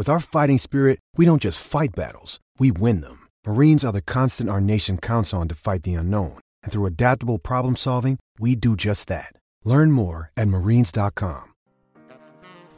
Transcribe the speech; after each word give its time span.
With 0.00 0.08
our 0.08 0.18
fighting 0.18 0.56
spirit, 0.56 0.98
we 1.18 1.26
don't 1.26 1.42
just 1.42 1.62
fight 1.62 1.90
battles, 1.94 2.40
we 2.58 2.72
win 2.72 3.02
them. 3.02 3.28
Marines 3.46 3.84
are 3.84 3.92
the 3.92 4.00
constant 4.00 4.48
our 4.48 4.58
nation 4.58 4.96
counts 4.96 5.34
on 5.34 5.46
to 5.48 5.54
fight 5.54 5.82
the 5.82 5.92
unknown. 5.92 6.38
And 6.62 6.72
through 6.72 6.86
adaptable 6.86 7.38
problem 7.38 7.76
solving, 7.76 8.18
we 8.38 8.56
do 8.56 8.76
just 8.76 9.08
that. 9.08 9.34
Learn 9.62 9.92
more 9.92 10.32
at 10.38 10.48
marines.com. 10.48 11.52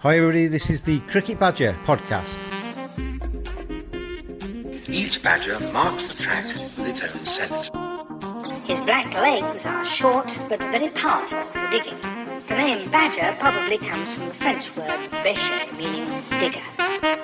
Hi, 0.00 0.16
everybody, 0.16 0.48
this 0.48 0.68
is 0.68 0.82
the 0.82 0.98
Cricket 1.10 1.38
Badger 1.38 1.76
podcast. 1.84 2.36
Each 4.88 5.22
badger 5.22 5.60
marks 5.72 6.08
the 6.08 6.20
track 6.20 6.46
with 6.76 6.88
its 6.88 7.02
own 7.04 7.24
scent. 7.24 7.70
His 8.66 8.80
black 8.80 9.14
legs 9.14 9.64
are 9.64 9.84
short 9.84 10.36
but 10.48 10.58
very 10.58 10.88
powerful 10.88 11.44
for 11.52 11.70
digging. 11.70 12.00
The 12.48 12.56
name 12.56 12.90
badger 12.90 13.32
probably 13.38 13.78
comes 13.78 14.12
from 14.12 14.26
the 14.26 14.34
French 14.34 14.76
word 14.76 14.98
bêcher, 15.22 15.78
meaning 15.78 16.08
digger. 16.40 16.71
Hello, 17.02 17.14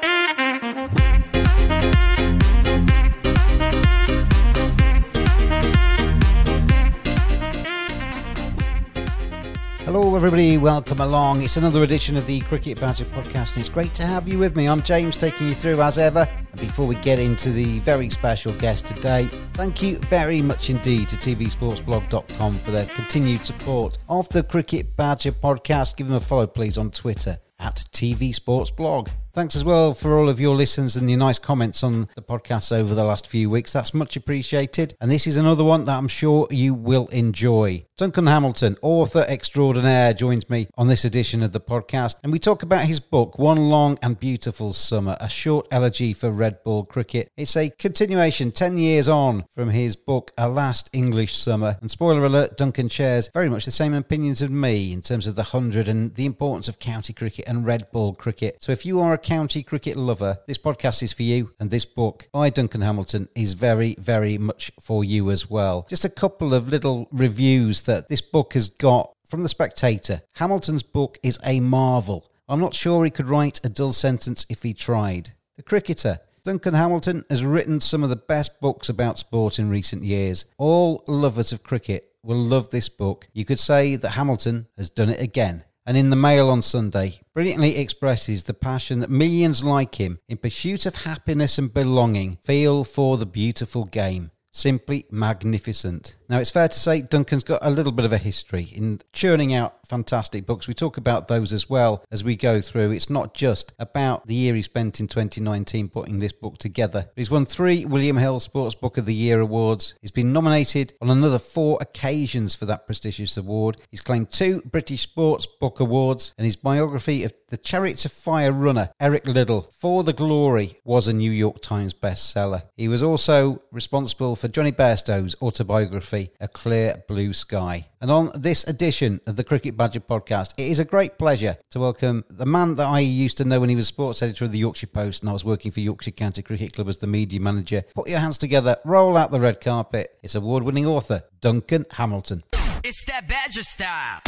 everybody, 10.16 10.58
welcome 10.58 10.98
along. 11.00 11.42
It's 11.42 11.56
another 11.56 11.84
edition 11.84 12.16
of 12.16 12.26
the 12.26 12.40
Cricket 12.40 12.80
Badger 12.80 13.04
podcast, 13.04 13.52
and 13.52 13.58
it's 13.58 13.68
great 13.68 13.94
to 13.94 14.02
have 14.02 14.26
you 14.26 14.40
with 14.40 14.56
me. 14.56 14.66
I'm 14.66 14.82
James, 14.82 15.14
taking 15.14 15.46
you 15.46 15.54
through 15.54 15.80
as 15.80 15.96
ever. 15.96 16.26
And 16.50 16.60
before 16.60 16.88
we 16.88 16.96
get 16.96 17.20
into 17.20 17.50
the 17.50 17.78
very 17.78 18.10
special 18.10 18.52
guest 18.54 18.88
today, 18.88 19.26
thank 19.52 19.80
you 19.80 19.98
very 19.98 20.42
much 20.42 20.70
indeed 20.70 21.08
to 21.10 21.16
tvsportsblog.com 21.16 22.58
for 22.58 22.70
their 22.72 22.86
continued 22.86 23.46
support 23.46 23.98
of 24.08 24.28
the 24.30 24.42
Cricket 24.42 24.96
Badger 24.96 25.32
podcast. 25.32 25.96
Give 25.96 26.08
them 26.08 26.16
a 26.16 26.20
follow, 26.20 26.48
please, 26.48 26.76
on 26.76 26.90
Twitter 26.90 27.38
at 27.60 27.76
TV 27.92 28.34
Sports 28.34 28.72
Blog. 28.72 29.08
Thanks 29.34 29.54
as 29.54 29.64
well 29.64 29.94
for 29.94 30.18
all 30.18 30.28
of 30.28 30.40
your 30.40 30.56
listens 30.56 30.96
and 30.96 31.08
your 31.08 31.18
nice 31.18 31.38
comments 31.38 31.82
on 31.84 32.08
the 32.16 32.22
podcast 32.22 32.76
over 32.76 32.94
the 32.94 33.04
last 33.04 33.26
few 33.26 33.50
weeks. 33.50 33.72
That's 33.72 33.92
much 33.94 34.16
appreciated. 34.16 34.94
And 35.00 35.10
this 35.10 35.26
is 35.26 35.36
another 35.36 35.62
one 35.62 35.84
that 35.84 35.96
I'm 35.96 36.08
sure 36.08 36.48
you 36.50 36.74
will 36.74 37.06
enjoy. 37.08 37.84
Duncan 37.98 38.26
Hamilton, 38.26 38.76
author 38.80 39.24
extraordinaire, 39.28 40.14
joins 40.14 40.48
me 40.48 40.68
on 40.76 40.88
this 40.88 41.04
edition 41.04 41.42
of 41.42 41.52
the 41.52 41.60
podcast. 41.60 42.16
And 42.22 42.32
we 42.32 42.38
talk 42.38 42.62
about 42.62 42.84
his 42.84 43.00
book, 43.00 43.38
One 43.38 43.68
Long 43.68 43.98
and 44.02 44.18
Beautiful 44.18 44.72
Summer, 44.72 45.16
a 45.20 45.28
short 45.28 45.68
elegy 45.70 46.14
for 46.14 46.30
red 46.30 46.62
ball 46.64 46.84
cricket. 46.84 47.30
It's 47.36 47.56
a 47.56 47.70
continuation 47.70 48.50
10 48.50 48.78
years 48.78 49.08
on 49.08 49.44
from 49.54 49.70
his 49.70 49.94
book, 49.94 50.32
A 50.38 50.48
Last 50.48 50.88
English 50.92 51.36
Summer. 51.36 51.76
And 51.80 51.90
spoiler 51.90 52.24
alert, 52.24 52.56
Duncan 52.56 52.88
shares 52.88 53.30
very 53.34 53.50
much 53.50 53.66
the 53.66 53.70
same 53.70 53.94
opinions 53.94 54.42
as 54.42 54.50
me 54.50 54.92
in 54.92 55.02
terms 55.02 55.26
of 55.26 55.34
the 55.34 55.42
100 55.42 55.86
and 55.86 56.14
the 56.14 56.26
importance 56.26 56.66
of 56.68 56.78
county 56.78 57.12
cricket 57.12 57.44
and 57.46 57.66
red 57.66 57.90
ball 57.92 58.14
cricket. 58.14 58.56
So 58.62 58.72
if 58.72 58.86
you 58.86 59.00
are 59.00 59.17
a 59.18 59.20
county 59.20 59.64
cricket 59.64 59.96
lover, 59.96 60.38
this 60.46 60.58
podcast 60.58 61.02
is 61.02 61.12
for 61.12 61.24
you, 61.24 61.50
and 61.58 61.72
this 61.72 61.84
book 61.84 62.28
by 62.32 62.50
Duncan 62.50 62.82
Hamilton 62.82 63.28
is 63.34 63.54
very, 63.54 63.96
very 63.98 64.38
much 64.38 64.70
for 64.80 65.02
you 65.02 65.32
as 65.32 65.50
well. 65.50 65.84
Just 65.90 66.04
a 66.04 66.08
couple 66.08 66.54
of 66.54 66.68
little 66.68 67.08
reviews 67.10 67.82
that 67.82 68.06
this 68.06 68.20
book 68.20 68.52
has 68.54 68.68
got 68.68 69.12
from 69.26 69.42
The 69.42 69.48
Spectator. 69.48 70.22
Hamilton's 70.34 70.84
book 70.84 71.18
is 71.24 71.36
a 71.44 71.58
marvel. 71.58 72.30
I'm 72.48 72.60
not 72.60 72.74
sure 72.74 73.04
he 73.04 73.10
could 73.10 73.26
write 73.26 73.60
a 73.64 73.68
dull 73.68 73.92
sentence 73.92 74.46
if 74.48 74.62
he 74.62 74.72
tried. 74.72 75.30
The 75.56 75.64
Cricketer. 75.64 76.20
Duncan 76.44 76.74
Hamilton 76.74 77.24
has 77.28 77.44
written 77.44 77.80
some 77.80 78.04
of 78.04 78.10
the 78.10 78.16
best 78.16 78.60
books 78.60 78.88
about 78.88 79.18
sport 79.18 79.58
in 79.58 79.68
recent 79.68 80.04
years. 80.04 80.44
All 80.58 81.02
lovers 81.08 81.50
of 81.50 81.64
cricket 81.64 82.12
will 82.22 82.36
love 82.38 82.70
this 82.70 82.88
book. 82.88 83.26
You 83.32 83.44
could 83.44 83.58
say 83.58 83.96
that 83.96 84.10
Hamilton 84.10 84.68
has 84.76 84.90
done 84.90 85.08
it 85.08 85.20
again 85.20 85.64
and 85.88 85.96
in 85.96 86.10
the 86.10 86.16
Mail 86.16 86.50
on 86.50 86.60
Sunday, 86.60 87.18
brilliantly 87.32 87.78
expresses 87.78 88.44
the 88.44 88.52
passion 88.52 88.98
that 88.98 89.08
millions 89.08 89.64
like 89.64 89.94
him, 89.94 90.18
in 90.28 90.36
pursuit 90.36 90.84
of 90.84 90.94
happiness 90.94 91.56
and 91.56 91.72
belonging, 91.72 92.36
feel 92.42 92.84
for 92.84 93.16
the 93.16 93.24
beautiful 93.24 93.86
game. 93.86 94.30
Simply 94.52 95.06
magnificent. 95.10 96.16
Now, 96.28 96.40
it's 96.40 96.50
fair 96.50 96.68
to 96.68 96.78
say 96.78 97.00
Duncan's 97.00 97.42
got 97.42 97.60
a 97.62 97.70
little 97.70 97.92
bit 97.92 98.04
of 98.04 98.12
a 98.12 98.18
history 98.18 98.64
in 98.64 99.00
churning 99.14 99.54
out 99.54 99.77
fantastic 99.88 100.46
books. 100.46 100.68
We 100.68 100.74
talk 100.74 100.96
about 100.96 101.28
those 101.28 101.52
as 101.52 101.68
well 101.68 102.04
as 102.10 102.22
we 102.22 102.36
go 102.36 102.60
through. 102.60 102.92
It's 102.92 103.10
not 103.10 103.34
just 103.34 103.72
about 103.78 104.26
the 104.26 104.34
year 104.34 104.54
he 104.54 104.62
spent 104.62 105.00
in 105.00 105.08
2019 105.08 105.88
putting 105.88 106.18
this 106.18 106.32
book 106.32 106.58
together. 106.58 107.10
He's 107.16 107.30
won 107.30 107.46
three 107.46 107.84
William 107.84 108.16
Hill 108.16 108.40
Sports 108.40 108.74
Book 108.74 108.98
of 108.98 109.06
the 109.06 109.14
Year 109.14 109.40
awards. 109.40 109.94
He's 110.00 110.10
been 110.10 110.32
nominated 110.32 110.94
on 111.00 111.10
another 111.10 111.38
four 111.38 111.78
occasions 111.80 112.54
for 112.54 112.66
that 112.66 112.86
prestigious 112.86 113.36
award. 113.36 113.76
He's 113.90 114.00
claimed 114.00 114.30
two 114.30 114.62
British 114.64 115.02
Sports 115.02 115.46
Book 115.46 115.80
Awards, 115.80 116.34
and 116.36 116.44
his 116.44 116.56
biography 116.56 117.24
of 117.24 117.32
the 117.48 117.56
Chariots 117.56 118.04
of 118.04 118.12
Fire 118.12 118.52
runner 118.52 118.90
Eric 119.00 119.26
Liddell, 119.26 119.70
For 119.78 120.04
the 120.04 120.12
Glory, 120.12 120.78
was 120.84 121.08
a 121.08 121.12
New 121.12 121.30
York 121.30 121.62
Times 121.62 121.94
bestseller. 121.94 122.62
He 122.76 122.88
was 122.88 123.02
also 123.02 123.62
responsible 123.72 124.36
for 124.36 124.48
Jonny 124.48 124.72
Bairstow's 124.72 125.34
autobiography, 125.40 126.30
A 126.40 126.48
Clear 126.48 127.02
Blue 127.08 127.32
Sky. 127.32 127.86
And 128.00 128.12
on 128.12 128.30
this 128.32 128.62
edition 128.68 129.20
of 129.26 129.34
the 129.34 129.42
Cricket 129.42 129.76
Badger 129.76 129.98
podcast, 129.98 130.52
it 130.56 130.70
is 130.70 130.78
a 130.78 130.84
great 130.84 131.18
pleasure 131.18 131.56
to 131.70 131.80
welcome 131.80 132.24
the 132.30 132.46
man 132.46 132.76
that 132.76 132.86
I 132.86 133.00
used 133.00 133.38
to 133.38 133.44
know 133.44 133.58
when 133.58 133.68
he 133.68 133.74
was 133.74 133.88
sports 133.88 134.22
editor 134.22 134.44
of 134.44 134.52
the 134.52 134.58
Yorkshire 134.58 134.86
Post 134.86 135.22
and 135.22 135.30
I 135.30 135.32
was 135.32 135.44
working 135.44 135.72
for 135.72 135.80
Yorkshire 135.80 136.12
County 136.12 136.42
Cricket 136.42 136.74
Club 136.74 136.88
as 136.88 136.98
the 136.98 137.08
media 137.08 137.40
manager. 137.40 137.82
Put 137.96 138.08
your 138.08 138.20
hands 138.20 138.38
together, 138.38 138.76
roll 138.84 139.16
out 139.16 139.32
the 139.32 139.40
red 139.40 139.60
carpet. 139.60 140.16
It's 140.22 140.36
award 140.36 140.62
winning 140.62 140.86
author 140.86 141.22
Duncan 141.40 141.86
Hamilton. 141.90 142.44
It's 142.84 143.04
that 143.06 143.26
Badger 143.26 143.64
style. 143.64 144.20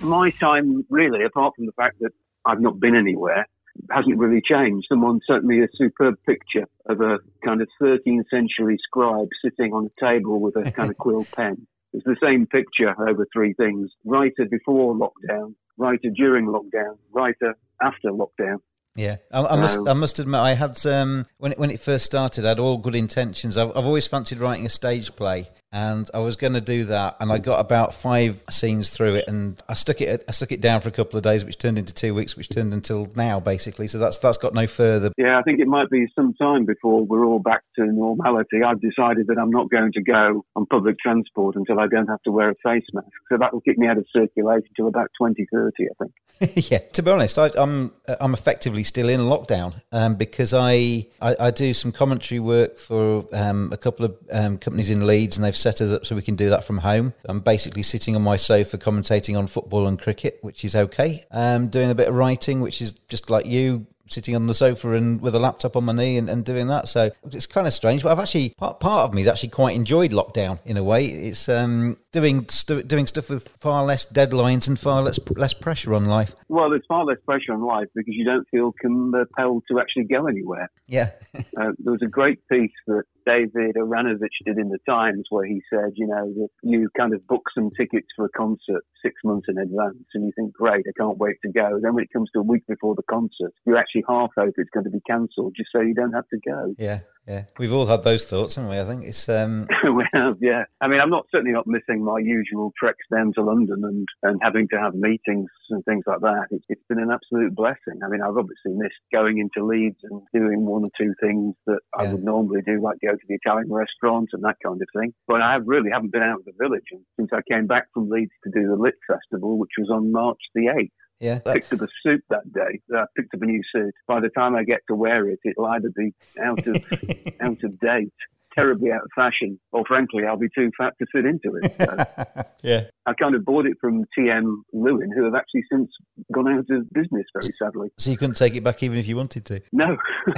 My 0.00 0.28
time, 0.32 0.84
really, 0.90 1.24
apart 1.24 1.54
from 1.56 1.64
the 1.64 1.72
fact 1.72 1.96
that 2.00 2.10
I've 2.44 2.60
not 2.60 2.78
been 2.78 2.94
anywhere, 2.94 3.46
hasn't 3.90 4.18
really 4.18 4.42
changed. 4.42 4.86
Someone 4.88 5.20
sent 5.28 5.44
me 5.44 5.62
a 5.62 5.68
superb 5.74 6.16
picture 6.26 6.66
of 6.86 7.00
a 7.00 7.18
kind 7.44 7.60
of 7.60 7.68
13th 7.80 8.24
century 8.30 8.78
scribe 8.82 9.28
sitting 9.44 9.72
on 9.72 9.86
a 9.86 10.04
table 10.04 10.40
with 10.40 10.56
a 10.56 10.70
kind 10.72 10.90
of 10.90 10.96
quill 10.98 11.26
pen. 11.34 11.66
It's 11.92 12.04
the 12.04 12.16
same 12.22 12.46
picture 12.46 12.94
over 13.08 13.26
three 13.32 13.54
things. 13.54 13.90
Writer 14.04 14.46
before 14.50 14.94
lockdown, 14.94 15.54
writer 15.78 16.10
during 16.14 16.46
lockdown, 16.46 16.98
writer 17.12 17.56
after 17.80 18.10
lockdown. 18.10 18.58
Yeah, 18.96 19.16
I, 19.30 19.42
I 19.42 19.56
must. 19.56 19.78
I 19.86 19.92
must 19.92 20.18
admit, 20.18 20.40
I 20.40 20.54
had 20.54 20.84
um, 20.86 21.26
when 21.36 21.52
it, 21.52 21.58
when 21.58 21.70
it 21.70 21.80
first 21.80 22.06
started, 22.06 22.46
I 22.46 22.48
had 22.48 22.60
all 22.60 22.78
good 22.78 22.94
intentions. 22.94 23.58
I've, 23.58 23.68
I've 23.70 23.84
always 23.84 24.06
fancied 24.06 24.38
writing 24.38 24.64
a 24.64 24.70
stage 24.70 25.14
play, 25.14 25.48
and 25.72 26.08
I 26.14 26.18
was 26.18 26.36
going 26.36 26.52
to 26.54 26.60
do 26.60 26.84
that, 26.84 27.16
and 27.20 27.32
I 27.32 27.38
got 27.38 27.60
about 27.60 27.94
five 27.94 28.42
scenes 28.50 28.90
through 28.90 29.16
it, 29.16 29.24
and 29.28 29.60
I 29.68 29.74
stuck 29.74 30.00
it 30.00 30.24
I 30.28 30.32
stuck 30.32 30.52
it 30.52 30.60
down 30.60 30.80
for 30.80 30.88
a 30.88 30.92
couple 30.92 31.16
of 31.16 31.22
days, 31.22 31.44
which 31.44 31.58
turned 31.58 31.78
into 31.78 31.92
two 31.92 32.14
weeks, 32.14 32.36
which 32.36 32.48
turned 32.48 32.72
until 32.72 33.08
now, 33.16 33.40
basically. 33.40 33.86
So 33.88 33.98
that's 33.98 34.18
that's 34.18 34.38
got 34.38 34.54
no 34.54 34.66
further. 34.66 35.10
Yeah, 35.16 35.38
I 35.38 35.42
think 35.42 35.60
it 35.60 35.66
might 35.66 35.90
be 35.90 36.06
some 36.14 36.34
time 36.34 36.64
before 36.64 37.04
we're 37.04 37.24
all 37.24 37.38
back 37.38 37.62
to 37.76 37.86
normality. 37.86 38.62
I've 38.64 38.80
decided 38.80 39.26
that 39.28 39.38
I'm 39.38 39.50
not 39.50 39.70
going 39.70 39.92
to 39.92 40.02
go 40.02 40.44
on 40.54 40.66
public 40.66 40.96
transport 40.98 41.56
until 41.56 41.80
I 41.80 41.86
don't 41.88 42.08
have 42.08 42.22
to 42.22 42.30
wear 42.30 42.50
a 42.50 42.54
face 42.64 42.86
mask. 42.92 43.08
So 43.30 43.38
that 43.38 43.52
will 43.52 43.60
keep 43.60 43.78
me 43.78 43.86
out 43.86 43.98
of 43.98 44.06
circulation 44.12 44.68
till 44.76 44.88
about 44.88 45.08
2030, 45.20 45.84
I 45.84 46.04
think. 46.04 46.12
yeah, 46.70 46.78
to 46.78 47.02
be 47.02 47.10
honest, 47.10 47.38
I, 47.38 47.46
am 47.56 47.92
I'm, 48.08 48.16
I'm 48.20 48.34
effectively 48.34 48.84
still 48.84 49.08
in 49.08 49.20
lockdown 49.20 49.74
um, 49.92 50.16
because 50.16 50.52
I, 50.52 51.06
I, 51.20 51.36
I 51.40 51.50
do 51.50 51.72
some 51.72 51.92
commentary 51.92 52.40
work 52.40 52.78
for 52.78 53.24
um, 53.32 53.70
a 53.72 53.76
couple 53.76 54.04
of 54.04 54.16
um, 54.30 54.58
companies 54.58 54.90
in 54.90 55.06
Leeds, 55.06 55.36
and 55.36 55.44
they've 55.44 55.55
set 55.56 55.80
us 55.80 55.90
up 55.90 56.06
so 56.06 56.14
we 56.14 56.22
can 56.22 56.36
do 56.36 56.50
that 56.50 56.64
from 56.64 56.78
home. 56.78 57.14
I'm 57.24 57.40
basically 57.40 57.82
sitting 57.82 58.16
on 58.16 58.22
my 58.22 58.36
sofa 58.36 58.78
commentating 58.78 59.38
on 59.38 59.46
football 59.46 59.86
and 59.86 60.00
cricket, 60.00 60.38
which 60.42 60.64
is 60.64 60.74
okay. 60.74 61.24
Um, 61.30 61.68
doing 61.68 61.90
a 61.90 61.94
bit 61.94 62.08
of 62.08 62.14
writing, 62.14 62.60
which 62.60 62.80
is 62.80 62.92
just 63.08 63.30
like 63.30 63.46
you, 63.46 63.86
sitting 64.08 64.36
on 64.36 64.46
the 64.46 64.54
sofa 64.54 64.92
and 64.92 65.20
with 65.20 65.34
a 65.34 65.38
laptop 65.38 65.76
on 65.76 65.84
my 65.84 65.92
knee 65.92 66.16
and, 66.16 66.28
and 66.28 66.44
doing 66.44 66.68
that. 66.68 66.88
So 66.88 67.10
it's 67.32 67.46
kind 67.46 67.66
of 67.66 67.72
strange. 67.72 68.02
But 68.02 68.12
I've 68.12 68.18
actually 68.18 68.50
part, 68.50 68.80
part 68.80 69.08
of 69.08 69.14
me 69.14 69.20
has 69.22 69.28
actually 69.28 69.50
quite 69.50 69.74
enjoyed 69.76 70.12
lockdown 70.12 70.58
in 70.64 70.76
a 70.76 70.84
way. 70.84 71.06
It's 71.06 71.48
um, 71.48 71.96
doing 72.12 72.48
st- 72.48 72.88
doing 72.88 73.06
stuff 73.06 73.30
with 73.30 73.48
far 73.48 73.84
less 73.84 74.06
deadlines 74.06 74.68
and 74.68 74.78
far 74.78 75.02
less 75.02 75.18
less 75.36 75.54
pressure 75.54 75.94
on 75.94 76.04
life. 76.04 76.34
Well, 76.48 76.70
there's 76.70 76.86
far 76.86 77.04
less 77.04 77.18
pressure 77.24 77.52
on 77.52 77.62
life 77.62 77.88
because 77.94 78.14
you 78.14 78.24
don't 78.24 78.46
feel 78.48 78.72
compelled 78.80 79.64
to 79.70 79.80
actually 79.80 80.04
go 80.04 80.26
anywhere. 80.26 80.70
Yeah. 80.86 81.10
uh, 81.34 81.72
there 81.78 81.92
was 81.92 82.02
a 82.02 82.08
great 82.08 82.46
piece 82.48 82.72
that 82.86 83.04
David 83.26 83.74
Aaronovitch 83.76 84.44
did 84.44 84.58
in 84.58 84.68
the 84.68 84.78
Times 84.88 85.24
where 85.30 85.44
he 85.44 85.60
said, 85.68 85.92
you 85.94 86.06
know, 86.06 86.32
that 86.34 86.48
you 86.62 86.88
kind 86.96 87.12
of 87.12 87.26
book 87.26 87.42
some 87.54 87.70
tickets 87.76 88.06
for 88.14 88.26
a 88.26 88.28
concert 88.30 88.84
six 89.02 89.14
months 89.24 89.46
in 89.48 89.58
advance 89.58 90.04
and 90.14 90.24
you 90.24 90.32
think, 90.36 90.52
great, 90.52 90.84
I 90.88 90.92
can't 90.96 91.18
wait 91.18 91.36
to 91.44 91.52
go. 91.52 91.78
Then 91.82 91.94
when 91.94 92.04
it 92.04 92.12
comes 92.12 92.30
to 92.32 92.40
a 92.40 92.42
week 92.42 92.66
before 92.68 92.94
the 92.94 93.02
concert, 93.10 93.52
you 93.66 93.76
actually 93.76 94.04
half 94.08 94.30
hope 94.36 94.54
it's 94.56 94.70
going 94.70 94.84
to 94.84 94.90
be 94.90 95.00
cancelled 95.06 95.54
just 95.56 95.70
so 95.72 95.80
you 95.80 95.94
don't 95.94 96.12
have 96.12 96.28
to 96.28 96.38
go. 96.46 96.74
Yeah. 96.78 97.00
Yeah, 97.26 97.44
we've 97.58 97.72
all 97.72 97.86
had 97.86 98.04
those 98.04 98.24
thoughts, 98.24 98.54
haven't 98.54 98.70
we? 98.70 98.78
I 98.78 98.84
think 98.84 99.04
it's. 99.04 99.28
Um... 99.28 99.66
we 99.96 100.06
have, 100.14 100.36
yeah. 100.40 100.62
I 100.80 100.86
mean, 100.86 101.00
I'm 101.00 101.10
not 101.10 101.26
certainly 101.32 101.52
not 101.52 101.66
missing 101.66 102.04
my 102.04 102.20
usual 102.20 102.72
treks 102.78 103.04
down 103.12 103.32
to 103.34 103.42
London 103.42 103.82
and, 103.84 104.06
and 104.22 104.40
having 104.42 104.68
to 104.68 104.78
have 104.78 104.94
meetings 104.94 105.50
and 105.70 105.84
things 105.84 106.04
like 106.06 106.20
that. 106.20 106.46
It's, 106.52 106.64
it's 106.68 106.84
been 106.88 107.00
an 107.00 107.10
absolute 107.10 107.52
blessing. 107.54 107.98
I 108.04 108.08
mean, 108.08 108.22
I've 108.22 108.36
obviously 108.36 108.78
missed 108.78 109.02
going 109.12 109.38
into 109.38 109.66
Leeds 109.66 109.98
and 110.04 110.22
doing 110.32 110.64
one 110.64 110.84
or 110.84 110.90
two 110.96 111.14
things 111.20 111.56
that 111.66 111.80
yeah. 111.98 112.04
I 112.04 112.12
would 112.12 112.22
normally 112.22 112.62
do, 112.64 112.80
like 112.80 112.98
go 113.04 113.12
to 113.12 113.26
the 113.28 113.38
Italian 113.42 113.72
restaurant 113.72 114.28
and 114.32 114.44
that 114.44 114.56
kind 114.64 114.80
of 114.80 114.88
thing. 114.96 115.12
But 115.26 115.42
I 115.42 115.56
really 115.56 115.90
haven't 115.90 116.12
been 116.12 116.22
out 116.22 116.38
of 116.40 116.44
the 116.44 116.54
village 116.60 116.86
since 117.18 117.30
I 117.32 117.40
came 117.50 117.66
back 117.66 117.88
from 117.92 118.08
Leeds 118.08 118.32
to 118.44 118.50
do 118.54 118.68
the 118.68 118.76
Lit 118.76 118.94
Festival, 119.04 119.58
which 119.58 119.74
was 119.78 119.90
on 119.90 120.12
March 120.12 120.38
the 120.54 120.70
8th. 120.70 120.90
Yeah. 121.20 121.38
I 121.46 121.54
picked 121.54 121.72
up 121.72 121.80
a 121.80 121.88
suit 122.02 122.22
that 122.28 122.52
day. 122.52 122.80
I 122.94 123.04
picked 123.16 123.34
up 123.34 123.42
a 123.42 123.46
new 123.46 123.62
suit. 123.74 123.94
By 124.06 124.20
the 124.20 124.28
time 124.28 124.54
I 124.54 124.64
get 124.64 124.80
to 124.88 124.94
wear 124.94 125.28
it, 125.28 125.38
it'll 125.44 125.66
either 125.66 125.90
be 125.96 126.12
out 126.42 126.66
of 126.66 126.76
out 127.40 127.62
of 127.62 127.80
date 127.80 128.12
terribly 128.56 128.90
out 128.90 129.02
of 129.02 129.10
fashion, 129.14 129.58
or 129.72 129.84
frankly, 129.86 130.24
I'll 130.24 130.36
be 130.36 130.48
too 130.54 130.70
fat 130.78 130.94
to 130.98 131.06
fit 131.12 131.24
into 131.26 131.56
it. 131.56 131.74
So 131.78 132.42
yeah. 132.62 132.84
I 133.06 133.12
kind 133.14 133.34
of 133.34 133.44
bought 133.44 133.66
it 133.66 133.76
from 133.80 134.04
TM 134.18 134.62
Lewin, 134.72 135.12
who 135.14 135.24
have 135.24 135.34
actually 135.34 135.62
since 135.70 135.90
gone 136.32 136.48
out 136.48 136.70
of 136.70 136.90
business, 136.92 137.24
very 137.32 137.52
sadly. 137.60 137.88
So 137.98 138.10
you 138.10 138.16
couldn't 138.16 138.36
take 138.36 138.56
it 138.56 138.64
back 138.64 138.82
even 138.82 138.98
if 138.98 139.06
you 139.06 139.16
wanted 139.16 139.44
to? 139.46 139.62
No. 139.72 139.96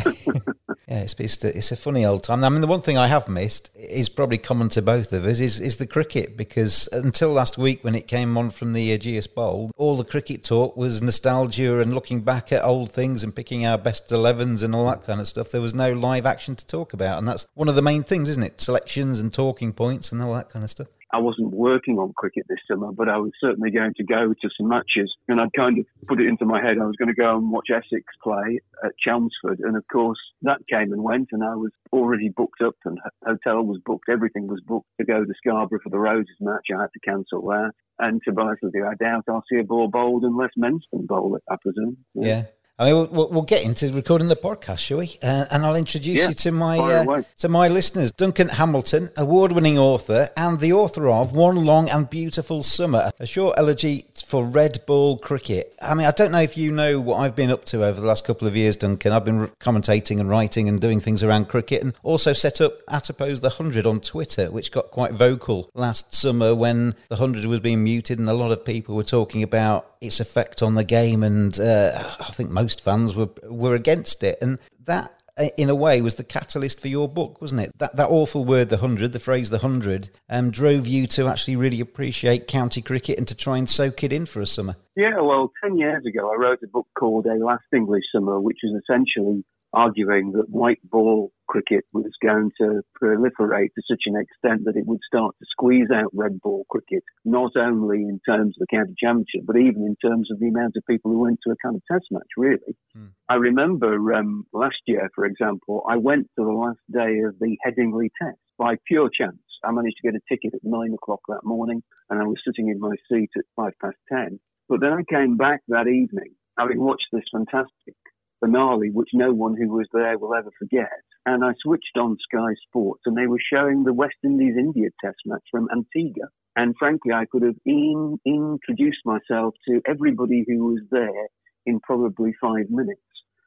yeah, 0.86 1.00
it's, 1.00 1.14
it's, 1.14 1.44
a, 1.44 1.56
it's 1.56 1.72
a 1.72 1.76
funny 1.76 2.04
old 2.04 2.24
time. 2.24 2.44
I 2.44 2.48
mean, 2.50 2.60
the 2.60 2.66
one 2.66 2.82
thing 2.82 2.98
I 2.98 3.06
have 3.06 3.28
missed 3.28 3.70
is 3.74 4.08
probably 4.08 4.38
common 4.38 4.68
to 4.70 4.82
both 4.82 5.12
of 5.12 5.24
us 5.24 5.40
is, 5.40 5.60
is 5.60 5.78
the 5.78 5.86
cricket, 5.86 6.36
because 6.36 6.88
until 6.92 7.30
last 7.30 7.56
week 7.56 7.82
when 7.84 7.94
it 7.94 8.06
came 8.06 8.36
on 8.36 8.50
from 8.50 8.74
the 8.74 8.92
uh, 8.92 8.98
Ageas 8.98 9.32
Bowl, 9.32 9.70
all 9.76 9.96
the 9.96 10.04
cricket 10.04 10.44
talk 10.44 10.76
was 10.76 11.00
nostalgia 11.00 11.80
and 11.80 11.94
looking 11.94 12.20
back 12.20 12.52
at 12.52 12.64
old 12.64 12.90
things 12.90 13.22
and 13.22 13.34
picking 13.34 13.64
our 13.64 13.78
best 13.78 14.10
11s 14.10 14.62
and 14.62 14.74
all 14.74 14.86
that 14.86 15.04
kind 15.04 15.20
of 15.20 15.28
stuff. 15.28 15.50
There 15.50 15.60
was 15.60 15.74
no 15.74 15.92
live 15.92 16.26
action 16.26 16.54
to 16.56 16.66
talk 16.66 16.92
about, 16.92 17.18
and 17.18 17.26
that's 17.26 17.46
one 17.54 17.68
of 17.68 17.76
the 17.76 17.82
main 17.82 18.02
things, 18.08 18.28
isn't 18.28 18.42
it? 18.42 18.60
Selections 18.60 19.20
and 19.20 19.32
talking 19.32 19.72
points 19.72 20.12
and 20.12 20.20
all 20.22 20.34
that 20.34 20.48
kind 20.48 20.64
of 20.64 20.70
stuff. 20.70 20.88
I 21.12 21.18
wasn't 21.18 21.52
working 21.54 21.98
on 21.98 22.12
cricket 22.16 22.44
this 22.48 22.58
summer, 22.70 22.92
but 22.92 23.08
I 23.08 23.16
was 23.16 23.32
certainly 23.40 23.70
going 23.70 23.94
to 23.94 24.04
go 24.04 24.34
to 24.34 24.50
some 24.58 24.68
matches. 24.68 25.14
And 25.28 25.40
I'd 25.40 25.52
kind 25.56 25.78
of 25.78 25.86
put 26.06 26.20
it 26.20 26.28
into 26.28 26.44
my 26.44 26.60
head 26.60 26.76
I 26.78 26.84
was 26.84 26.96
going 26.96 27.08
to 27.08 27.14
go 27.14 27.36
and 27.36 27.50
watch 27.50 27.68
Essex 27.70 28.04
play 28.22 28.60
at 28.84 28.92
Chelmsford. 28.98 29.60
And 29.60 29.76
of 29.76 29.84
course, 29.90 30.18
that 30.42 30.58
came 30.70 30.92
and 30.92 31.02
went, 31.02 31.28
and 31.32 31.42
I 31.42 31.54
was 31.54 31.70
already 31.92 32.28
booked 32.28 32.60
up, 32.62 32.74
and 32.84 32.98
hotel 33.24 33.62
was 33.62 33.80
booked, 33.86 34.08
everything 34.10 34.48
was 34.48 34.60
booked 34.66 34.88
to 35.00 35.06
go 35.06 35.24
to 35.24 35.34
Scarborough 35.38 35.80
for 35.82 35.90
the 35.90 35.98
Roses 35.98 36.28
match. 36.40 36.66
I 36.76 36.82
had 36.82 36.92
to 36.92 37.00
cancel 37.00 37.42
that. 37.48 37.72
And 37.98 38.20
to 38.24 38.32
be 38.32 38.42
honest 38.42 38.62
with 38.62 38.74
you, 38.74 38.86
I 38.86 38.94
doubt 38.94 39.24
I'll 39.28 39.44
see 39.50 39.58
a 39.58 39.64
ball 39.64 39.88
bowled 39.88 40.24
unless 40.24 40.50
Menston 40.56 41.06
bowl 41.06 41.36
it, 41.36 41.42
I 41.50 41.56
presume. 41.62 41.96
yeah. 42.14 42.26
yeah. 42.26 42.44
I 42.80 42.92
mean, 42.92 43.10
we'll, 43.10 43.28
we'll, 43.30 43.42
get 43.42 43.64
into 43.64 43.92
recording 43.92 44.28
the 44.28 44.36
podcast, 44.36 44.78
shall 44.78 44.98
we? 44.98 45.18
Uh, 45.20 45.46
and 45.50 45.66
I'll 45.66 45.74
introduce 45.74 46.18
yeah, 46.18 46.28
you 46.28 46.34
to 46.34 46.52
my 46.52 46.78
uh, 46.78 47.22
to 47.38 47.48
my 47.48 47.66
listeners. 47.66 48.12
Duncan 48.12 48.48
Hamilton, 48.48 49.10
award-winning 49.16 49.76
author 49.76 50.28
and 50.36 50.60
the 50.60 50.72
author 50.74 51.08
of 51.08 51.34
One 51.34 51.64
Long 51.64 51.90
and 51.90 52.08
Beautiful 52.08 52.62
Summer, 52.62 53.10
a 53.18 53.26
short 53.26 53.58
elegy 53.58 54.06
for 54.24 54.44
red 54.44 54.78
ball 54.86 55.18
cricket. 55.18 55.74
I 55.82 55.94
mean, 55.94 56.06
I 56.06 56.12
don't 56.12 56.30
know 56.30 56.40
if 56.40 56.56
you 56.56 56.70
know 56.70 57.00
what 57.00 57.16
I've 57.16 57.34
been 57.34 57.50
up 57.50 57.64
to 57.66 57.84
over 57.84 58.00
the 58.00 58.06
last 58.06 58.24
couple 58.24 58.46
of 58.46 58.54
years, 58.54 58.76
Duncan. 58.76 59.10
I've 59.10 59.24
been 59.24 59.48
commentating 59.58 60.20
and 60.20 60.30
writing 60.30 60.68
and 60.68 60.80
doing 60.80 61.00
things 61.00 61.24
around 61.24 61.48
cricket, 61.48 61.82
and 61.82 61.94
also 62.04 62.32
set 62.32 62.60
up 62.60 62.74
at 62.88 63.10
oppose 63.10 63.40
the 63.40 63.50
hundred 63.50 63.86
on 63.86 64.00
Twitter, 64.00 64.52
which 64.52 64.70
got 64.70 64.92
quite 64.92 65.10
vocal 65.10 65.68
last 65.74 66.14
summer 66.14 66.54
when 66.54 66.94
the 67.08 67.16
hundred 67.16 67.44
was 67.46 67.58
being 67.58 67.82
muted, 67.82 68.20
and 68.20 68.28
a 68.28 68.34
lot 68.34 68.52
of 68.52 68.64
people 68.64 68.94
were 68.94 69.02
talking 69.02 69.42
about 69.42 69.96
its 70.00 70.20
effect 70.20 70.62
on 70.62 70.74
the 70.76 70.84
game, 70.84 71.24
and 71.24 71.58
uh, 71.58 72.14
I 72.20 72.30
think 72.30 72.50
most 72.50 72.67
fans 72.74 73.14
were 73.14 73.30
were 73.44 73.74
against 73.74 74.22
it, 74.22 74.38
and 74.40 74.58
that. 74.84 75.14
Uh, 75.40 75.50
in 75.56 75.70
a 75.70 75.74
way, 75.74 76.02
was 76.02 76.16
the 76.16 76.24
catalyst 76.24 76.80
for 76.80 76.88
your 76.88 77.08
book, 77.08 77.40
wasn't 77.40 77.60
it? 77.60 77.70
That 77.78 77.94
that 77.94 78.08
awful 78.08 78.44
word, 78.44 78.70
the 78.70 78.78
hundred, 78.78 79.12
the 79.12 79.20
phrase, 79.20 79.50
the 79.50 79.58
hundred, 79.58 80.10
um, 80.28 80.50
drove 80.50 80.88
you 80.88 81.06
to 81.06 81.28
actually 81.28 81.54
really 81.54 81.80
appreciate 81.80 82.48
county 82.48 82.82
cricket 82.82 83.18
and 83.18 83.28
to 83.28 83.36
try 83.36 83.56
and 83.56 83.70
soak 83.70 84.02
it 84.02 84.12
in 84.12 84.26
for 84.26 84.40
a 84.40 84.46
summer. 84.46 84.74
Yeah, 84.96 85.20
well, 85.20 85.52
ten 85.62 85.78
years 85.78 86.04
ago, 86.04 86.32
I 86.32 86.36
wrote 86.36 86.58
a 86.64 86.66
book 86.66 86.88
called 86.98 87.26
A 87.26 87.34
Last 87.34 87.66
English 87.72 88.02
Summer, 88.12 88.40
which 88.40 88.58
is 88.64 88.72
essentially 88.82 89.44
arguing 89.72 90.32
that 90.32 90.48
white 90.48 90.80
ball 90.84 91.30
cricket 91.48 91.84
was 91.92 92.10
going 92.22 92.50
to 92.60 92.82
proliferate 93.00 93.72
to 93.74 93.82
such 93.90 94.02
an 94.06 94.16
extent 94.16 94.64
that 94.64 94.76
it 94.76 94.86
would 94.86 95.00
start 95.06 95.34
to 95.38 95.46
squeeze 95.50 95.88
out 95.92 96.10
red 96.12 96.40
ball 96.40 96.64
cricket, 96.70 97.02
not 97.24 97.52
only 97.56 98.02
in 98.02 98.20
terms 98.28 98.54
of 98.56 98.60
the 98.60 98.76
county 98.76 98.94
championship, 98.98 99.42
but 99.46 99.56
even 99.56 99.82
in 99.82 99.96
terms 99.96 100.30
of 100.30 100.38
the 100.38 100.48
amount 100.48 100.74
of 100.76 100.82
people 100.88 101.10
who 101.10 101.20
went 101.20 101.38
to 101.44 101.52
a 101.52 101.56
kind 101.62 101.76
of 101.76 101.82
test 101.90 102.06
match, 102.10 102.28
really. 102.36 102.76
Mm. 102.96 103.10
I 103.28 103.34
remember 103.34 104.14
um, 104.14 104.44
last 104.52 104.80
year, 104.86 105.10
for 105.14 105.24
example, 105.24 105.84
I 105.88 105.96
went 105.96 106.28
to 106.38 106.44
the 106.44 106.52
last 106.52 106.80
day 106.92 107.20
of 107.26 107.38
the 107.40 107.56
Headingley 107.66 108.10
test 108.20 108.38
by 108.58 108.76
pure 108.86 109.10
chance. 109.10 109.38
I 109.64 109.72
managed 109.72 109.96
to 110.02 110.10
get 110.10 110.14
a 110.14 110.20
ticket 110.28 110.54
at 110.54 110.60
nine 110.62 110.94
o'clock 110.94 111.20
that 111.28 111.44
morning 111.44 111.82
and 112.10 112.20
I 112.20 112.24
was 112.24 112.40
sitting 112.46 112.68
in 112.68 112.78
my 112.78 112.94
seat 113.10 113.30
at 113.36 113.44
five 113.56 113.72
past 113.82 113.96
ten. 114.08 114.38
But 114.68 114.80
then 114.80 114.92
I 114.92 115.02
came 115.12 115.36
back 115.36 115.62
that 115.68 115.88
evening 115.88 116.34
having 116.58 116.80
watched 116.80 117.06
this 117.12 117.24
fantastic 117.32 117.94
finale, 118.40 118.90
which 118.90 119.10
no 119.12 119.32
one 119.32 119.56
who 119.56 119.68
was 119.68 119.86
there 119.92 120.18
will 120.18 120.34
ever 120.34 120.50
forget. 120.58 120.88
And 121.26 121.44
I 121.44 121.52
switched 121.62 121.96
on 121.96 122.16
Sky 122.20 122.54
Sports, 122.68 123.02
and 123.06 123.16
they 123.16 123.26
were 123.26 123.40
showing 123.52 123.84
the 123.84 123.92
West 123.92 124.16
Indies 124.24 124.56
India 124.58 124.88
Test 125.02 125.18
match 125.26 125.44
from 125.50 125.68
Antigua. 125.70 126.28
And 126.56 126.74
frankly, 126.78 127.12
I 127.12 127.26
could 127.30 127.42
have 127.42 127.56
in, 127.64 128.18
introduced 128.24 129.00
myself 129.04 129.54
to 129.68 129.80
everybody 129.86 130.44
who 130.46 130.66
was 130.66 130.80
there 130.90 131.28
in 131.66 131.80
probably 131.80 132.32
five 132.40 132.70
minutes. 132.70 133.00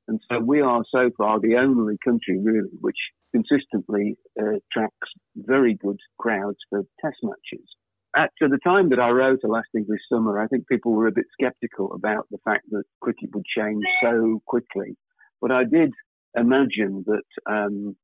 And 0.08 0.20
so 0.30 0.40
we 0.40 0.62
are 0.62 0.84
so 0.92 1.10
far 1.18 1.40
the 1.40 1.56
only 1.56 1.98
country 2.04 2.40
really 2.42 2.78
which 2.82 2.98
consistently 3.34 4.18
uh, 4.40 4.56
attracts 4.56 5.12
very 5.36 5.76
good 5.76 5.98
crowds 6.20 6.58
for 6.70 6.84
test 7.02 7.18
matches 7.24 7.68
at 8.16 8.32
the 8.40 8.60
time 8.64 8.90
that 8.90 9.00
I 9.00 9.10
wrote 9.10 9.40
A 9.44 9.48
Last 9.48 9.70
English 9.76 10.02
Summer, 10.12 10.40
I 10.40 10.48
think 10.48 10.68
people 10.68 10.92
were 10.92 11.08
a 11.08 11.12
bit 11.12 11.26
sceptical 11.42 11.94
about 11.94 12.28
the 12.32 12.40
fact 12.44 12.66
that 12.72 12.84
cricket 13.02 13.30
would 13.34 13.46
change 13.46 13.84
so 14.02 14.42
quickly. 14.46 14.98
But 15.42 15.52
I 15.52 15.64
did 15.64 15.94
imagine 16.36 17.06
that 17.08 17.52
um, 17.52 17.96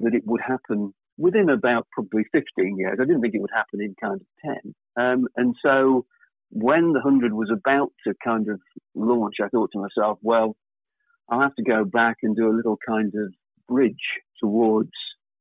that 0.00 0.14
it 0.14 0.22
would 0.26 0.40
happen 0.40 0.94
within 1.16 1.48
about 1.48 1.86
probably 1.92 2.24
15 2.32 2.76
years. 2.78 2.98
I 3.00 3.04
didn't 3.04 3.20
think 3.20 3.34
it 3.34 3.40
would 3.40 3.50
happen 3.54 3.80
in 3.80 3.94
kind 4.00 4.20
of 4.20 4.56
10. 4.64 4.74
Um, 4.96 5.28
and 5.36 5.54
so 5.62 6.06
when 6.50 6.92
the 6.92 7.00
100 7.00 7.32
was 7.32 7.50
about 7.52 7.92
to 8.06 8.14
kind 8.24 8.48
of 8.48 8.60
launch, 8.94 9.36
I 9.42 9.48
thought 9.48 9.70
to 9.72 9.78
myself, 9.80 10.18
well, 10.22 10.56
I'll 11.28 11.40
have 11.40 11.54
to 11.56 11.62
go 11.62 11.84
back 11.84 12.16
and 12.22 12.36
do 12.36 12.48
a 12.48 12.56
little 12.56 12.78
kind 12.86 13.12
of 13.14 13.32
bridge 13.68 13.94
towards 14.40 14.90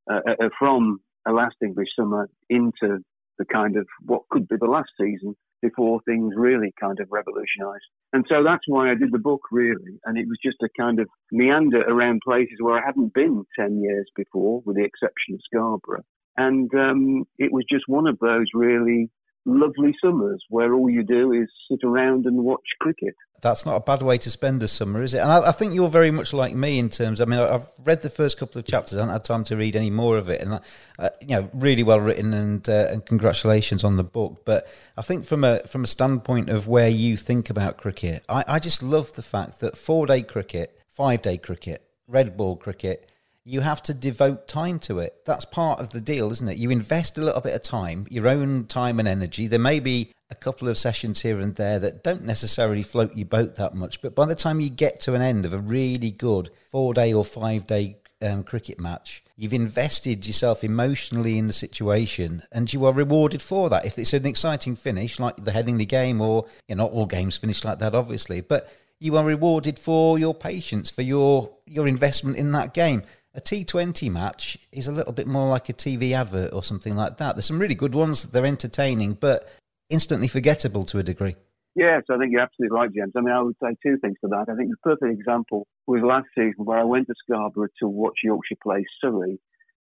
uh, 0.09 0.19
uh, 0.27 0.49
from 0.57 0.99
A 1.27 1.31
Last 1.31 1.55
English 1.63 1.89
Summer 1.97 2.29
into 2.49 3.03
the 3.37 3.45
kind 3.45 3.77
of 3.77 3.87
what 4.05 4.21
could 4.29 4.47
be 4.47 4.55
the 4.59 4.65
last 4.65 4.91
season 4.99 5.35
before 5.61 6.01
things 6.01 6.33
really 6.35 6.73
kind 6.79 6.99
of 6.99 7.07
revolutionized. 7.09 7.85
And 8.11 8.25
so 8.27 8.43
that's 8.43 8.65
why 8.67 8.91
I 8.91 8.95
did 8.95 9.11
the 9.11 9.17
book 9.17 9.41
really. 9.51 9.99
And 10.05 10.17
it 10.17 10.27
was 10.27 10.37
just 10.43 10.57
a 10.61 10.69
kind 10.77 10.99
of 10.99 11.07
meander 11.31 11.81
around 11.81 12.21
places 12.23 12.57
where 12.59 12.77
I 12.77 12.85
hadn't 12.85 13.13
been 13.13 13.45
10 13.57 13.81
years 13.81 14.07
before, 14.15 14.61
with 14.65 14.75
the 14.75 14.83
exception 14.83 15.35
of 15.35 15.39
Scarborough. 15.45 16.03
And 16.35 16.69
um, 16.75 17.23
it 17.37 17.51
was 17.51 17.63
just 17.71 17.85
one 17.87 18.07
of 18.07 18.19
those 18.19 18.47
really 18.53 19.09
lovely 19.45 19.95
summers 20.03 20.43
where 20.49 20.73
all 20.73 20.89
you 20.89 21.03
do 21.03 21.31
is 21.31 21.49
sit 21.69 21.83
around 21.83 22.25
and 22.25 22.43
watch 22.43 22.65
cricket. 22.79 23.15
That's 23.41 23.65
not 23.65 23.75
a 23.75 23.81
bad 23.81 24.01
way 24.01 24.17
to 24.19 24.31
spend 24.31 24.61
the 24.61 24.69
summer, 24.69 25.03
is 25.03 25.13
it? 25.13 25.17
And 25.17 25.29
I, 25.29 25.49
I 25.49 25.51
think 25.51 25.73
you're 25.73 25.89
very 25.89 26.11
much 26.11 26.31
like 26.31 26.55
me 26.55 26.79
in 26.79 26.89
terms. 26.89 27.19
I 27.19 27.25
mean, 27.25 27.41
I've 27.41 27.67
read 27.83 28.01
the 28.01 28.09
first 28.09 28.37
couple 28.37 28.57
of 28.57 28.65
chapters. 28.65 28.97
I 28.97 29.01
haven't 29.01 29.13
had 29.13 29.25
time 29.25 29.43
to 29.45 29.57
read 29.57 29.75
any 29.75 29.89
more 29.89 30.17
of 30.17 30.29
it, 30.29 30.39
and 30.41 30.61
uh, 30.97 31.09
you 31.19 31.35
know, 31.35 31.49
really 31.53 31.83
well 31.83 31.99
written. 31.99 32.33
And 32.33 32.67
uh, 32.69 32.87
and 32.89 33.05
congratulations 33.05 33.83
on 33.83 33.97
the 33.97 34.03
book. 34.03 34.43
But 34.45 34.67
I 34.97 35.01
think 35.01 35.25
from 35.25 35.43
a 35.43 35.59
from 35.67 35.83
a 35.83 35.87
standpoint 35.87 36.49
of 36.49 36.69
where 36.69 36.87
you 36.87 37.17
think 37.17 37.49
about 37.49 37.75
cricket, 37.75 38.23
I, 38.29 38.45
I 38.47 38.59
just 38.59 38.81
love 38.81 39.11
the 39.11 39.21
fact 39.21 39.59
that 39.59 39.77
four 39.77 40.05
day 40.05 40.21
cricket, 40.21 40.79
five 40.87 41.21
day 41.21 41.37
cricket, 41.37 41.85
red 42.07 42.37
ball 42.37 42.55
cricket 42.55 43.11
you 43.45 43.61
have 43.61 43.83
to 43.83 43.93
devote 43.93 44.47
time 44.47 44.79
to 44.79 44.99
it. 44.99 45.25
That's 45.25 45.45
part 45.45 45.79
of 45.79 45.91
the 45.91 46.01
deal, 46.01 46.31
isn't 46.31 46.47
it? 46.47 46.57
You 46.57 46.69
invest 46.69 47.17
a 47.17 47.21
little 47.21 47.41
bit 47.41 47.55
of 47.55 47.61
time, 47.61 48.07
your 48.09 48.27
own 48.27 48.65
time 48.67 48.99
and 48.99 49.07
energy. 49.07 49.47
There 49.47 49.59
may 49.59 49.79
be 49.79 50.11
a 50.29 50.35
couple 50.35 50.69
of 50.69 50.77
sessions 50.77 51.21
here 51.21 51.39
and 51.39 51.53
there 51.55 51.77
that 51.79 52.03
don't 52.03 52.23
necessarily 52.23 52.83
float 52.83 53.15
your 53.15 53.25
boat 53.25 53.55
that 53.55 53.73
much, 53.73 54.01
but 54.01 54.15
by 54.15 54.25
the 54.25 54.35
time 54.35 54.59
you 54.59 54.69
get 54.69 55.01
to 55.01 55.13
an 55.13 55.21
end 55.21 55.45
of 55.45 55.53
a 55.53 55.59
really 55.59 56.11
good 56.11 56.49
four 56.71 56.93
day 56.93 57.13
or 57.13 57.25
five 57.25 57.67
day 57.67 57.97
um, 58.21 58.43
cricket 58.43 58.79
match, 58.79 59.23
you've 59.35 59.53
invested 59.53 60.25
yourself 60.25 60.63
emotionally 60.63 61.37
in 61.37 61.47
the 61.47 61.53
situation 61.53 62.43
and 62.51 62.71
you 62.71 62.85
are 62.85 62.93
rewarded 62.93 63.41
for 63.41 63.69
that. 63.69 63.85
If 63.85 63.99
it's 63.99 64.13
an 64.13 64.25
exciting 64.25 64.77
finish, 64.77 65.19
like 65.19 65.35
the 65.35 65.51
Headingley 65.51 65.87
game, 65.87 66.21
or 66.21 66.45
you 66.69 66.75
know, 66.75 66.85
not 66.85 66.93
all 66.93 67.05
games 67.05 67.35
finish 67.35 67.65
like 67.65 67.79
that, 67.79 67.93
obviously, 67.93 68.39
but 68.39 68.73
you 68.99 69.17
are 69.17 69.25
rewarded 69.25 69.77
for 69.77 70.17
your 70.17 70.33
patience, 70.33 70.89
for 70.89 71.01
your 71.01 71.51
your 71.65 71.87
investment 71.87 72.37
in 72.37 72.53
that 72.53 72.73
game. 72.73 73.03
A 73.35 73.41
T20 73.41 74.11
match 74.11 74.59
is 74.71 74.87
a 74.87 74.91
little 74.91 75.11
bit 75.11 75.25
more 75.25 75.49
like 75.49 75.67
a 75.67 75.73
TV 75.73 76.11
advert 76.11 76.53
or 76.53 76.61
something 76.61 76.95
like 76.95 77.17
that. 77.17 77.35
There's 77.35 77.47
some 77.47 77.57
really 77.57 77.73
good 77.73 77.95
ones, 77.95 78.29
they're 78.29 78.45
entertaining, 78.45 79.13
but 79.13 79.49
instantly 79.89 80.27
forgettable 80.27 80.85
to 80.85 80.99
a 80.99 81.03
degree. 81.03 81.35
Yes, 81.75 82.03
I 82.11 82.19
think 82.19 82.31
you're 82.31 82.41
absolutely 82.41 82.77
right, 82.77 82.93
James. 82.93 83.13
I 83.15 83.21
mean, 83.21 83.33
I 83.33 83.41
would 83.41 83.55
say 83.61 83.75
two 83.81 83.97
things 83.97 84.17
to 84.21 84.27
that. 84.27 84.45
I 84.49 84.55
think 84.55 84.69
the 84.69 84.77
perfect 84.83 85.11
example 85.11 85.65
was 85.87 86.03
last 86.03 86.27
season 86.35 86.65
where 86.65 86.77
I 86.77 86.83
went 86.83 87.07
to 87.07 87.15
Scarborough 87.25 87.69
to 87.79 87.87
watch 87.87 88.19
Yorkshire 88.23 88.57
play 88.61 88.85
Surrey, 89.01 89.39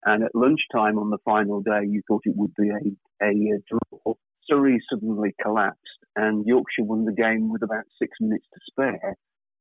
and 0.05 0.23
at 0.23 0.35
lunchtime 0.37 0.99
on 1.01 1.11
the 1.11 1.19
final 1.25 1.61
day, 1.63 1.83
you 1.85 2.03
thought 2.07 2.23
it 2.25 2.37
would 2.37 2.55
be 2.55 2.71
a, 2.71 3.27
a 3.27 3.59
draw. 3.69 4.15
Surrey 4.49 4.81
suddenly 4.89 5.35
collapsed, 5.43 5.81
and 6.15 6.47
Yorkshire 6.47 6.85
won 6.85 7.05
the 7.07 7.13
game 7.13 7.51
with 7.51 7.65
about 7.65 7.85
six 7.99 8.13
minutes 8.21 8.47
to 8.55 8.61
spare. 8.71 9.17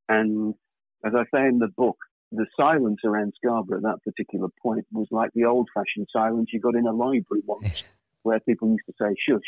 And 0.08 0.54
as 1.04 1.14
I 1.16 1.24
say 1.36 1.48
in 1.48 1.58
the 1.58 1.70
book, 1.76 1.98
the 2.32 2.46
silence 2.56 3.00
around 3.04 3.34
Scarborough 3.36 3.78
at 3.78 3.84
that 3.84 4.04
particular 4.04 4.48
point 4.62 4.86
was 4.92 5.08
like 5.12 5.32
the 5.34 5.46
old 5.46 5.68
fashioned 5.74 6.08
silence 6.12 6.50
you 6.54 6.60
got 6.60 6.76
in 6.76 6.88
a 6.88 6.94
library 6.94 7.44
once, 7.46 7.84
where 8.24 8.40
people 8.42 8.70
used 8.70 8.86
to 8.88 8.94
say 9.00 9.14
shush 9.28 9.40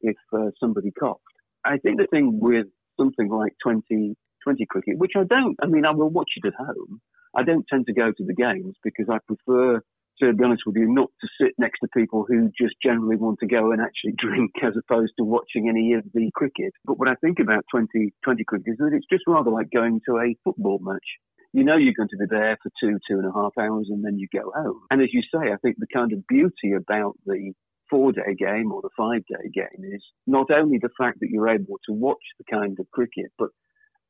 if 0.00 0.16
uh, 0.32 0.50
somebody 0.58 0.90
coughed. 0.98 1.20
I 1.64 1.78
think 1.78 1.98
the 1.98 2.06
thing 2.06 2.40
with 2.40 2.66
something 2.98 3.28
like 3.28 3.52
20, 3.62 4.16
20 4.42 4.66
cricket, 4.66 4.98
which 4.98 5.12
I 5.16 5.24
don't, 5.24 5.56
I 5.62 5.66
mean, 5.66 5.84
I 5.84 5.92
will 5.92 6.10
watch 6.10 6.30
it 6.36 6.46
at 6.46 6.54
home. 6.54 7.00
I 7.36 7.42
don't 7.42 7.66
tend 7.68 7.86
to 7.86 7.94
go 7.94 8.12
to 8.12 8.24
the 8.24 8.34
games 8.34 8.76
because 8.82 9.06
I 9.10 9.18
prefer, 9.26 9.80
to 10.20 10.32
be 10.32 10.44
honest 10.44 10.62
with 10.66 10.76
you, 10.76 10.92
not 10.92 11.08
to 11.20 11.28
sit 11.40 11.52
next 11.58 11.80
to 11.80 11.88
people 11.96 12.24
who 12.28 12.50
just 12.58 12.74
generally 12.82 13.16
want 13.16 13.38
to 13.40 13.46
go 13.46 13.72
and 13.72 13.80
actually 13.80 14.12
drink 14.18 14.52
as 14.62 14.74
opposed 14.76 15.12
to 15.18 15.24
watching 15.24 15.68
any 15.68 15.94
of 15.94 16.04
the 16.14 16.30
cricket. 16.34 16.72
But 16.84 16.98
when 16.98 17.08
I 17.08 17.14
think 17.16 17.38
about 17.40 17.64
20, 17.70 18.12
20 18.24 18.44
cricket 18.44 18.72
is 18.72 18.78
that 18.78 18.92
it's 18.92 19.06
just 19.10 19.24
rather 19.26 19.50
like 19.50 19.70
going 19.70 20.00
to 20.08 20.16
a 20.18 20.34
football 20.44 20.78
match 20.82 21.06
you 21.52 21.64
know 21.64 21.76
you're 21.76 21.94
going 21.96 22.08
to 22.08 22.16
be 22.16 22.26
there 22.28 22.56
for 22.62 22.70
two, 22.80 22.98
two 23.08 23.18
and 23.18 23.26
a 23.26 23.32
half 23.32 23.52
hours 23.58 23.88
and 23.90 24.04
then 24.04 24.18
you 24.18 24.26
go 24.32 24.50
home. 24.54 24.80
And 24.90 25.02
as 25.02 25.08
you 25.12 25.22
say, 25.22 25.52
I 25.52 25.56
think 25.62 25.76
the 25.78 25.86
kind 25.92 26.12
of 26.12 26.26
beauty 26.26 26.72
about 26.76 27.14
the 27.26 27.52
four 27.90 28.12
day 28.12 28.34
game 28.38 28.72
or 28.72 28.80
the 28.80 28.88
five 28.96 29.22
day 29.26 29.50
game 29.52 29.84
is 29.92 30.02
not 30.26 30.50
only 30.50 30.78
the 30.78 30.88
fact 30.98 31.20
that 31.20 31.28
you're 31.30 31.48
able 31.48 31.78
to 31.86 31.92
watch 31.92 32.22
the 32.38 32.44
kind 32.50 32.78
of 32.80 32.90
cricket, 32.90 33.30
but 33.38 33.48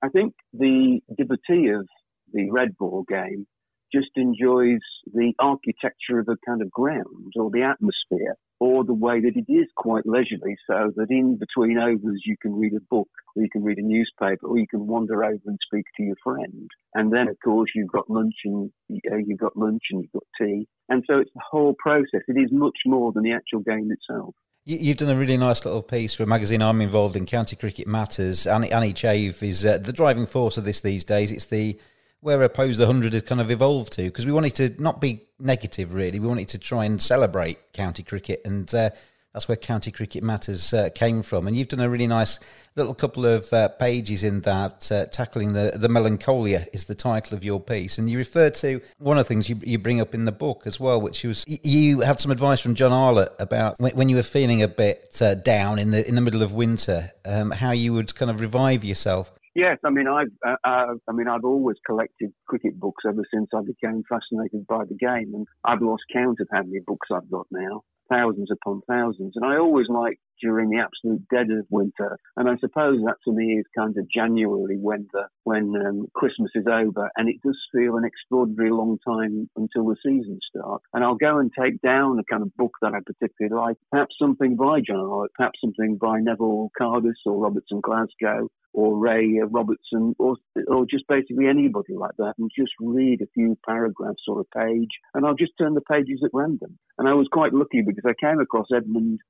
I 0.03 0.09
think 0.09 0.35
the 0.53 1.01
devotee 1.17 1.69
of 1.69 1.89
the 2.33 2.51
red 2.51 2.77
ball 2.79 3.05
game 3.09 3.47
just 3.93 4.11
enjoys 4.17 4.81
the 5.13 5.33
architecture 5.39 6.19
of 6.19 6.29
a 6.29 6.37
kind 6.47 6.63
of 6.63 6.71
ground 6.71 7.33
or 7.37 7.51
the 7.51 7.63
atmosphere 7.63 8.37
or 8.61 8.85
the 8.85 8.95
way 8.95 9.21
that 9.21 9.37
it 9.37 9.53
is 9.53 9.67
quite 9.77 10.07
leisurely 10.07 10.57
so 10.69 10.93
that 10.97 11.11
in 11.11 11.37
between 11.37 11.79
overs 11.79 12.23
you 12.25 12.37
can 12.41 12.55
read 12.55 12.73
a 12.75 12.81
book 12.91 13.09
or 13.35 13.43
you 13.43 13.49
can 13.51 13.65
read 13.65 13.79
a 13.79 13.83
newspaper 13.83 14.47
or 14.47 14.57
you 14.57 14.67
can 14.69 14.87
wander 14.87 15.25
over 15.25 15.41
and 15.47 15.59
speak 15.67 15.85
to 15.97 16.03
your 16.05 16.17
friend. 16.23 16.69
And 16.95 17.13
then 17.13 17.29
of 17.29 17.37
course 17.43 17.71
you've 17.75 17.91
got 17.91 18.09
lunch 18.09 18.35
and 18.45 18.71
uh, 19.11 19.17
you've 19.17 19.41
got 19.41 19.57
lunch 19.57 19.83
and 19.91 20.03
you've 20.03 20.13
got 20.13 20.23
tea. 20.41 20.69
And 20.89 21.03
so 21.07 21.19
it's 21.19 21.33
the 21.35 21.43
whole 21.51 21.75
process. 21.79 22.23
It 22.29 22.41
is 22.41 22.51
much 22.53 22.79
more 22.87 23.13
than 23.13 23.25
the 23.25 23.33
actual 23.33 23.61
game 23.61 23.91
itself. 23.91 24.35
You've 24.65 24.99
done 24.99 25.11
a 25.11 25.17
really 25.17 25.37
nice 25.37 25.65
little 25.65 25.83
piece 25.83 26.15
for 26.15 26.23
a 26.23 26.27
magazine 26.27 26.63
I'm 26.63 26.81
involved 26.81 27.17
in, 27.17 27.27
County 27.27 27.57
Cricket 27.57 27.89
Matters. 27.89 28.47
Annie, 28.47 28.71
Annie 28.71 28.93
Chave 28.93 29.43
is 29.43 29.67
uh, 29.67 29.79
the 29.79 29.93
driving 29.93 30.25
force 30.25 30.57
of 30.57 30.65
this 30.65 30.81
these 30.81 31.03
days. 31.03 31.33
It's 31.33 31.47
the 31.47 31.77
where 32.23 32.41
Oppose 32.43 32.79
the 32.79 32.87
100 32.87 33.13
has 33.13 33.23
kind 33.23 33.41
of 33.41 33.51
evolved 33.51 33.93
to 33.95 34.05
because 34.05 34.25
we 34.25 34.33
wanted 34.33 34.55
to 34.55 34.83
not 34.83 35.01
be 35.01 35.23
negative 35.39 35.93
really. 35.93 36.21
We 36.21 36.29
wanted 36.29 36.49
to 36.51 36.59
try 36.59 36.85
and 36.85 37.03
celebrate 37.03 37.73
county 37.73 38.05
cricket 38.05 38.41
and 38.45 38.73
uh, 38.73 38.91
that's 39.33 39.49
where 39.49 39.57
county 39.57 39.91
cricket 39.91 40.23
matters 40.23 40.73
uh, 40.73 40.91
came 40.95 41.23
from. 41.23 41.49
And 41.49 41.57
you've 41.57 41.69
done 41.69 41.81
a 41.81 41.89
really 41.89 42.07
nice 42.07 42.39
little 42.77 42.95
couple 42.95 43.27
of 43.27 43.53
uh, 43.53 43.69
pages 43.69 44.25
in 44.25 44.43
that 44.43 44.93
uh, 44.93 45.07
tackling 45.07 45.53
the 45.53 45.73
the 45.75 45.89
melancholia 45.89 46.67
is 46.73 46.85
the 46.85 46.95
title 46.95 47.37
of 47.37 47.43
your 47.43 47.59
piece. 47.59 47.99
And 47.99 48.09
you 48.09 48.19
refer 48.19 48.51
to 48.51 48.81
one 48.99 49.19
of 49.19 49.25
the 49.25 49.29
things 49.29 49.49
you, 49.49 49.59
you 49.63 49.79
bring 49.79 50.01
up 50.01 50.15
in 50.15 50.25
the 50.25 50.33
book 50.33 50.63
as 50.67 50.79
well 50.79 51.01
which 51.01 51.25
was 51.25 51.45
you 51.49 52.01
had 52.01 52.21
some 52.21 52.31
advice 52.31 52.61
from 52.61 52.77
John 52.77 52.93
Arlott 52.93 53.35
about 53.41 53.81
when, 53.81 53.97
when 53.97 54.09
you 54.09 54.17
were 54.17 54.23
feeling 54.23 54.63
a 54.63 54.69
bit 54.69 55.21
uh, 55.21 55.35
down 55.35 55.81
in 55.81 55.91
the 55.91 56.07
in 56.07 56.15
the 56.15 56.21
middle 56.21 56.43
of 56.43 56.53
winter 56.53 57.11
um, 57.25 57.51
how 57.51 57.73
you 57.73 57.93
would 57.95 58.15
kind 58.15 58.31
of 58.31 58.41
revive 58.41 58.85
yourself 58.85 59.33
Yes, 59.55 59.79
I 59.85 59.91
mean 59.91 60.09
I've 60.09 60.33
uh, 60.47 60.57
uh, 60.65 60.95
I 61.09 61.13
mean 61.13 61.29
I've 61.29 61.45
always 61.45 61.77
collected 61.85 62.33
cricket 62.47 62.79
books 62.81 63.05
ever 63.07 63.23
since 63.33 63.49
I 63.55 63.61
became 63.61 64.03
fascinated 64.09 64.67
by 64.67 64.85
the 64.89 64.95
game, 64.95 65.35
and 65.35 65.47
I've 65.65 65.83
lost 65.83 66.05
count 66.13 66.39
of 66.41 66.49
how 66.51 66.63
many 66.63 66.81
books 66.87 67.09
I've 67.13 67.31
got 67.31 67.47
now, 67.51 67.83
thousands 68.11 68.51
upon 68.51 68.81
thousands. 68.89 69.33
And 69.37 69.45
I 69.45 69.59
always 69.59 69.89
like 69.91 70.19
during 70.43 70.71
the 70.71 70.79
absolute 70.79 71.23
dead 71.31 71.51
of 71.57 71.67
winter, 71.71 72.19
and 72.37 72.49
I 72.49 72.57
suppose 72.59 72.99
that 73.05 73.17
to 73.25 73.33
me 73.33 73.59
is 73.59 73.67
kind 73.77 73.97
of 73.97 74.11
January 74.11 74.77
when 74.79 75.09
the 75.13 75.25
when 75.45 75.75
um, 75.87 76.07
Christmas 76.15 76.51
is 76.55 76.67
over, 76.67 77.11
and 77.17 77.29
it 77.29 77.37
does 77.45 77.59
feel 77.73 77.97
an 77.97 78.05
extraordinary 78.05 78.71
long 78.71 78.99
time 79.07 79.49
until 79.57 79.87
the 79.87 79.97
season 80.05 80.39
starts. 80.49 80.85
And 80.93 81.05
I'll 81.05 81.15
go 81.15 81.39
and 81.39 81.51
take 81.59 81.81
down 81.81 82.19
a 82.19 82.25
kind 82.25 82.43
of 82.43 82.55
book 82.57 82.73
that 82.83 82.95
I 82.95 82.99
particularly 83.05 83.55
like, 83.55 83.77
perhaps 83.91 84.17
something 84.19 84.57
by 84.57 84.81
John 84.81 84.97
Arlott, 84.97 85.31
perhaps 85.37 85.61
something 85.61 85.97
by 85.97 86.21
Neville 86.21 86.71
Cardus 86.81 87.21
or 87.27 87.39
Robertson 87.39 87.81
Glasgow 87.81 88.49
or 88.73 88.99
Ray 88.99 89.41
Robertson 89.51 90.15
or 90.19 90.37
or 90.69 90.87
just 90.87 91.07
basically 91.09 91.47
anybody 91.47 91.95
like 91.95 92.17
that 92.19 92.35
and 92.39 92.51
just 92.57 92.73
read 92.81 93.21
a 93.21 93.27
few 93.35 93.57
paragraphs 93.67 94.23
or 94.29 94.41
a 94.41 94.59
page 94.59 94.89
and 95.15 95.27
I'll 95.27 95.35
just 95.35 95.53
turn 95.59 95.75
the 95.75 95.83
pages 95.83 96.21
at 96.25 96.31
random. 96.33 96.79
And 96.99 97.09
I 97.09 97.15
was 97.15 97.29
quite 97.31 97.53
lucky 97.53 97.83
because 97.83 98.05
I 98.07 98.15
came 98.25 98.41
across 98.41 98.67
Edmund 98.75 99.21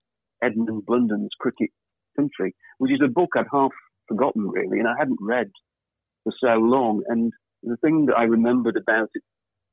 Edmund 0.43 0.85
Blunden's 0.87 1.35
Cricket 1.39 1.71
Country, 2.17 2.55
which 2.79 2.93
is 2.93 3.01
a 3.05 3.09
book 3.09 3.31
I'd 3.37 3.47
half 3.53 3.73
forgotten 4.09 4.49
really 4.49 4.79
and 4.79 4.89
I 4.89 4.95
hadn't 4.99 5.19
read 5.21 5.51
for 6.25 6.33
so 6.41 6.55
long. 6.55 7.03
And 7.09 7.33
the 7.63 7.77
thing 7.77 8.07
that 8.07 8.17
I 8.17 8.25
remembered 8.25 8.77
about 8.77 9.11
it 9.15 9.23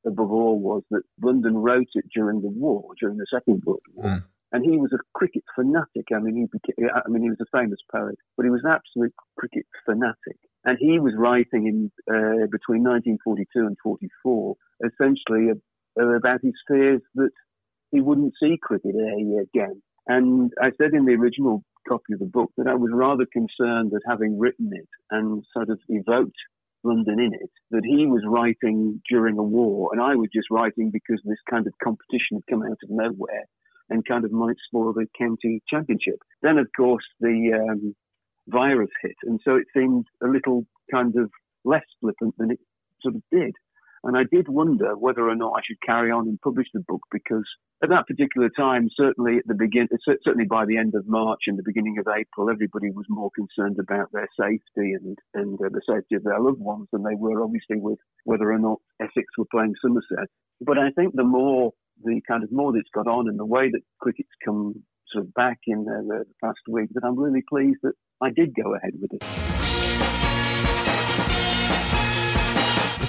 above 0.06 0.30
all 0.30 0.58
was 0.58 0.82
that 0.90 1.02
Blunden 1.18 1.58
wrote 1.58 1.88
it 1.94 2.04
during 2.14 2.40
the 2.40 2.48
war, 2.48 2.84
during 3.00 3.18
the 3.18 3.26
Second 3.30 3.62
World 3.64 3.82
War. 3.94 4.06
Mm 4.06 4.22
and 4.52 4.64
he 4.64 4.76
was 4.76 4.92
a 4.92 4.98
cricket 5.14 5.44
fanatic. 5.54 6.06
I 6.14 6.18
mean, 6.18 6.36
he 6.36 6.46
became, 6.46 6.90
I 6.94 7.08
mean, 7.08 7.22
he 7.22 7.30
was 7.30 7.40
a 7.40 7.56
famous 7.56 7.78
poet, 7.90 8.16
but 8.36 8.44
he 8.44 8.50
was 8.50 8.62
an 8.64 8.70
absolute 8.70 9.14
cricket 9.38 9.66
fanatic. 9.84 10.38
And 10.64 10.76
he 10.78 10.98
was 10.98 11.14
writing 11.16 11.66
in 11.66 11.90
uh, 12.10 12.46
between 12.50 12.82
1942 12.82 13.60
and 13.60 13.76
44, 13.82 14.56
essentially 14.84 15.50
uh, 15.98 16.16
about 16.16 16.40
his 16.42 16.54
fears 16.66 17.00
that 17.14 17.30
he 17.92 18.00
wouldn't 18.00 18.34
see 18.42 18.58
cricket 18.60 18.94
again. 18.94 19.82
And 20.06 20.52
I 20.60 20.70
said 20.78 20.92
in 20.92 21.04
the 21.04 21.14
original 21.14 21.62
copy 21.88 22.12
of 22.12 22.18
the 22.18 22.26
book 22.26 22.50
that 22.56 22.66
I 22.66 22.74
was 22.74 22.90
rather 22.92 23.26
concerned 23.32 23.90
that 23.92 24.02
having 24.08 24.38
written 24.38 24.70
it 24.72 24.88
and 25.10 25.44
sort 25.52 25.70
of 25.70 25.78
evoked 25.88 26.36
Blunden 26.82 27.20
in 27.20 27.34
it, 27.34 27.50
that 27.70 27.84
he 27.84 28.06
was 28.06 28.22
writing 28.26 29.02
during 29.08 29.38
a 29.38 29.42
war, 29.42 29.90
and 29.92 30.00
I 30.00 30.14
was 30.14 30.28
just 30.34 30.50
writing 30.50 30.90
because 30.90 31.20
this 31.24 31.38
kind 31.50 31.66
of 31.66 31.74
competition 31.82 32.36
had 32.36 32.46
come 32.48 32.62
out 32.62 32.78
of 32.82 32.88
nowhere 32.90 33.44
and 33.90 34.06
kind 34.06 34.24
of 34.24 34.32
might 34.32 34.56
spoil 34.66 34.92
the 34.92 35.06
county 35.18 35.62
championship. 35.68 36.18
Then, 36.42 36.58
of 36.58 36.68
course, 36.76 37.04
the 37.20 37.52
um, 37.52 37.94
virus 38.48 38.90
hit, 39.02 39.16
and 39.24 39.40
so 39.44 39.56
it 39.56 39.66
seemed 39.76 40.06
a 40.22 40.26
little 40.26 40.66
kind 40.90 41.14
of 41.16 41.30
less 41.64 41.84
flippant 42.00 42.34
than 42.38 42.52
it 42.52 42.60
sort 43.02 43.16
of 43.16 43.22
did. 43.30 43.54
And 44.02 44.16
I 44.16 44.22
did 44.30 44.48
wonder 44.48 44.96
whether 44.96 45.28
or 45.28 45.36
not 45.36 45.52
I 45.56 45.60
should 45.64 45.80
carry 45.84 46.10
on 46.10 46.26
and 46.26 46.40
publish 46.40 46.68
the 46.72 46.84
book 46.88 47.02
because 47.12 47.44
at 47.82 47.90
that 47.90 48.06
particular 48.06 48.48
time, 48.56 48.88
certainly 48.96 49.38
at 49.38 49.46
the 49.46 49.54
begin, 49.54 49.88
certainly 50.04 50.46
by 50.46 50.64
the 50.64 50.78
end 50.78 50.94
of 50.94 51.06
March 51.06 51.40
and 51.46 51.58
the 51.58 51.62
beginning 51.64 51.98
of 51.98 52.06
April, 52.08 52.50
everybody 52.50 52.90
was 52.90 53.04
more 53.08 53.30
concerned 53.36 53.78
about 53.78 54.10
their 54.12 54.28
safety 54.38 54.94
and 54.94 55.18
and 55.34 55.58
uh, 55.60 55.68
the 55.70 55.82
safety 55.88 56.14
of 56.14 56.24
their 56.24 56.40
loved 56.40 56.60
ones 56.60 56.88
than 56.92 57.02
they 57.02 57.14
were 57.14 57.42
obviously 57.42 57.76
with 57.76 57.98
whether 58.24 58.50
or 58.50 58.58
not 58.58 58.78
Essex 59.00 59.26
were 59.36 59.44
playing 59.50 59.74
Somerset. 59.82 60.28
But 60.60 60.78
I 60.78 60.90
think 60.90 61.14
the 61.14 61.24
more 61.24 61.72
the 62.02 62.22
kind 62.26 62.42
of 62.42 62.50
more 62.50 62.72
that's 62.72 62.88
got 62.94 63.06
on 63.06 63.28
and 63.28 63.38
the 63.38 63.44
way 63.44 63.70
that 63.70 63.82
cricket's 64.00 64.30
come 64.44 64.82
sort 65.12 65.24
of 65.24 65.34
back 65.34 65.58
in 65.66 65.84
the, 65.84 66.02
the 66.08 66.24
past 66.42 66.60
week 66.68 66.88
that 66.94 67.04
I'm 67.04 67.18
really 67.18 67.42
pleased 67.48 67.80
that 67.82 67.92
I 68.22 68.30
did 68.30 68.54
go 68.54 68.74
ahead 68.74 68.92
with 69.00 69.12
it. 69.12 69.22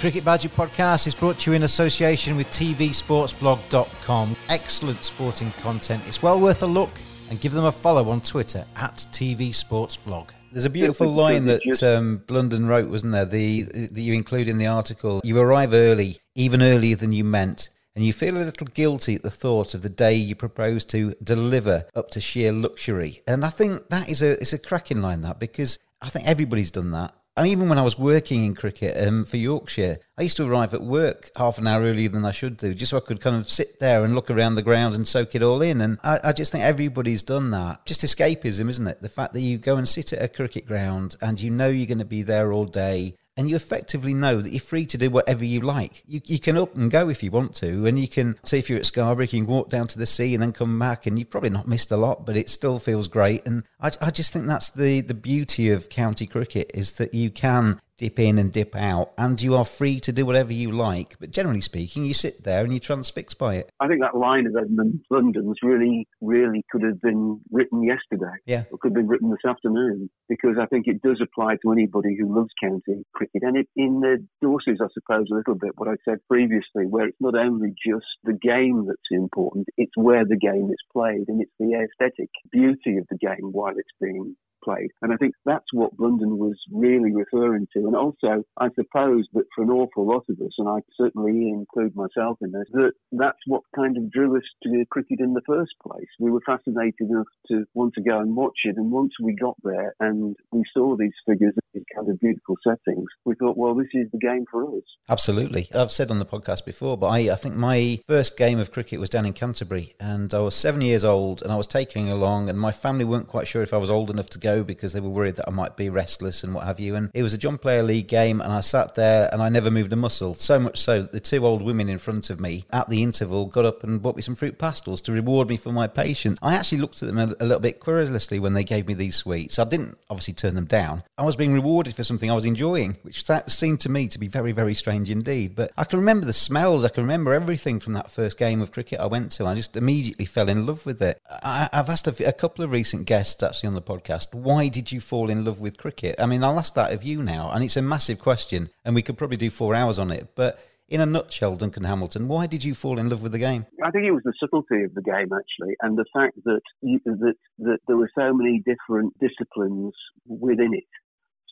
The 0.01 0.09
Cricket 0.09 0.25
Badger 0.25 0.49
podcast 0.49 1.05
is 1.05 1.13
brought 1.13 1.37
to 1.41 1.51
you 1.51 1.55
in 1.55 1.61
association 1.61 2.35
with 2.35 2.47
TVSportsblog.com. 2.47 4.35
Excellent 4.49 5.03
sporting 5.03 5.51
content. 5.61 6.01
It's 6.07 6.23
well 6.23 6.39
worth 6.39 6.63
a 6.63 6.65
look 6.65 6.89
and 7.29 7.39
give 7.39 7.51
them 7.51 7.65
a 7.65 7.71
follow 7.71 8.09
on 8.09 8.19
Twitter 8.19 8.65
at 8.77 8.95
TV 9.11 9.53
Sports 9.53 9.97
Blog. 9.97 10.31
There's 10.51 10.65
a 10.65 10.71
beautiful 10.71 11.07
line 11.13 11.45
that 11.45 11.83
um, 11.83 12.23
Blunden 12.25 12.65
wrote, 12.65 12.89
wasn't 12.89 13.11
there? 13.11 13.25
The 13.25 13.61
that 13.61 14.01
you 14.01 14.15
include 14.15 14.49
in 14.49 14.57
the 14.57 14.65
article. 14.65 15.21
You 15.23 15.39
arrive 15.39 15.71
early, 15.71 16.17
even 16.33 16.63
earlier 16.63 16.95
than 16.95 17.13
you 17.13 17.23
meant, 17.23 17.69
and 17.95 18.03
you 18.03 18.11
feel 18.11 18.35
a 18.37 18.41
little 18.41 18.65
guilty 18.73 19.13
at 19.13 19.21
the 19.21 19.29
thought 19.29 19.75
of 19.75 19.83
the 19.83 19.89
day 19.89 20.15
you 20.15 20.33
propose 20.33 20.83
to 20.85 21.13
deliver 21.23 21.83
up 21.95 22.09
to 22.09 22.19
sheer 22.19 22.51
luxury. 22.51 23.21
And 23.27 23.45
I 23.45 23.49
think 23.49 23.89
that 23.89 24.09
is 24.09 24.23
a 24.23 24.31
it's 24.31 24.53
a 24.53 24.57
cracking 24.57 25.03
line 25.03 25.21
that 25.21 25.39
because 25.39 25.77
I 26.01 26.09
think 26.09 26.27
everybody's 26.27 26.71
done 26.71 26.89
that. 26.89 27.13
I 27.37 27.43
mean, 27.43 27.53
even 27.53 27.69
when 27.69 27.77
I 27.77 27.83
was 27.83 27.97
working 27.97 28.43
in 28.43 28.55
cricket 28.55 29.07
um, 29.07 29.23
for 29.23 29.37
Yorkshire, 29.37 29.99
I 30.17 30.23
used 30.23 30.35
to 30.37 30.45
arrive 30.45 30.73
at 30.73 30.81
work 30.81 31.29
half 31.37 31.57
an 31.57 31.65
hour 31.65 31.81
earlier 31.81 32.09
than 32.09 32.25
I 32.25 32.31
should 32.31 32.57
do, 32.57 32.73
just 32.73 32.89
so 32.89 32.97
I 32.97 32.99
could 32.99 33.21
kind 33.21 33.37
of 33.37 33.49
sit 33.49 33.79
there 33.79 34.03
and 34.03 34.13
look 34.13 34.29
around 34.29 34.55
the 34.55 34.61
ground 34.61 34.95
and 34.95 35.07
soak 35.07 35.33
it 35.33 35.41
all 35.41 35.61
in. 35.61 35.79
And 35.79 35.97
I, 36.03 36.19
I, 36.25 36.33
just 36.33 36.51
think 36.51 36.65
everybody's 36.65 37.21
done 37.21 37.49
that. 37.51 37.85
Just 37.85 38.01
escapism, 38.01 38.67
isn't 38.69 38.87
it? 38.87 39.01
The 39.01 39.07
fact 39.07 39.31
that 39.31 39.39
you 39.39 39.57
go 39.57 39.77
and 39.77 39.87
sit 39.87 40.11
at 40.11 40.21
a 40.21 40.27
cricket 40.27 40.65
ground 40.65 41.15
and 41.21 41.39
you 41.39 41.49
know 41.51 41.69
you're 41.69 41.87
going 41.87 41.99
to 41.99 42.05
be 42.05 42.21
there 42.21 42.51
all 42.51 42.65
day 42.65 43.15
and 43.37 43.49
you 43.49 43.55
effectively 43.55 44.13
know 44.13 44.41
that 44.41 44.51
you're 44.51 44.59
free 44.59 44.85
to 44.85 44.97
do 44.97 45.09
whatever 45.09 45.45
you 45.45 45.61
like. 45.61 46.03
You, 46.05 46.21
you 46.25 46.39
can 46.39 46.57
up 46.57 46.75
and 46.75 46.91
go 46.91 47.09
if 47.09 47.23
you 47.23 47.31
want 47.31 47.55
to, 47.55 47.85
and 47.85 47.99
you 47.99 48.07
can 48.07 48.37
say 48.43 48.59
if 48.59 48.69
you're 48.69 48.79
at 48.79 48.85
Scarborough, 48.85 49.23
you 49.23 49.43
can 49.43 49.45
walk 49.45 49.69
down 49.69 49.87
to 49.87 49.99
the 49.99 50.05
sea 50.05 50.33
and 50.33 50.43
then 50.43 50.53
come 50.53 50.77
back, 50.77 51.05
and 51.05 51.17
you've 51.17 51.29
probably 51.29 51.49
not 51.49 51.67
missed 51.67 51.91
a 51.91 51.97
lot, 51.97 52.25
but 52.25 52.37
it 52.37 52.49
still 52.49 52.79
feels 52.79 53.07
great. 53.07 53.45
And 53.45 53.63
I, 53.79 53.91
I 54.01 54.11
just 54.11 54.33
think 54.33 54.47
that's 54.47 54.69
the 54.71 55.01
the 55.01 55.13
beauty 55.13 55.69
of 55.69 55.89
county 55.89 56.27
cricket 56.27 56.71
is 56.73 56.93
that 56.93 57.13
you 57.13 57.29
can 57.29 57.79
dip 58.01 58.17
in 58.17 58.39
and 58.39 58.51
dip 58.51 58.75
out, 58.75 59.11
and 59.15 59.39
you 59.39 59.55
are 59.55 59.63
free 59.63 59.99
to 59.99 60.11
do 60.11 60.25
whatever 60.25 60.51
you 60.51 60.71
like. 60.71 61.15
But 61.19 61.29
generally 61.29 61.61
speaking, 61.61 62.03
you 62.03 62.15
sit 62.15 62.43
there 62.43 62.63
and 62.63 62.73
you're 62.73 62.79
transfixed 62.79 63.37
by 63.37 63.57
it. 63.57 63.69
I 63.79 63.87
think 63.87 64.01
that 64.01 64.17
line 64.17 64.47
of 64.47 64.55
Edmund 64.55 65.01
Blunden's 65.07 65.59
really, 65.61 66.07
really 66.19 66.65
could 66.71 66.81
have 66.81 66.99
been 66.99 67.39
written 67.51 67.83
yesterday. 67.83 68.33
Yeah. 68.47 68.63
Or 68.71 68.79
could 68.79 68.89
have 68.89 68.95
been 68.95 69.07
written 69.07 69.29
this 69.29 69.47
afternoon 69.47 70.09
because 70.27 70.57
I 70.59 70.65
think 70.65 70.87
it 70.87 71.03
does 71.03 71.21
apply 71.21 71.57
to 71.61 71.71
anybody 71.71 72.17
who 72.19 72.35
loves 72.35 72.49
county 72.59 73.03
cricket. 73.13 73.43
And 73.43 73.55
it 73.55 73.67
in 73.75 73.99
the 73.99 74.25
Dorses, 74.43 74.81
I 74.81 74.87
suppose, 74.95 75.27
a 75.31 75.35
little 75.35 75.53
bit 75.55 75.73
what 75.75 75.87
I 75.87 75.95
said 76.03 76.17
previously, 76.27 76.87
where 76.89 77.05
it's 77.05 77.21
not 77.21 77.35
only 77.35 77.75
just 77.85 78.07
the 78.23 78.33
game 78.33 78.85
that's 78.87 79.11
important, 79.11 79.67
it's 79.77 79.95
where 79.95 80.25
the 80.25 80.37
game 80.37 80.71
is 80.71 80.81
played 80.91 81.25
and 81.27 81.39
it's 81.39 81.53
the 81.59 81.75
aesthetic 81.75 82.29
beauty 82.51 82.97
of 82.97 83.05
the 83.11 83.17
game 83.17 83.51
while 83.51 83.73
it's 83.77 83.93
being 84.01 84.35
played. 84.63 84.89
And 85.01 85.13
I 85.13 85.17
think 85.17 85.33
that's 85.45 85.73
what 85.73 85.95
Blunden 85.97 86.37
was 86.37 86.57
really 86.71 87.13
referring 87.13 87.67
to. 87.73 87.79
And 87.79 87.95
also, 87.95 88.43
I 88.59 88.69
suppose 88.75 89.27
that 89.33 89.45
for 89.55 89.63
an 89.63 89.69
awful 89.69 90.07
lot 90.07 90.25
of 90.29 90.39
us, 90.39 90.53
and 90.57 90.69
I 90.69 90.79
certainly 90.97 91.49
include 91.49 91.95
myself 91.95 92.37
in 92.41 92.51
this, 92.51 92.67
that 92.73 92.93
that's 93.11 93.39
what 93.47 93.63
kind 93.75 93.97
of 93.97 94.11
drew 94.11 94.37
us 94.37 94.43
to 94.63 94.85
cricket 94.89 95.19
in 95.19 95.33
the 95.33 95.41
first 95.45 95.73
place. 95.85 96.07
We 96.19 96.31
were 96.31 96.41
fascinated 96.45 97.09
enough 97.09 97.27
to 97.47 97.65
want 97.73 97.93
to 97.95 98.01
go 98.01 98.19
and 98.19 98.35
watch 98.35 98.59
it. 98.63 98.77
And 98.77 98.91
once 98.91 99.13
we 99.21 99.35
got 99.35 99.57
there 99.63 99.93
and 99.99 100.35
we 100.51 100.63
saw 100.73 100.95
these 100.95 101.13
figures, 101.27 101.53
these 101.73 101.83
kind 101.95 102.09
of 102.09 102.19
beautiful 102.19 102.55
settings, 102.63 103.07
we 103.25 103.35
thought, 103.35 103.57
well, 103.57 103.75
this 103.75 103.87
is 103.93 104.07
the 104.11 104.19
game 104.19 104.45
for 104.49 104.63
us. 104.63 104.83
Absolutely. 105.09 105.69
I've 105.73 105.91
said 105.91 106.11
on 106.11 106.19
the 106.19 106.25
podcast 106.25 106.65
before, 106.65 106.97
but 106.97 107.07
I, 107.07 107.31
I 107.31 107.35
think 107.35 107.55
my 107.55 107.99
first 108.07 108.37
game 108.37 108.59
of 108.59 108.71
cricket 108.71 108.99
was 108.99 109.09
down 109.09 109.25
in 109.25 109.33
Canterbury 109.33 109.93
and 109.99 110.33
I 110.33 110.39
was 110.39 110.55
seven 110.55 110.81
years 110.81 111.05
old 111.05 111.41
and 111.41 111.51
I 111.51 111.55
was 111.55 111.67
taking 111.67 112.09
along 112.09 112.49
and 112.49 112.59
my 112.59 112.71
family 112.71 113.05
weren't 113.05 113.27
quite 113.27 113.47
sure 113.47 113.61
if 113.61 113.73
I 113.73 113.77
was 113.77 113.89
old 113.89 114.09
enough 114.09 114.29
to 114.31 114.39
go 114.39 114.50
go 114.51 114.63
because 114.63 114.93
they 114.93 114.99
were 114.99 115.09
worried 115.09 115.35
that 115.35 115.47
I 115.47 115.51
might 115.51 115.75
be 115.75 115.89
restless 115.89 116.43
and 116.43 116.53
what 116.53 116.65
have 116.65 116.79
you. 116.79 116.95
And 116.95 117.09
it 117.13 117.23
was 117.23 117.33
a 117.33 117.37
John 117.37 117.57
Player 117.57 117.83
League 117.83 118.07
game, 118.07 118.41
and 118.41 118.51
I 118.51 118.61
sat 118.61 118.95
there 118.95 119.29
and 119.31 119.41
I 119.41 119.49
never 119.49 119.71
moved 119.71 119.93
a 119.93 119.95
muscle. 119.95 120.33
So 120.33 120.59
much 120.59 120.79
so 120.79 121.01
that 121.01 121.11
the 121.11 121.19
two 121.19 121.45
old 121.45 121.61
women 121.61 121.89
in 121.89 121.97
front 121.97 122.29
of 122.29 122.39
me 122.39 122.65
at 122.71 122.89
the 122.89 123.03
interval 123.03 123.45
got 123.45 123.65
up 123.65 123.83
and 123.83 124.01
bought 124.01 124.15
me 124.15 124.21
some 124.21 124.35
Fruit 124.35 124.57
Pastilles 124.57 125.01
to 125.03 125.11
reward 125.11 125.49
me 125.49 125.57
for 125.57 125.71
my 125.71 125.87
patience. 125.87 126.37
I 126.41 126.55
actually 126.55 126.79
looked 126.79 127.01
at 127.01 127.07
them 127.07 127.17
a, 127.17 127.35
a 127.39 127.45
little 127.45 127.59
bit 127.59 127.79
querulously 127.79 128.39
when 128.39 128.53
they 128.53 128.63
gave 128.63 128.87
me 128.87 128.93
these 128.93 129.15
sweets. 129.15 129.59
I 129.59 129.63
didn't 129.63 129.97
obviously 130.09 130.33
turn 130.33 130.55
them 130.55 130.65
down. 130.65 131.03
I 131.17 131.23
was 131.23 131.35
being 131.35 131.53
rewarded 131.53 131.95
for 131.95 132.03
something 132.03 132.29
I 132.29 132.35
was 132.35 132.45
enjoying, 132.45 132.97
which 133.03 133.25
that 133.25 133.51
seemed 133.51 133.79
to 133.81 133.89
me 133.89 134.07
to 134.09 134.19
be 134.19 134.27
very, 134.27 134.51
very 134.51 134.73
strange 134.73 135.09
indeed. 135.09 135.55
But 135.55 135.71
I 135.77 135.83
can 135.83 135.99
remember 135.99 136.25
the 136.25 136.33
smells. 136.33 136.83
I 136.83 136.89
can 136.89 137.03
remember 137.03 137.33
everything 137.33 137.79
from 137.79 137.93
that 137.93 138.11
first 138.11 138.37
game 138.37 138.61
of 138.61 138.71
cricket 138.71 138.99
I 138.99 139.05
went 139.05 139.31
to. 139.33 139.45
I 139.45 139.55
just 139.55 139.77
immediately 139.77 140.25
fell 140.25 140.49
in 140.49 140.65
love 140.65 140.85
with 140.85 141.01
it. 141.01 141.19
I, 141.29 141.69
have 141.71 141.89
asked 141.89 142.07
a, 142.07 142.27
a 142.27 142.33
couple 142.33 142.63
of 142.63 142.71
recent 142.71 143.05
guests 143.05 143.41
actually 143.43 143.67
on 143.67 143.75
the 143.75 143.81
podcast, 143.81 144.33
why 144.43 144.69
did 144.69 144.91
you 144.91 144.99
fall 144.99 145.29
in 145.29 145.45
love 145.45 145.61
with 145.61 145.77
cricket? 145.77 146.15
I 146.19 146.25
mean, 146.25 146.43
I'll 146.43 146.57
ask 146.57 146.73
that 146.75 146.93
of 146.93 147.03
you 147.03 147.21
now, 147.21 147.51
and 147.51 147.63
it's 147.63 147.77
a 147.77 147.81
massive 147.81 148.19
question, 148.19 148.69
and 148.85 148.95
we 148.95 149.01
could 149.01 149.17
probably 149.17 149.37
do 149.37 149.49
four 149.49 149.75
hours 149.75 149.99
on 149.99 150.11
it. 150.11 150.29
But 150.35 150.59
in 150.87 150.99
a 150.99 151.05
nutshell, 151.05 151.55
Duncan 151.55 151.85
Hamilton, 151.85 152.27
why 152.27 152.47
did 152.47 152.63
you 152.63 152.73
fall 152.73 152.99
in 152.99 153.09
love 153.09 153.23
with 153.23 153.31
the 153.31 153.39
game? 153.39 153.65
I 153.83 153.91
think 153.91 154.05
it 154.05 154.11
was 154.11 154.23
the 154.23 154.33
subtlety 154.39 154.83
of 154.83 154.93
the 154.93 155.01
game, 155.01 155.29
actually, 155.31 155.75
and 155.81 155.97
the 155.97 156.05
fact 156.13 156.35
that 156.43 156.61
you, 156.81 156.99
that 157.05 157.35
that 157.59 157.79
there 157.87 157.97
were 157.97 158.11
so 158.17 158.33
many 158.33 158.61
different 158.65 159.13
disciplines 159.19 159.93
within 160.25 160.73
it. 160.73 160.83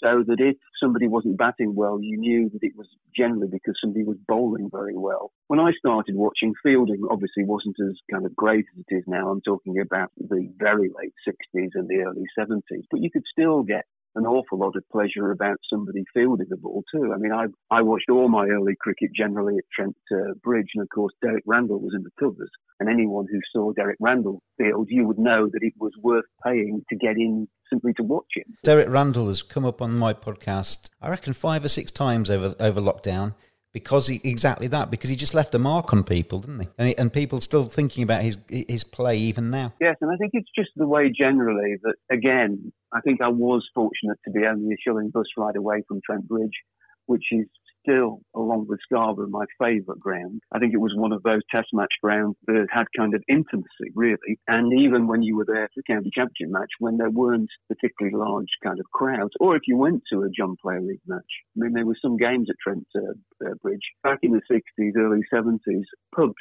So 0.04 0.24
that 0.28 0.40
if 0.40 0.56
somebody 0.80 1.08
wasn't 1.08 1.38
batting 1.38 1.76
well, 1.76 2.00
you 2.02 2.18
knew 2.18 2.50
that 2.50 2.64
it 2.64 2.74
was 2.76 2.88
generally 3.16 3.48
because 3.52 3.76
somebody 3.82 4.04
was 4.04 4.18
bowling 4.28 4.70
very 4.72 4.96
well. 4.96 5.32
When 5.48 5.60
I 5.60 5.72
started 5.78 6.16
watching, 6.16 6.54
fielding 6.64 7.02
obviously 7.10 7.44
wasn't 7.46 7.76
as 7.82 7.98
kind 8.12 8.26
of 8.26 8.36
great 8.36 8.66
as 8.74 8.84
it 8.88 8.96
is 8.96 9.04
now. 9.08 9.30
I'm 9.30 9.42
talking 9.42 9.80
about 9.80 10.12
the 10.18 10.52
very 10.58 10.90
late 10.96 11.14
60s 11.28 11.72
and 11.74 11.88
the 11.88 12.04
early 12.06 12.26
70s, 12.38 12.86
but 12.92 13.02
you 13.02 13.12
could 13.12 13.24
still 13.32 13.64
get 13.64 13.86
an 14.16 14.26
awful 14.26 14.58
lot 14.58 14.76
of 14.76 14.84
pleasure 14.92 15.32
about 15.32 15.58
somebody 15.70 16.04
fielding 16.14 16.48
the 16.50 16.58
ball 16.58 16.84
too. 16.92 17.14
I 17.14 17.18
mean, 17.18 17.32
I 17.32 17.46
I 17.72 17.82
watched 17.82 18.10
all 18.10 18.28
my 18.28 18.48
early 18.48 18.76
cricket 18.80 19.12
generally 19.16 19.56
at 19.58 19.64
Trent 19.74 19.96
uh, 20.12 20.34
Bridge, 20.44 20.70
and 20.76 20.82
of 20.82 20.90
course 20.90 21.14
Derek 21.22 21.44
Randall 21.46 21.80
was 21.80 21.94
in 21.96 22.04
the 22.04 22.12
covers. 22.20 22.50
And 22.80 22.90
anyone 22.90 23.26
who 23.30 23.40
saw 23.52 23.72
Derek 23.74 23.98
Randall 24.00 24.42
field, 24.58 24.88
you 24.90 25.06
would 25.06 25.20
know 25.20 25.48
that 25.52 25.62
it 25.62 25.74
was 25.80 25.92
worth 26.02 26.26
paying 26.44 26.82
to 26.90 26.96
get 26.96 27.18
in 27.18 27.48
simply 27.70 27.94
to 27.94 28.04
watch 28.04 28.28
him. 28.36 28.56
Derek 28.64 28.90
Randall 28.90 29.28
has 29.28 29.44
come 29.44 29.66
up 29.66 29.82
on 29.82 29.98
my 29.98 30.14
podcast, 30.14 30.69
I 31.02 31.10
reckon 31.10 31.34
five 31.34 31.64
or 31.64 31.70
six 31.70 31.92
times 31.92 32.30
over 32.30 32.56
over 32.60 32.82
lockdown 32.82 33.34
because 33.74 34.08
he, 34.08 34.20
exactly 34.24 34.68
that 34.68 34.90
because 34.90 35.10
he 35.10 35.16
just 35.16 35.34
left 35.34 35.54
a 35.54 35.60
mark 35.60 35.94
on 35.94 36.04
people 36.04 36.40
didn't 36.40 36.62
he? 36.62 36.68
And, 36.78 36.88
he, 36.88 36.98
and 36.98 37.14
people 37.14 37.40
still 37.42 37.64
thinking 37.64 38.04
about 38.04 38.22
his 38.22 38.38
his 38.48 38.84
play 38.84 39.18
even 39.18 39.50
now. 39.50 39.74
Yes 39.80 39.96
and 40.02 40.12
i 40.12 40.16
think 40.18 40.32
it's 40.34 40.50
just 40.56 40.72
the 40.76 40.88
way 40.88 41.10
generally 41.10 41.78
that 41.84 41.96
again 42.12 42.72
i 42.94 43.02
think 43.02 43.22
i 43.22 43.28
was 43.28 43.68
fortunate 43.74 44.18
to 44.26 44.32
be 44.32 44.46
only 44.46 44.74
a 44.74 44.78
shilling 44.84 45.10
bus 45.10 45.28
ride 45.38 45.56
away 45.56 45.84
from 45.88 46.02
trent 46.06 46.28
bridge 46.28 46.58
which 47.06 47.26
is 47.32 47.48
still, 47.90 48.22
along 48.36 48.68
with 48.68 48.80
Scarborough, 48.84 49.30
my 49.30 49.46
favourite 49.60 50.00
ground. 50.00 50.42
I 50.52 50.60
think 50.60 50.74
it 50.74 50.82
was 50.82 50.94
one 50.96 51.12
of 51.12 51.24
those 51.24 51.42
test 51.52 51.68
match 51.74 51.94
grounds 52.02 52.36
that 52.48 52.68
had 52.72 52.86
kind 52.98 53.14
of 53.14 53.24
intimacy, 53.28 53.92
really. 53.96 54.40
And 54.48 54.72
even 54.80 55.08
when 55.08 55.24
you 55.24 55.36
were 55.36 55.46
there 55.46 55.68
for 55.68 55.82
the 55.82 55.94
county 55.94 56.12
championship 56.14 56.52
match, 56.52 56.70
when 56.80 56.98
there 56.98 57.10
weren't 57.10 57.50
particularly 57.68 58.18
large 58.18 58.50
kind 58.64 58.80
of 58.80 58.86
crowds, 58.92 59.34
or 59.40 59.56
if 59.56 59.64
you 59.68 59.78
went 59.78 60.04
to 60.12 60.24
a 60.24 60.30
John 60.30 60.56
Player 60.62 60.82
League 60.82 61.02
match, 61.08 61.22
I 61.56 61.64
mean, 61.64 61.74
there 61.74 61.86
were 61.86 61.98
some 62.02 62.18
games 62.18 62.48
at 62.50 62.56
Trent 62.62 62.86
uh, 62.96 63.46
uh, 63.46 63.54
Bridge 63.62 63.88
back 64.04 64.20
in 64.24 64.32
the 64.32 64.42
60s, 64.52 64.92
early 64.98 65.22
70s. 65.34 65.86
Pubs 66.16 66.34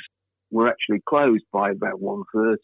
were 0.50 0.68
actually 0.68 1.02
closed 1.06 1.44
by 1.52 1.70
about 1.70 2.00
1.30 2.00 2.54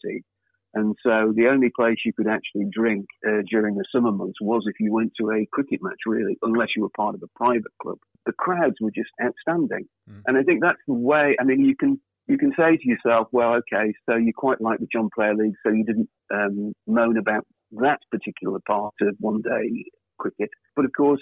and 0.75 0.95
so 1.01 1.33
the 1.35 1.47
only 1.47 1.71
place 1.73 1.99
you 2.05 2.11
could 2.11 2.27
actually 2.27 2.65
drink 2.69 3.05
uh, 3.25 3.41
during 3.49 3.75
the 3.75 3.85
summer 3.91 4.11
months 4.11 4.39
was 4.41 4.63
if 4.67 4.75
you 4.79 4.93
went 4.93 5.13
to 5.19 5.31
a 5.31 5.47
cricket 5.51 5.79
match, 5.81 5.99
really, 6.05 6.37
unless 6.41 6.69
you 6.75 6.83
were 6.83 6.89
part 6.95 7.15
of 7.15 7.23
a 7.23 7.37
private 7.37 7.71
club. 7.81 7.97
The 8.25 8.33
crowds 8.33 8.75
were 8.81 8.91
just 8.91 9.09
outstanding. 9.23 9.87
Mm. 10.09 10.21
And 10.27 10.37
I 10.37 10.43
think 10.43 10.61
that's 10.61 10.81
the 10.87 10.93
way, 10.93 11.37
I 11.39 11.45
mean, 11.45 11.63
you 11.63 11.75
can, 11.77 11.99
you 12.27 12.37
can 12.37 12.51
say 12.57 12.75
to 12.75 12.87
yourself, 12.87 13.29
well, 13.31 13.53
okay, 13.53 13.93
so 14.09 14.17
you 14.17 14.33
quite 14.35 14.59
like 14.59 14.79
the 14.79 14.87
John 14.91 15.09
Player 15.15 15.33
League, 15.33 15.55
so 15.65 15.71
you 15.71 15.85
didn't 15.85 16.09
um, 16.33 16.73
moan 16.87 17.17
about 17.17 17.45
that 17.71 17.99
particular 18.11 18.59
part 18.67 18.93
of 19.01 19.15
one 19.19 19.41
day 19.41 19.85
cricket. 20.19 20.49
But 20.75 20.85
of 20.85 20.91
course, 20.97 21.21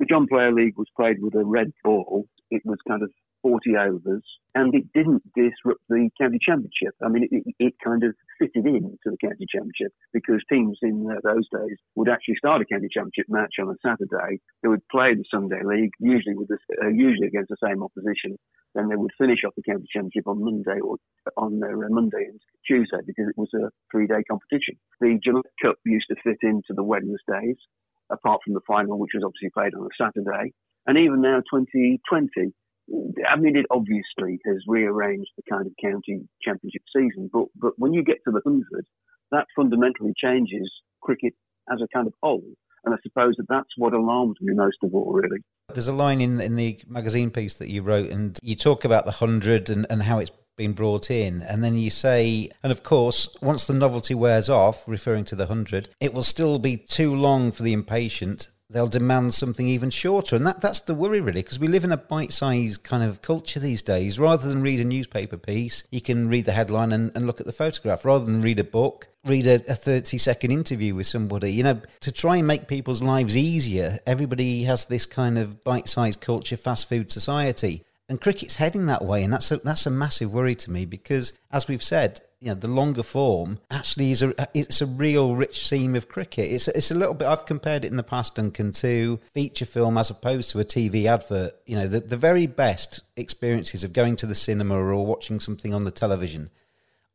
the 0.00 0.06
John 0.06 0.26
Player 0.26 0.52
League 0.52 0.76
was 0.76 0.88
played 0.96 1.18
with 1.20 1.34
a 1.34 1.44
red 1.44 1.72
ball. 1.84 2.26
It 2.50 2.62
was 2.64 2.78
kind 2.88 3.02
of 3.02 3.10
40 3.42 3.76
overs, 3.76 4.24
and 4.54 4.74
it 4.74 4.84
didn't 4.92 5.22
disrupt 5.34 5.82
the 5.88 6.10
county 6.20 6.38
championship. 6.40 6.94
I 7.02 7.08
mean, 7.08 7.28
it, 7.30 7.54
it 7.58 7.74
kind 7.84 8.02
of 8.04 8.14
fitted 8.38 8.66
in 8.66 8.98
to 9.04 9.10
the 9.10 9.16
county 9.22 9.46
championship 9.48 9.92
because 10.12 10.42
teams 10.50 10.78
in 10.82 11.06
uh, 11.10 11.20
those 11.22 11.46
days 11.52 11.76
would 11.94 12.08
actually 12.08 12.36
start 12.36 12.62
a 12.62 12.64
county 12.64 12.88
championship 12.92 13.26
match 13.28 13.54
on 13.60 13.68
a 13.68 13.78
Saturday. 13.84 14.40
They 14.62 14.68
would 14.68 14.86
play 14.88 15.14
the 15.14 15.24
Sunday 15.30 15.62
league, 15.64 15.92
usually 16.00 16.34
with 16.34 16.48
this, 16.48 16.62
uh, 16.82 16.88
usually 16.88 17.28
against 17.28 17.50
the 17.50 17.62
same 17.62 17.82
opposition. 17.82 18.38
Then 18.74 18.88
they 18.88 18.96
would 18.96 19.12
finish 19.18 19.40
off 19.46 19.54
the 19.56 19.62
county 19.62 19.86
championship 19.92 20.26
on 20.26 20.44
Monday 20.44 20.80
or 20.80 20.96
on 21.36 21.60
their 21.60 21.84
uh, 21.84 21.88
Monday 21.90 22.26
and 22.28 22.40
Tuesday 22.66 22.98
because 23.06 23.28
it 23.28 23.38
was 23.38 23.50
a 23.54 23.70
three-day 23.90 24.22
competition. 24.30 24.76
The 25.00 25.18
Gillette 25.22 25.58
Cup 25.62 25.76
used 25.84 26.06
to 26.10 26.16
fit 26.22 26.38
into 26.42 26.74
the 26.74 26.84
Wednesdays, 26.84 27.56
apart 28.10 28.40
from 28.44 28.54
the 28.54 28.66
final, 28.66 28.98
which 28.98 29.12
was 29.14 29.24
obviously 29.24 29.50
played 29.50 29.74
on 29.74 29.86
a 29.86 29.94
Saturday. 29.96 30.52
And 30.86 30.96
even 30.96 31.20
now, 31.20 31.40
2020 31.52 32.54
I 33.30 33.36
mean, 33.36 33.56
it 33.56 33.66
obviously 33.70 34.40
has 34.46 34.62
rearranged 34.66 35.30
the 35.36 35.42
kind 35.50 35.66
of 35.66 35.72
county 35.82 36.20
championship 36.42 36.82
season, 36.94 37.28
but 37.32 37.46
but 37.56 37.72
when 37.76 37.92
you 37.92 38.02
get 38.02 38.18
to 38.24 38.30
the 38.30 38.40
hundred, 38.44 38.86
that 39.30 39.46
fundamentally 39.54 40.14
changes 40.16 40.70
cricket 41.00 41.34
as 41.70 41.80
a 41.82 41.88
kind 41.94 42.06
of 42.06 42.14
whole. 42.22 42.44
And 42.84 42.94
I 42.94 42.98
suppose 43.02 43.34
that 43.36 43.48
that's 43.48 43.68
what 43.76 43.92
alarms 43.92 44.36
me 44.40 44.54
most 44.54 44.78
of 44.82 44.94
all, 44.94 45.12
really. 45.12 45.38
There's 45.74 45.88
a 45.88 45.92
line 45.92 46.20
in 46.20 46.40
in 46.40 46.56
the 46.56 46.80
magazine 46.86 47.30
piece 47.30 47.54
that 47.54 47.68
you 47.68 47.82
wrote, 47.82 48.10
and 48.10 48.38
you 48.42 48.54
talk 48.54 48.84
about 48.84 49.04
the 49.04 49.12
hundred 49.12 49.68
and, 49.68 49.86
and 49.90 50.02
how 50.02 50.18
it's 50.18 50.32
been 50.56 50.72
brought 50.72 51.10
in, 51.10 51.42
and 51.42 51.62
then 51.62 51.76
you 51.76 51.90
say, 51.90 52.50
and 52.62 52.72
of 52.72 52.82
course, 52.82 53.28
once 53.40 53.66
the 53.66 53.74
novelty 53.74 54.14
wears 54.14 54.48
off, 54.48 54.88
referring 54.88 55.24
to 55.24 55.36
the 55.36 55.46
hundred, 55.46 55.88
it 56.00 56.12
will 56.12 56.24
still 56.24 56.58
be 56.58 56.76
too 56.76 57.14
long 57.14 57.52
for 57.52 57.62
the 57.62 57.72
impatient 57.72 58.48
they'll 58.70 58.88
demand 58.88 59.32
something 59.32 59.66
even 59.66 59.90
shorter. 59.90 60.36
And 60.36 60.46
that, 60.46 60.60
that's 60.60 60.80
the 60.80 60.94
worry, 60.94 61.20
really, 61.20 61.42
because 61.42 61.58
we 61.58 61.68
live 61.68 61.84
in 61.84 61.92
a 61.92 61.96
bite 61.96 62.32
sized 62.32 62.84
kind 62.84 63.02
of 63.02 63.22
culture 63.22 63.60
these 63.60 63.82
days. 63.82 64.18
Rather 64.18 64.48
than 64.48 64.62
read 64.62 64.80
a 64.80 64.84
newspaper 64.84 65.36
piece, 65.36 65.84
you 65.90 66.00
can 66.00 66.28
read 66.28 66.44
the 66.44 66.52
headline 66.52 66.92
and, 66.92 67.10
and 67.14 67.26
look 67.26 67.40
at 67.40 67.46
the 67.46 67.52
photograph. 67.52 68.04
Rather 68.04 68.24
than 68.24 68.42
read 68.42 68.60
a 68.60 68.64
book, 68.64 69.08
read 69.24 69.46
a, 69.46 69.54
a 69.70 69.74
30 69.74 70.18
second 70.18 70.50
interview 70.50 70.94
with 70.94 71.06
somebody. 71.06 71.52
You 71.52 71.64
know, 71.64 71.80
to 72.00 72.12
try 72.12 72.36
and 72.36 72.46
make 72.46 72.68
people's 72.68 73.02
lives 73.02 73.36
easier, 73.36 73.98
everybody 74.06 74.64
has 74.64 74.84
this 74.84 75.06
kind 75.06 75.38
of 75.38 75.62
bite 75.64 75.88
sized 75.88 76.20
culture, 76.20 76.56
fast 76.56 76.88
food 76.88 77.10
society. 77.10 77.82
And 78.10 78.20
cricket's 78.20 78.56
heading 78.56 78.86
that 78.86 79.04
way, 79.04 79.22
and 79.22 79.30
that's 79.30 79.50
a, 79.50 79.58
that's 79.58 79.84
a 79.84 79.90
massive 79.90 80.32
worry 80.32 80.54
to 80.54 80.70
me 80.70 80.86
because, 80.86 81.34
as 81.52 81.68
we've 81.68 81.82
said, 81.82 82.22
you 82.40 82.48
know 82.48 82.54
the 82.54 82.68
longer 82.68 83.02
form 83.02 83.58
actually 83.70 84.12
is 84.12 84.22
a 84.22 84.32
it's 84.54 84.80
a 84.80 84.86
real 84.86 85.34
rich 85.34 85.66
seam 85.66 85.96
of 85.96 86.08
cricket. 86.08 86.50
It's 86.50 86.68
it's 86.68 86.90
a 86.90 86.94
little 86.94 87.14
bit. 87.14 87.26
I've 87.26 87.46
compared 87.46 87.84
it 87.84 87.90
in 87.90 87.96
the 87.96 88.02
past, 88.02 88.36
Duncan, 88.36 88.72
to 88.72 89.18
feature 89.34 89.64
film 89.64 89.98
as 89.98 90.10
opposed 90.10 90.50
to 90.50 90.60
a 90.60 90.64
TV 90.64 91.06
advert. 91.06 91.54
You 91.66 91.76
know, 91.76 91.88
the 91.88 92.00
the 92.00 92.16
very 92.16 92.46
best 92.46 93.00
experiences 93.16 93.82
of 93.82 93.92
going 93.92 94.16
to 94.16 94.26
the 94.26 94.34
cinema 94.34 94.76
or 94.76 95.04
watching 95.04 95.40
something 95.40 95.74
on 95.74 95.84
the 95.84 95.90
television 95.90 96.50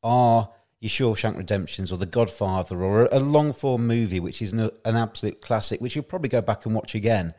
are 0.03 0.49
your 0.81 0.89
Shawshank 1.15 1.37
Redemptions 1.37 1.93
or 1.93 1.97
The 1.97 2.05
Godfather 2.05 2.83
or 2.83 3.05
a, 3.05 3.19
long 3.19 3.53
form 3.53 3.87
movie, 3.87 4.19
which 4.19 4.41
is 4.41 4.51
an, 4.51 4.69
an 4.83 4.97
absolute 4.97 5.39
classic, 5.39 5.79
which 5.79 5.95
you'll 5.95 6.03
probably 6.03 6.27
go 6.27 6.41
back 6.41 6.65
and 6.65 6.75
watch 6.75 6.93
again 6.93 7.33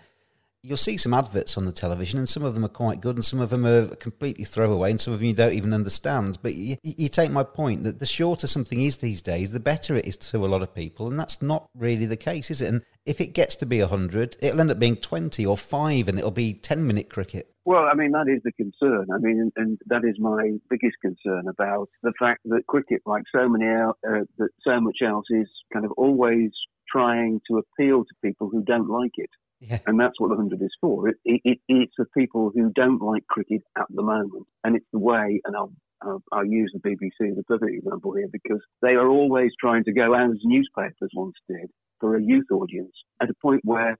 you'll 0.64 0.78
see 0.78 0.96
some 0.96 1.12
adverts 1.12 1.58
on 1.58 1.66
the 1.66 1.72
television, 1.72 2.18
and 2.18 2.28
some 2.28 2.42
of 2.42 2.54
them 2.54 2.64
are 2.64 2.68
quite 2.68 3.00
good, 3.00 3.16
and 3.16 3.24
some 3.24 3.40
of 3.40 3.50
them 3.50 3.66
are 3.66 3.86
completely 3.96 4.44
throwaway, 4.44 4.90
and 4.90 5.00
some 5.00 5.12
of 5.12 5.20
them 5.20 5.28
you 5.28 5.34
don't 5.34 5.52
even 5.52 5.74
understand. 5.74 6.38
But 6.42 6.54
you, 6.54 6.76
you, 6.82 7.08
take 7.08 7.30
my 7.30 7.44
point 7.44 7.84
that 7.84 7.98
the 7.98 8.06
shorter 8.06 8.46
something 8.46 8.80
is 8.80 8.96
these 8.96 9.20
days, 9.20 9.52
the 9.52 9.60
better 9.60 9.94
it 9.96 10.06
is 10.06 10.16
to 10.16 10.44
a 10.44 10.48
lot 10.48 10.62
of 10.62 10.74
people, 10.74 11.08
and 11.08 11.20
that's 11.20 11.42
not 11.42 11.68
really 11.74 12.06
the 12.06 12.16
case, 12.16 12.50
is 12.50 12.62
it? 12.62 12.68
And 12.68 12.82
if 13.04 13.20
it 13.20 13.34
gets 13.34 13.56
to 13.56 13.66
be 13.66 13.80
100, 13.80 14.38
it'll 14.40 14.60
end 14.60 14.70
up 14.70 14.78
being 14.78 14.96
20 14.96 15.44
or 15.44 15.56
5, 15.56 16.08
and 16.08 16.18
it'll 16.18 16.30
be 16.30 16.54
10 16.54 16.86
minute 16.86 17.10
cricket. 17.10 17.50
Well, 17.66 17.84
I 17.90 17.94
mean, 17.94 18.12
that 18.12 18.28
is 18.28 18.42
the 18.42 18.52
concern. 18.52 19.06
I 19.14 19.18
mean, 19.18 19.52
and 19.56 19.78
that 19.86 20.04
is 20.04 20.18
my 20.18 20.52
biggest 20.68 20.96
concern 21.00 21.48
about 21.48 21.88
the 22.02 22.12
fact 22.18 22.40
that 22.46 22.66
cricket, 22.66 23.02
like 23.06 23.24
so 23.34 23.48
many, 23.48 23.66
uh, 23.66 23.90
that 24.38 24.48
so 24.62 24.80
much 24.80 24.98
else, 25.04 25.26
is 25.30 25.48
kind 25.72 25.84
of 25.84 25.92
always 25.92 26.50
trying 26.90 27.40
to 27.50 27.58
appeal 27.58 28.04
to 28.04 28.14
people 28.22 28.48
who 28.50 28.62
don't 28.62 28.88
like 28.88 29.12
it. 29.16 29.30
Yeah. 29.68 29.78
And 29.86 29.98
that's 29.98 30.18
what 30.18 30.28
the 30.28 30.36
100 30.36 30.62
is 30.62 30.74
for. 30.80 31.08
It, 31.08 31.16
it, 31.24 31.58
it's 31.68 31.92
for 31.96 32.06
people 32.16 32.50
who 32.54 32.70
don't 32.74 33.00
like 33.00 33.26
cricket 33.26 33.62
at 33.78 33.86
the 33.90 34.02
moment. 34.02 34.46
And 34.62 34.76
it's 34.76 34.86
the 34.92 34.98
way, 34.98 35.40
and 35.44 35.56
I'll, 35.56 35.72
I'll, 36.02 36.22
I'll 36.32 36.46
use 36.46 36.72
the 36.74 36.88
BBC 36.88 37.32
as 37.32 37.38
a 37.38 37.42
perfect 37.44 37.72
example 37.72 38.14
here, 38.14 38.28
because 38.32 38.60
they 38.82 38.92
are 38.92 39.08
always 39.08 39.52
trying 39.60 39.84
to 39.84 39.92
go 39.92 40.14
as 40.14 40.36
newspapers 40.42 41.10
once 41.14 41.34
did 41.48 41.70
for 42.00 42.16
a 42.16 42.22
youth 42.22 42.50
audience 42.52 42.92
at 43.22 43.30
a 43.30 43.34
point 43.40 43.60
where 43.64 43.96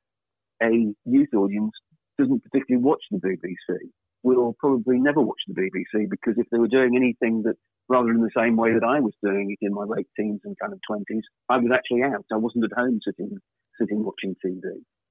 a 0.62 0.94
youth 1.05 1.35
audience 1.35 1.72
doesn't 2.18 2.42
particularly 2.42 2.83
watch 2.85 3.03
the 3.11 3.18
BBC. 3.18 3.79
Will 4.22 4.55
probably 4.59 4.98
never 4.98 5.20
watch 5.20 5.40
the 5.46 5.55
BBC 5.55 6.09
because 6.09 6.35
if 6.38 6.46
they 6.50 6.59
were 6.59 6.68
doing 6.68 6.96
anything 6.96 7.42
that 7.44 7.57
rather 7.88 8.11
in 8.11 8.22
the 8.22 8.31
same 8.37 8.57
way 8.57 8.72
that 8.72 8.85
I 8.85 9.00
was 9.00 9.12
doing 9.22 9.50
it 9.50 9.64
in 9.64 9.74
my 9.74 9.85
late 9.85 10.09
teens 10.18 10.40
and 10.44 10.57
kind 10.59 10.72
of 10.72 10.81
twenties, 10.88 11.24
I 11.50 11.59
was 11.59 11.70
actually 11.74 12.03
out. 12.03 12.24
I 12.33 12.37
wasn't 12.37 12.64
at 12.64 12.79
home 12.79 13.00
sitting 13.05 13.37
sitting 13.79 14.03
watching 14.05 14.35
TV. 14.44 14.61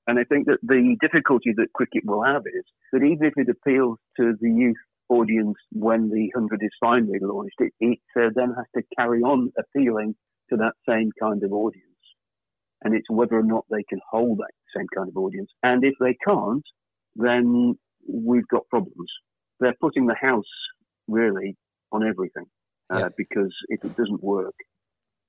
And 0.07 0.19
I 0.19 0.23
think 0.25 0.47
that 0.47 0.59
the 0.63 0.97
difficulty 1.01 1.53
that 1.55 1.73
cricket 1.73 2.03
will 2.05 2.23
have 2.23 2.43
is 2.45 2.63
that 2.91 3.03
even 3.03 3.25
if 3.25 3.33
it 3.37 3.47
appeals 3.49 3.97
to 4.17 4.33
the 4.39 4.49
youth 4.49 4.77
audience 5.09 5.57
when 5.71 6.09
the 6.09 6.29
100 6.33 6.61
is 6.61 6.71
finally 6.79 7.19
launched, 7.21 7.55
it, 7.59 7.73
it 7.79 7.99
uh, 8.19 8.29
then 8.35 8.53
has 8.55 8.65
to 8.75 8.83
carry 8.97 9.21
on 9.21 9.51
appealing 9.57 10.15
to 10.49 10.57
that 10.57 10.73
same 10.87 11.09
kind 11.21 11.43
of 11.43 11.53
audience. 11.53 11.87
And 12.83 12.93
it's 12.93 13.09
whether 13.09 13.37
or 13.37 13.43
not 13.43 13.65
they 13.69 13.83
can 13.87 13.99
hold 14.09 14.39
that 14.39 14.51
same 14.75 14.87
kind 14.95 15.07
of 15.07 15.15
audience. 15.15 15.49
And 15.63 15.85
if 15.85 15.93
they 16.01 16.17
can't, 16.27 16.63
then 17.15 17.75
we've 18.07 18.47
got 18.49 18.67
problems. 18.69 19.09
They're 19.59 19.75
putting 19.79 20.07
the 20.07 20.15
house 20.19 20.43
really 21.07 21.55
on 21.91 22.05
everything 22.05 22.45
uh, 22.93 22.99
yeah. 22.99 23.07
because 23.17 23.53
if 23.69 23.83
it 23.85 23.95
doesn't 23.95 24.23
work, 24.23 24.55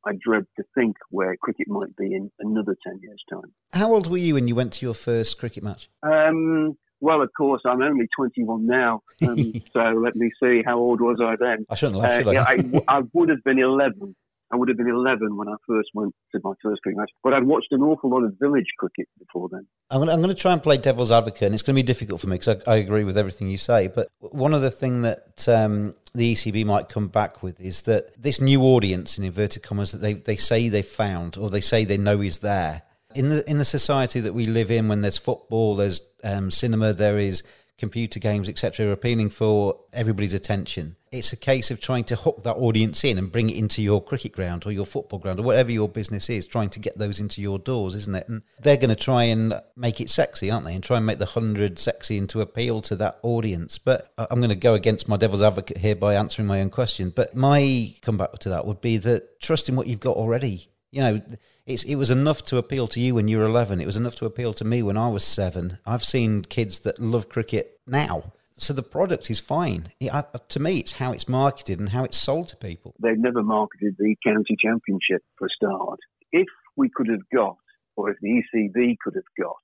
I 0.07 0.13
dread 0.21 0.47
to 0.57 0.65
think 0.75 0.97
where 1.11 1.37
cricket 1.37 1.69
might 1.69 1.95
be 1.97 2.15
in 2.15 2.31
another 2.41 2.77
10 2.87 3.01
years' 3.03 3.23
time. 3.31 3.53
How 3.73 3.93
old 3.93 4.11
were 4.11 4.19
you 4.19 4.35
when 4.35 4.49
you 4.49 4.55
went 4.55 4.73
to 4.75 4.87
your 4.87 4.95
first 4.95 5.39
cricket 5.39 5.63
match? 5.63 5.89
Um, 6.03 6.77
well, 7.01 7.23
of 7.23 7.31
course, 7.37 7.63
I'm 7.67 7.83
only 7.83 8.09
21 8.17 8.67
now. 8.67 9.03
Um, 9.27 9.37
so 9.73 9.81
let 10.03 10.17
me 10.17 10.31
see, 10.43 10.63
how 10.65 10.79
old 10.79 11.01
was 11.01 11.19
I 11.23 11.37
then? 11.39 11.67
I 11.69 11.75
shouldn't 11.75 11.99
laugh, 11.99 12.11
uh, 12.11 12.17
should 12.19 12.29
I? 12.29 12.33
Yeah, 12.33 12.45
I, 12.89 12.99
I 12.99 13.03
would 13.13 13.29
have 13.29 13.43
been 13.45 13.59
11. 13.59 14.15
I 14.53 14.57
would 14.57 14.69
have 14.69 14.77
been 14.77 14.89
11 14.89 15.37
when 15.37 15.49
I 15.49 15.55
first 15.67 15.91
went 15.95 16.15
to 16.33 16.41
my 16.45 16.53
first 16.63 16.83
cricket 16.83 16.99
match, 16.99 17.11
but 17.23 17.33
I'd 17.33 17.45
watched 17.45 17.73
an 17.73 17.83
awful 17.83 18.11
lot 18.11 18.25
of 18.25 18.35
village 18.39 18.67
cricket 18.79 19.09
before 19.19 19.49
then. 19.51 19.67
I'm 19.91 19.99
going, 19.99 20.09
to, 20.09 20.15
I'm 20.15 20.21
going 20.21 20.35
to 20.35 20.41
try 20.41 20.53
and 20.53 20.63
play 20.63 20.77
devil's 20.77 21.11
advocate, 21.11 21.43
and 21.43 21.55
it's 21.55 21.63
going 21.63 21.75
to 21.75 21.83
be 21.83 21.87
difficult 21.87 22.21
for 22.21 22.29
me 22.29 22.37
because 22.37 22.63
I, 22.67 22.73
I, 22.73 22.77
agree 22.77 23.05
with 23.05 23.19
everything 23.19 23.49
you 23.49 23.59
say. 23.59 23.89
But 23.89 24.09
one 24.21 24.55
of 24.55 24.61
the 24.63 24.71
things 24.71 25.03
that 25.03 25.49
um, 25.49 25.95
the 26.15 26.35
ECB 26.35 26.65
might 26.67 26.89
come 26.89 27.09
back 27.09 27.43
with 27.43 27.61
is 27.61 27.83
that 27.83 28.21
this 28.23 28.41
new 28.41 28.63
audience, 28.63 29.19
in 29.19 29.25
inverted 29.25 29.63
commas, 29.63 29.93
that 29.93 29.99
they, 29.99 30.13
they 30.13 30.37
say 30.37 30.69
they've 30.69 30.87
found 30.87 31.37
or 31.37 31.51
they 31.51 31.61
say 31.61 31.85
they 31.85 31.99
know 31.99 32.21
is 32.21 32.41
there. 32.41 32.83
In 33.15 33.29
the 33.29 33.49
in 33.49 33.59
the 33.59 33.65
society 33.65 34.21
that 34.21 34.35
we 34.35 34.45
live 34.45 34.71
in, 34.71 34.89
when 34.89 35.01
there's 35.01 35.19
football, 35.19 35.77
there's 35.77 36.03
um, 36.25 36.51
cinema, 36.51 36.93
there 36.93 37.19
is 37.19 37.45
computer 37.79 38.21
games, 38.21 38.49
etc., 38.49 38.87
are 38.87 38.93
appealing 38.93 39.31
for 39.31 39.79
everybody's 39.93 40.35
attention. 40.35 40.97
It's 41.15 41.33
a 41.33 41.37
case 41.37 41.71
of 41.71 41.81
trying 41.81 42.03
to 42.05 42.17
hook 42.17 42.43
that 42.43 42.57
audience 42.57 43.05
in 43.05 43.19
and 43.19 43.31
bring 43.31 43.49
it 43.49 43.57
into 43.57 43.81
your 43.83 44.03
cricket 44.03 44.33
ground 44.33 44.67
or 44.67 44.73
your 44.73 44.85
football 44.85 45.21
ground 45.21 45.39
or 45.39 45.45
whatever 45.45 45.71
your 45.71 45.89
business 45.89 46.29
is, 46.29 46.45
trying 46.45 46.71
to 46.71 46.81
get 46.81 46.99
those 46.99 47.21
into 47.21 47.41
your 47.41 47.61
doors, 47.61 47.95
isn't 47.95 48.17
it? 48.17 48.29
And 48.29 48.43
they're 48.61 48.77
going 48.77 48.91
to 48.91 48.97
try 48.97 49.23
and 49.25 49.55
make 49.77 50.01
it 50.01 50.11
sexy, 50.11 50.51
aren't 50.51 50.65
they? 50.65 50.75
And 50.75 50.83
try 50.83 50.97
and 50.97 51.07
make 51.07 51.19
the 51.19 51.27
100 51.27 51.79
sexy 51.79 52.19
and 52.19 52.29
to 52.31 52.41
appeal 52.41 52.81
to 52.83 52.97
that 52.97 53.21
audience. 53.23 53.79
But 53.79 54.13
I'm 54.19 54.41
going 54.41 54.49
to 54.49 54.57
go 54.57 54.75
against 54.75 55.09
my 55.09 55.17
devil's 55.17 55.43
advocate 55.43 55.79
here 55.79 55.95
by 55.95 56.15
answering 56.15 56.49
my 56.49 56.61
own 56.61 56.71
question. 56.71 57.11
But 57.11 57.37
my 57.37 57.95
comeback 58.03 58.33
to 58.41 58.49
that 58.49 58.67
would 58.67 58.81
be 58.81 58.97
that 58.97 59.41
trust 59.41 59.69
in 59.69 59.77
what 59.77 59.87
you've 59.87 60.01
got 60.01 60.17
already. 60.17 60.69
You 60.91 61.01
know, 61.01 61.23
it's 61.65 61.85
it 61.85 61.95
was 61.95 62.11
enough 62.11 62.43
to 62.47 62.57
appeal 62.57 62.89
to 62.89 63.01
you 63.01 63.15
when 63.15 63.29
you 63.29 63.39
were 63.39 63.45
11. 63.45 63.81
It 63.81 63.87
was 63.87 63.97
enough 63.97 64.17
to 64.17 64.27
appeal 64.27 64.53
to 64.55 64.65
me 64.65 64.83
when 64.83 64.97
I 64.97 65.09
was 65.09 65.25
seven. 65.25 65.79
I've 65.87 66.05
seen 66.05 66.43
kids 66.43 66.81
that 66.81 66.99
love 66.99 67.29
cricket 67.29 67.81
now. 67.87 68.33
So 68.57 68.73
the 68.73 68.83
product 68.83 69.31
is 69.31 69.41
fine. 69.41 69.89
It, 69.99 70.15
uh, 70.15 70.23
to 70.49 70.61
me, 70.61 70.79
it's 70.79 70.93
how 70.93 71.13
it's 71.13 71.29
marketed 71.29 71.81
and 71.81 71.89
how 71.89 72.05
it's 72.05 72.17
sold 72.17 72.49
to 72.49 72.57
people. 72.57 72.95
They've 73.03 73.19
never 73.19 73.43
marketed 73.43 73.97
the 73.99 74.15
county 74.25 74.57
championship 74.59 75.23
for 75.37 75.47
a 75.47 75.51
start. 75.51 75.99
If 76.31 76.47
we 76.77 76.89
could 76.95 77.09
have 77.09 77.29
got, 77.35 77.57
or 77.97 78.11
if 78.11 78.17
the 78.21 78.43
ECB 78.43 78.97
could 79.03 79.15
have 79.17 79.25
got, 79.39 79.57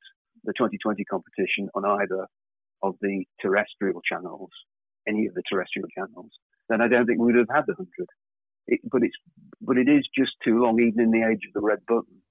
the 0.44 0.52
2020 0.58 1.04
competition 1.04 1.68
on 1.74 1.84
either 1.84 2.26
of 2.82 2.96
the 3.00 3.24
terrestrial 3.40 4.00
channels, 4.00 4.50
any 5.06 5.26
of 5.26 5.34
the 5.34 5.42
terrestrial 5.48 5.88
channels, 5.96 6.30
then 6.68 6.80
I 6.80 6.88
don't 6.88 7.06
think 7.06 7.20
we 7.20 7.26
would 7.26 7.36
have 7.36 7.54
had 7.54 7.66
the 7.66 7.74
100. 7.74 8.08
It, 8.66 8.80
but 8.90 9.02
it's 9.02 9.16
but 9.60 9.76
it 9.76 9.88
is 9.88 10.06
just 10.16 10.32
too 10.44 10.60
long, 10.60 10.80
even 10.80 11.00
in 11.00 11.10
the 11.10 11.26
age 11.26 11.40
of 11.46 11.54
the 11.54 11.60
red 11.60 11.80
button. 11.86 12.22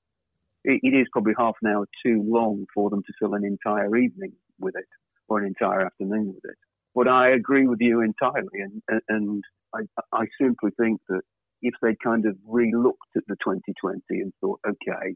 It, 0.63 0.81
it 0.83 0.95
is 0.95 1.07
probably 1.11 1.33
half 1.37 1.55
an 1.61 1.71
hour 1.71 1.85
too 2.05 2.23
long 2.25 2.65
for 2.73 2.89
them 2.89 3.03
to 3.03 3.13
fill 3.19 3.33
an 3.33 3.45
entire 3.45 3.95
evening 3.95 4.33
with 4.59 4.75
it 4.75 4.87
or 5.29 5.39
an 5.39 5.47
entire 5.47 5.85
afternoon 5.85 6.33
with 6.35 6.43
it. 6.51 6.57
But 6.95 7.07
I 7.07 7.29
agree 7.29 7.67
with 7.67 7.79
you 7.81 8.01
entirely, 8.01 8.59
and 8.61 9.01
and 9.07 9.43
I 9.73 9.81
I 10.11 10.25
simply 10.41 10.71
think 10.79 11.01
that 11.09 11.21
if 11.61 11.73
they 11.81 11.95
kind 12.03 12.25
of 12.25 12.35
re-looked 12.45 13.15
at 13.15 13.23
the 13.27 13.35
2020 13.43 14.01
and 14.09 14.33
thought, 14.41 14.59
okay, 14.65 15.15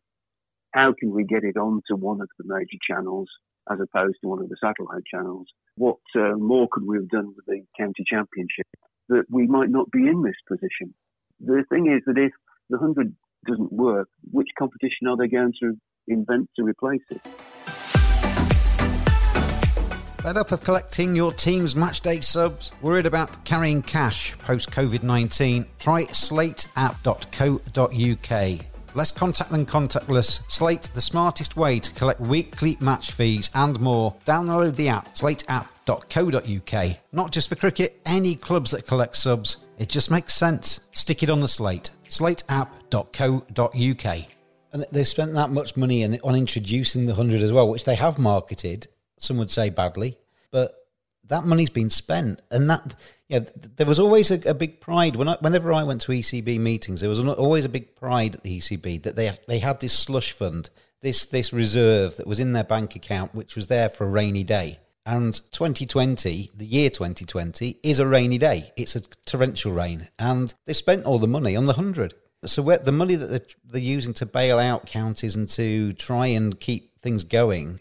how 0.73 0.93
can 0.97 1.11
we 1.11 1.23
get 1.23 1.43
it 1.43 1.57
onto 1.57 1.95
one 1.95 2.21
of 2.21 2.27
the 2.37 2.45
major 2.45 2.77
channels 2.89 3.29
as 3.71 3.79
opposed 3.79 4.17
to 4.21 4.27
one 4.27 4.41
of 4.41 4.49
the 4.49 4.57
satellite 4.61 5.03
channels? 5.09 5.47
What 5.75 5.99
uh, 6.15 6.35
more 6.35 6.67
could 6.71 6.85
we 6.85 6.97
have 6.97 7.09
done 7.09 7.33
with 7.35 7.45
the 7.47 7.61
county 7.77 8.03
championship 8.05 8.67
that 9.09 9.23
we 9.29 9.47
might 9.47 9.69
not 9.69 9.89
be 9.91 10.07
in 10.07 10.21
this 10.21 10.35
position? 10.47 10.93
the 11.39 11.63
thing 11.69 11.91
is 11.91 12.01
that 12.05 12.17
if 12.17 12.31
the 12.69 12.77
100 12.77 13.13
doesn't 13.47 13.73
work, 13.73 14.07
which 14.31 14.47
competition 14.57 15.07
are 15.07 15.17
they 15.17 15.27
going 15.27 15.53
to 15.61 15.73
invent 16.07 16.49
to 16.55 16.63
replace 16.63 17.01
it? 17.09 17.21
Fed 20.23 20.37
up 20.37 20.53
of 20.53 20.63
collecting 20.63 21.17
your 21.17 21.33
team's 21.33 21.75
matchday 21.75 22.23
subs? 22.23 22.71
Worried 22.81 23.05
about 23.05 23.43
carrying 23.43 23.81
cash 23.81 24.37
post 24.37 24.71
COVID 24.71 25.03
19? 25.03 25.65
Try 25.79 26.05
slateapp.co.uk. 26.05 28.95
Less 28.95 29.11
contact 29.11 29.51
than 29.51 29.65
contactless. 29.65 30.49
Slate, 30.49 30.89
the 30.93 31.01
smartest 31.01 31.57
way 31.57 31.77
to 31.77 31.91
collect 31.91 32.21
weekly 32.21 32.77
match 32.79 33.11
fees 33.11 33.49
and 33.53 33.77
more. 33.81 34.15
Download 34.25 34.73
the 34.73 34.87
app, 34.87 35.17
Slate 35.17 35.43
app 35.49 35.67
slateapp.co.uk. 35.85 36.97
Not 37.11 37.33
just 37.33 37.49
for 37.49 37.55
cricket, 37.55 37.99
any 38.05 38.35
clubs 38.35 38.71
that 38.71 38.87
collect 38.87 39.17
subs. 39.17 39.57
It 39.77 39.89
just 39.89 40.09
makes 40.09 40.33
sense. 40.33 40.87
Stick 40.93 41.21
it 41.23 41.29
on 41.29 41.41
the 41.41 41.49
slate. 41.49 41.89
slateapp.co.uk. 42.07 44.17
And 44.71 44.85
they 44.91 45.03
spent 45.03 45.33
that 45.33 45.49
much 45.51 45.77
money 45.77 46.19
on 46.21 46.35
introducing 46.35 47.05
the 47.05 47.13
100 47.13 47.43
as 47.43 47.51
well, 47.51 47.69
which 47.69 47.85
they 47.85 47.93
have 47.95 48.17
marketed, 48.17 48.87
some 49.23 49.37
would 49.37 49.51
say 49.51 49.69
badly, 49.69 50.17
but 50.51 50.73
that 51.25 51.45
money's 51.45 51.69
been 51.69 51.89
spent. 51.89 52.41
And 52.51 52.69
that, 52.69 52.95
you 53.27 53.39
yeah, 53.39 53.49
there 53.75 53.87
was 53.87 53.99
always 53.99 54.31
a, 54.31 54.49
a 54.49 54.53
big 54.53 54.81
pride. 54.81 55.15
When 55.15 55.27
I, 55.27 55.37
whenever 55.39 55.71
I 55.73 55.83
went 55.83 56.01
to 56.01 56.11
ECB 56.11 56.59
meetings, 56.59 56.99
there 56.99 57.09
was 57.09 57.21
always 57.21 57.65
a 57.65 57.69
big 57.69 57.95
pride 57.95 58.35
at 58.35 58.43
the 58.43 58.57
ECB 58.57 59.03
that 59.03 59.15
they, 59.15 59.31
they 59.47 59.59
had 59.59 59.79
this 59.79 59.97
slush 59.97 60.31
fund, 60.33 60.69
this, 61.01 61.25
this 61.27 61.53
reserve 61.53 62.17
that 62.17 62.27
was 62.27 62.39
in 62.39 62.53
their 62.53 62.63
bank 62.63 62.95
account, 62.95 63.33
which 63.33 63.55
was 63.55 63.67
there 63.67 63.89
for 63.89 64.05
a 64.05 64.09
rainy 64.09 64.43
day. 64.43 64.79
And 65.05 65.33
2020, 65.51 66.51
the 66.55 66.65
year 66.65 66.89
2020, 66.89 67.77
is 67.83 67.99
a 67.99 68.07
rainy 68.07 68.37
day. 68.37 68.71
It's 68.77 68.95
a 68.95 69.01
torrential 69.25 69.73
rain. 69.73 70.07
And 70.17 70.53
they 70.65 70.73
spent 70.73 71.03
all 71.03 71.19
the 71.19 71.27
money 71.27 71.55
on 71.55 71.65
the 71.65 71.73
100. 71.73 72.13
So 72.45 72.61
the 72.61 72.91
money 72.91 73.15
that 73.15 73.27
they're, 73.27 73.45
they're 73.65 73.81
using 73.81 74.13
to 74.15 74.25
bail 74.25 74.59
out 74.59 74.85
counties 74.85 75.35
and 75.35 75.47
to 75.49 75.93
try 75.93 76.27
and 76.27 76.59
keep 76.59 76.99
things 76.99 77.23
going, 77.23 77.79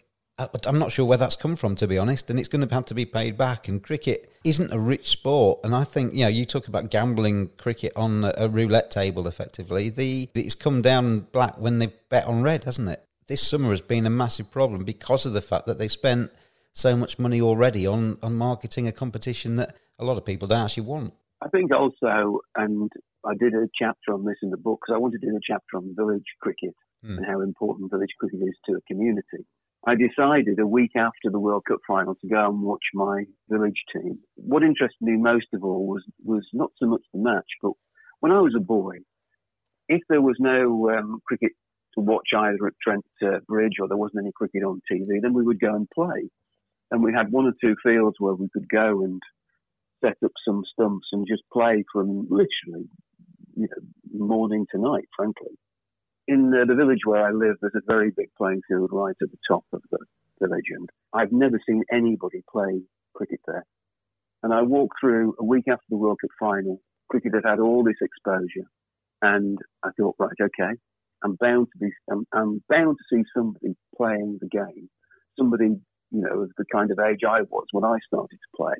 I'm 0.67 0.79
not 0.79 0.93
sure 0.93 1.05
where 1.05 1.19
that's 1.19 1.37
come 1.37 1.57
from, 1.57 1.75
to 1.77 1.87
be 1.87 1.99
honest. 1.99 2.31
And 2.31 2.39
it's 2.39 2.49
going 2.49 2.67
to 2.67 2.75
have 2.75 2.85
to 2.87 2.95
be 2.95 3.05
paid 3.05 3.37
back. 3.37 3.69
And 3.69 3.83
cricket 3.83 4.33
isn't 4.45 4.73
a 4.73 4.79
rich 4.79 5.09
sport. 5.09 5.61
And 5.65 5.75
I 5.75 5.85
think, 5.85 6.15
you 6.15 6.21
know, 6.21 6.29
you 6.29 6.45
talk 6.45 6.69
about 6.69 6.91
gambling 6.91 7.51
cricket 7.59 7.93
on 7.97 8.25
a, 8.25 8.33
a 8.37 8.49
roulette 8.49 8.91
table 8.91 9.29
effectively. 9.29 9.89
The 9.89 10.29
It's 10.35 10.55
come 10.55 10.83
down 10.83 11.21
black 11.33 11.59
when 11.59 11.79
they've 11.79 11.93
bet 12.09 12.27
on 12.27 12.43
red, 12.43 12.65
hasn't 12.65 12.89
it? 12.89 13.05
This 13.29 13.47
summer 13.47 13.71
has 13.71 13.81
been 13.81 14.07
a 14.07 14.11
massive 14.11 14.51
problem 14.51 14.85
because 14.85 15.27
of 15.27 15.33
the 15.33 15.43
fact 15.43 15.67
that 15.67 15.79
they 15.79 15.89
spent 15.89 16.31
so 16.73 16.97
much 16.97 17.19
money 17.19 17.41
already 17.41 17.87
on, 17.87 18.19
on 18.23 18.37
marketing 18.37 18.89
a 18.89 18.93
competition 18.93 19.57
that 19.57 19.77
a 19.99 20.05
lot 20.05 20.17
of 20.17 20.25
people 20.25 20.49
don't 20.49 20.65
actually 20.65 20.85
want. 20.85 21.15
I 21.43 21.49
think 21.49 21.73
also, 21.73 22.41
and 22.57 22.91
I 23.25 23.35
did 23.35 23.55
a 23.55 23.69
chapter 23.75 24.13
on 24.13 24.25
this 24.25 24.37
in 24.43 24.51
the 24.51 24.57
book 24.57 24.81
because 24.83 24.95
I 24.95 24.99
wanted 24.99 25.21
to 25.21 25.31
do 25.31 25.37
a 25.37 25.41
chapter 25.43 25.77
on 25.77 25.95
village 25.97 26.25
cricket 26.41 26.75
mm. 27.05 27.17
and 27.17 27.27
how 27.27 27.41
important 27.41 27.91
village 27.91 28.15
cricket 28.19 28.41
is 28.43 28.57
to 28.67 28.77
a 28.77 28.81
community. 28.83 29.45
I 29.87 29.95
decided 29.97 30.59
a 30.59 30.67
week 30.67 30.93
after 30.97 31.31
the 31.31 31.41
World 31.41 31.65
Cup 31.67 31.81
final 31.87 32.15
to 32.15 32.29
go 32.29 32.47
and 32.47 32.63
watch 32.63 32.85
my 32.95 33.25
village 33.49 33.83
team. 33.93 34.19
What 34.37 34.63
interested 34.63 35.01
me 35.01 35.17
most 35.17 35.47
of 35.53 35.65
all 35.65 35.87
was 35.87 36.05
was 36.25 36.47
not 36.53 36.71
so 36.79 36.87
much 36.87 37.03
the 37.13 37.21
match, 37.21 37.51
but 37.61 37.73
when 38.21 38.33
I 38.33 38.41
was 38.41 38.55
a 38.57 38.61
boy, 38.61 38.99
if 39.89 40.03
there 40.09 40.23
was 40.23 40.37
no 40.39 40.91
um, 40.91 41.21
cricket 41.27 41.53
to 41.95 42.01
watch 42.01 42.29
either 42.35 42.67
at 42.67 42.75
Trent 42.83 43.05
uh, 43.23 43.41
Bridge 43.49 43.79
or 43.81 43.89
there 43.89 43.97
wasn't 43.97 44.23
any 44.23 44.33
cricket 44.35 44.63
on 44.63 44.81
TV, 44.91 45.21
then 45.21 45.35
we 45.35 45.43
would 45.43 45.61
go 45.61 45.75
and 45.75 45.89
play 45.91 46.31
and 46.93 47.03
we 47.03 47.13
had 47.13 47.33
one 47.33 47.47
or 47.47 47.55
two 47.61 47.75
fields 47.83 48.17
where 48.19 48.35
we 48.35 48.49
could 48.53 48.69
go 48.69 49.03
and 49.03 49.21
set 50.05 50.17
up 50.25 50.33
some 50.47 50.63
stumps 50.73 51.09
and 51.13 51.27
just 51.27 51.43
play 51.53 51.83
from 51.93 52.29
literally 52.29 52.87
you 53.57 53.67
know, 53.69 54.27
morning 54.27 54.67
to 54.71 54.81
night, 54.81 55.09
frankly. 55.17 55.57
In 56.29 56.51
the, 56.51 56.65
the 56.67 56.75
village 56.75 57.01
where 57.05 57.27
I 57.27 57.31
live, 57.31 57.57
there's 57.61 57.75
a 57.75 57.81
very 57.87 58.11
big 58.17 58.29
playing 58.39 58.63
field 58.69 58.91
right 58.93 59.17
at 59.21 59.31
the 59.31 59.39
top 59.49 59.65
of 59.73 59.83
the 59.91 59.99
village, 60.41 60.67
and 60.71 60.89
I've 61.13 61.33
never 61.33 61.61
seen 61.67 61.83
anybody 61.93 62.43
play 62.51 62.83
cricket 63.15 63.41
there. 63.47 63.65
And 64.43 64.53
I 64.53 64.63
walked 64.63 64.95
through 65.01 65.35
a 65.39 65.45
week 65.45 65.65
after 65.69 65.85
the 65.91 65.97
World 65.97 66.19
Cup 66.21 66.31
final. 66.39 66.81
Cricket 67.11 67.35
had 67.35 67.45
had 67.45 67.61
all 67.61 67.83
this 67.85 68.01
exposure, 68.01 68.69
and 69.21 69.59
I 69.83 69.91
thought, 69.99 70.17
right, 70.19 70.31
okay, 70.41 70.79
I'm 71.25 71.37
bound 71.37 71.69
to 71.73 71.79
be, 71.79 71.91
I'm, 72.11 72.27
I'm 72.33 72.63
bound 72.69 72.97
to 72.99 73.17
see 73.17 73.25
somebody 73.37 73.77
playing 73.97 74.39
the 74.41 74.49
game, 74.49 74.89
somebody 75.39 75.77
you 76.13 76.21
know, 76.21 76.43
of 76.43 76.51
the 76.59 76.65
kind 76.71 76.91
of 76.91 76.99
age 76.99 77.21
I 77.27 77.43
was 77.43 77.67
when 77.73 77.85
I 77.85 77.97
started 78.07 78.37
to 78.37 78.57
play. 78.57 78.75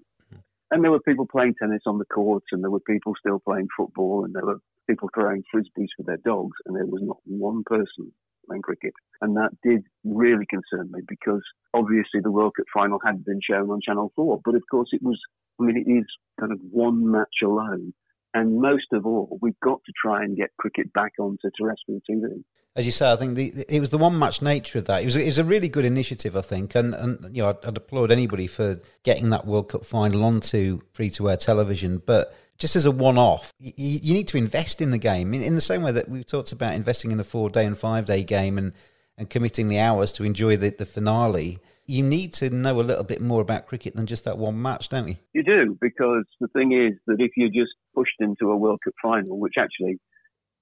And 0.73 0.83
there 0.83 0.91
were 0.91 1.01
people 1.01 1.27
playing 1.27 1.55
tennis 1.61 1.83
on 1.85 1.99
the 1.99 2.07
courts, 2.07 2.47
and 2.51 2.65
there 2.65 2.71
were 2.71 2.81
people 2.81 3.13
still 3.19 3.39
playing 3.47 3.69
football, 3.77 4.25
and 4.25 4.35
there 4.35 4.47
were 4.47 4.59
people 4.89 5.11
throwing 5.15 5.45
frisbees 5.55 5.89
for 5.95 6.03
their 6.05 6.17
dogs, 6.25 6.57
and 6.65 6.75
there 6.75 6.87
was 6.87 7.03
not 7.05 7.19
one 7.25 7.63
person 7.67 8.11
playing 8.47 8.63
cricket. 8.63 8.95
And 9.21 9.37
that 9.37 9.51
did 9.63 9.83
really 10.03 10.47
concern 10.47 10.91
me 10.91 11.01
because 11.07 11.43
obviously 11.75 12.21
the 12.23 12.31
World 12.31 12.55
Cup 12.57 12.65
final 12.73 12.99
had 13.05 13.23
been 13.23 13.41
shown 13.47 13.71
on 13.71 13.81
Channel 13.87 14.13
4, 14.17 14.41
but 14.47 14.55
of 14.55 14.63
course 14.71 14.89
it 14.93 15.03
was, 15.03 15.21
I 15.61 15.65
mean, 15.65 15.77
it 15.77 15.91
is 15.91 16.07
kind 16.41 16.53
of 16.53 16.59
one 16.71 17.11
match 17.11 17.43
alone. 17.45 17.93
And 18.33 18.59
most 18.63 18.87
of 18.95 19.05
all, 19.05 19.39
we've 19.43 19.61
got 19.63 19.81
to 19.85 19.93
try 20.03 20.25
and 20.25 20.35
get 20.35 20.57
cricket 20.59 20.91
back 20.95 21.13
onto 21.21 21.51
terrestrial 21.55 22.01
TV 22.11 22.43
as 22.75 22.87
you 22.87 22.93
say, 22.93 23.13
I 23.13 23.17
think 23.17 23.35
the, 23.35 23.53
it 23.69 23.81
was 23.81 23.91
the 23.91 23.99
one 23.99 24.19
match 24.19 24.41
nature 24.41 24.79
of 24.79 24.87
that. 24.87 25.03
It 25.03 25.05
was, 25.05 25.17
it 25.17 25.27
was 25.27 25.39
a 25.39 25.45
really 25.45 25.69
good 25.69 25.85
initiative, 25.85 26.37
I 26.37 26.41
think, 26.41 26.75
and 26.75 26.95
and 26.95 27.19
you 27.37 27.43
know 27.43 27.51
I'd, 27.51 27.65
I'd 27.67 27.77
applaud 27.77 28.11
anybody 28.11 28.47
for 28.47 28.79
getting 29.03 29.31
that 29.31 29.47
World 29.47 29.69
Cup 29.69 29.85
final 29.85 30.25
onto 30.25 30.81
free 30.93 31.11
to 31.11 31.31
air 31.31 31.37
television. 31.37 32.03
But 32.05 32.35
just 32.59 32.77
as 32.77 32.87
a 32.87 32.91
one 32.91 33.19
off, 33.19 33.53
you, 33.59 33.73
you, 33.77 34.15
need 34.15 34.29
to 34.29 34.39
invest 34.39 34.81
in 34.81 34.91
the 34.91 34.99
game 34.99 35.35
in, 35.35 35.43
in, 35.43 35.55
the 35.55 35.61
same 35.61 35.83
way 35.83 35.93
that 35.93 36.09
we've 36.09 36.27
talked 36.27 36.53
about 36.53 36.75
investing 36.75 37.11
in 37.11 37.21
a 37.21 37.25
four 37.25 37.51
day 37.51 37.67
and 37.67 37.77
five 37.77 38.07
day 38.07 38.25
game 38.25 38.57
and 38.57 38.75
and 39.19 39.29
committing 39.29 39.69
the 39.69 39.79
hours 39.79 40.11
to 40.13 40.25
enjoy 40.25 40.57
the, 40.57 40.71
the 40.71 40.87
finale. 40.87 41.59
You 41.87 42.03
need 42.03 42.33
to 42.35 42.49
know 42.49 42.81
a 42.81 42.83
little 42.83 43.05
bit 43.05 43.21
more 43.21 43.43
about 43.43 43.67
cricket 43.67 43.95
than 43.95 44.07
just 44.07 44.25
that 44.25 44.39
one 44.39 44.63
match, 44.63 44.89
don't 44.89 45.09
you? 45.09 45.17
You 45.35 45.43
do, 45.43 45.77
because 45.81 46.25
the 46.41 46.49
thing 46.49 46.73
is 46.73 46.99
that 47.07 47.17
if 47.21 47.33
you're 47.37 47.49
just 47.49 47.75
pushed 47.95 48.21
into 48.21 48.51
a 48.51 48.57
World 48.57 48.81
Cup 48.83 48.95
final, 49.03 49.39
which 49.39 49.55
actually 49.59 49.99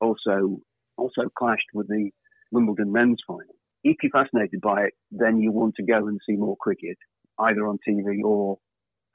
also 0.00 0.60
also 1.00 1.28
clashed 1.36 1.68
with 1.74 1.88
the 1.88 2.10
Wimbledon 2.52 2.92
men's 2.92 3.20
final. 3.26 3.54
If 3.82 3.96
you're 4.02 4.12
fascinated 4.12 4.60
by 4.60 4.84
it, 4.84 4.94
then 5.10 5.38
you 5.38 5.52
want 5.52 5.74
to 5.76 5.82
go 5.82 6.06
and 6.06 6.20
see 6.26 6.36
more 6.36 6.56
cricket, 6.58 6.98
either 7.38 7.66
on 7.66 7.78
TV 7.88 8.22
or 8.22 8.58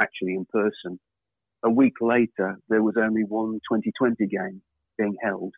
actually 0.01 0.33
in 0.33 0.45
person. 0.51 0.99
A 1.63 1.69
week 1.69 1.95
later, 2.01 2.57
there 2.69 2.83
was 2.83 2.95
only 2.97 3.23
one 3.23 3.59
2020 3.71 4.25
game 4.27 4.61
being 4.97 5.15
held 5.21 5.53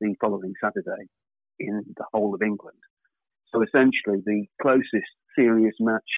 the 0.00 0.14
following 0.20 0.54
Saturday 0.62 1.08
in 1.58 1.82
the 1.96 2.04
whole 2.12 2.34
of 2.34 2.42
England. 2.42 2.78
So 3.52 3.62
essentially, 3.62 4.22
the 4.24 4.46
closest 4.60 5.12
serious 5.34 5.74
match 5.80 6.10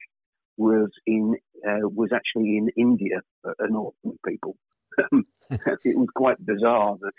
was 0.57 0.91
in 1.07 1.35
uh, 1.67 1.89
was 1.89 2.11
actually 2.13 2.57
in 2.57 2.69
India, 2.77 3.21
uh, 3.47 3.53
North 3.69 3.95
people. 4.27 4.57
it 5.01 5.97
was 5.97 6.09
quite 6.15 6.45
bizarre 6.45 6.97
that 7.01 7.13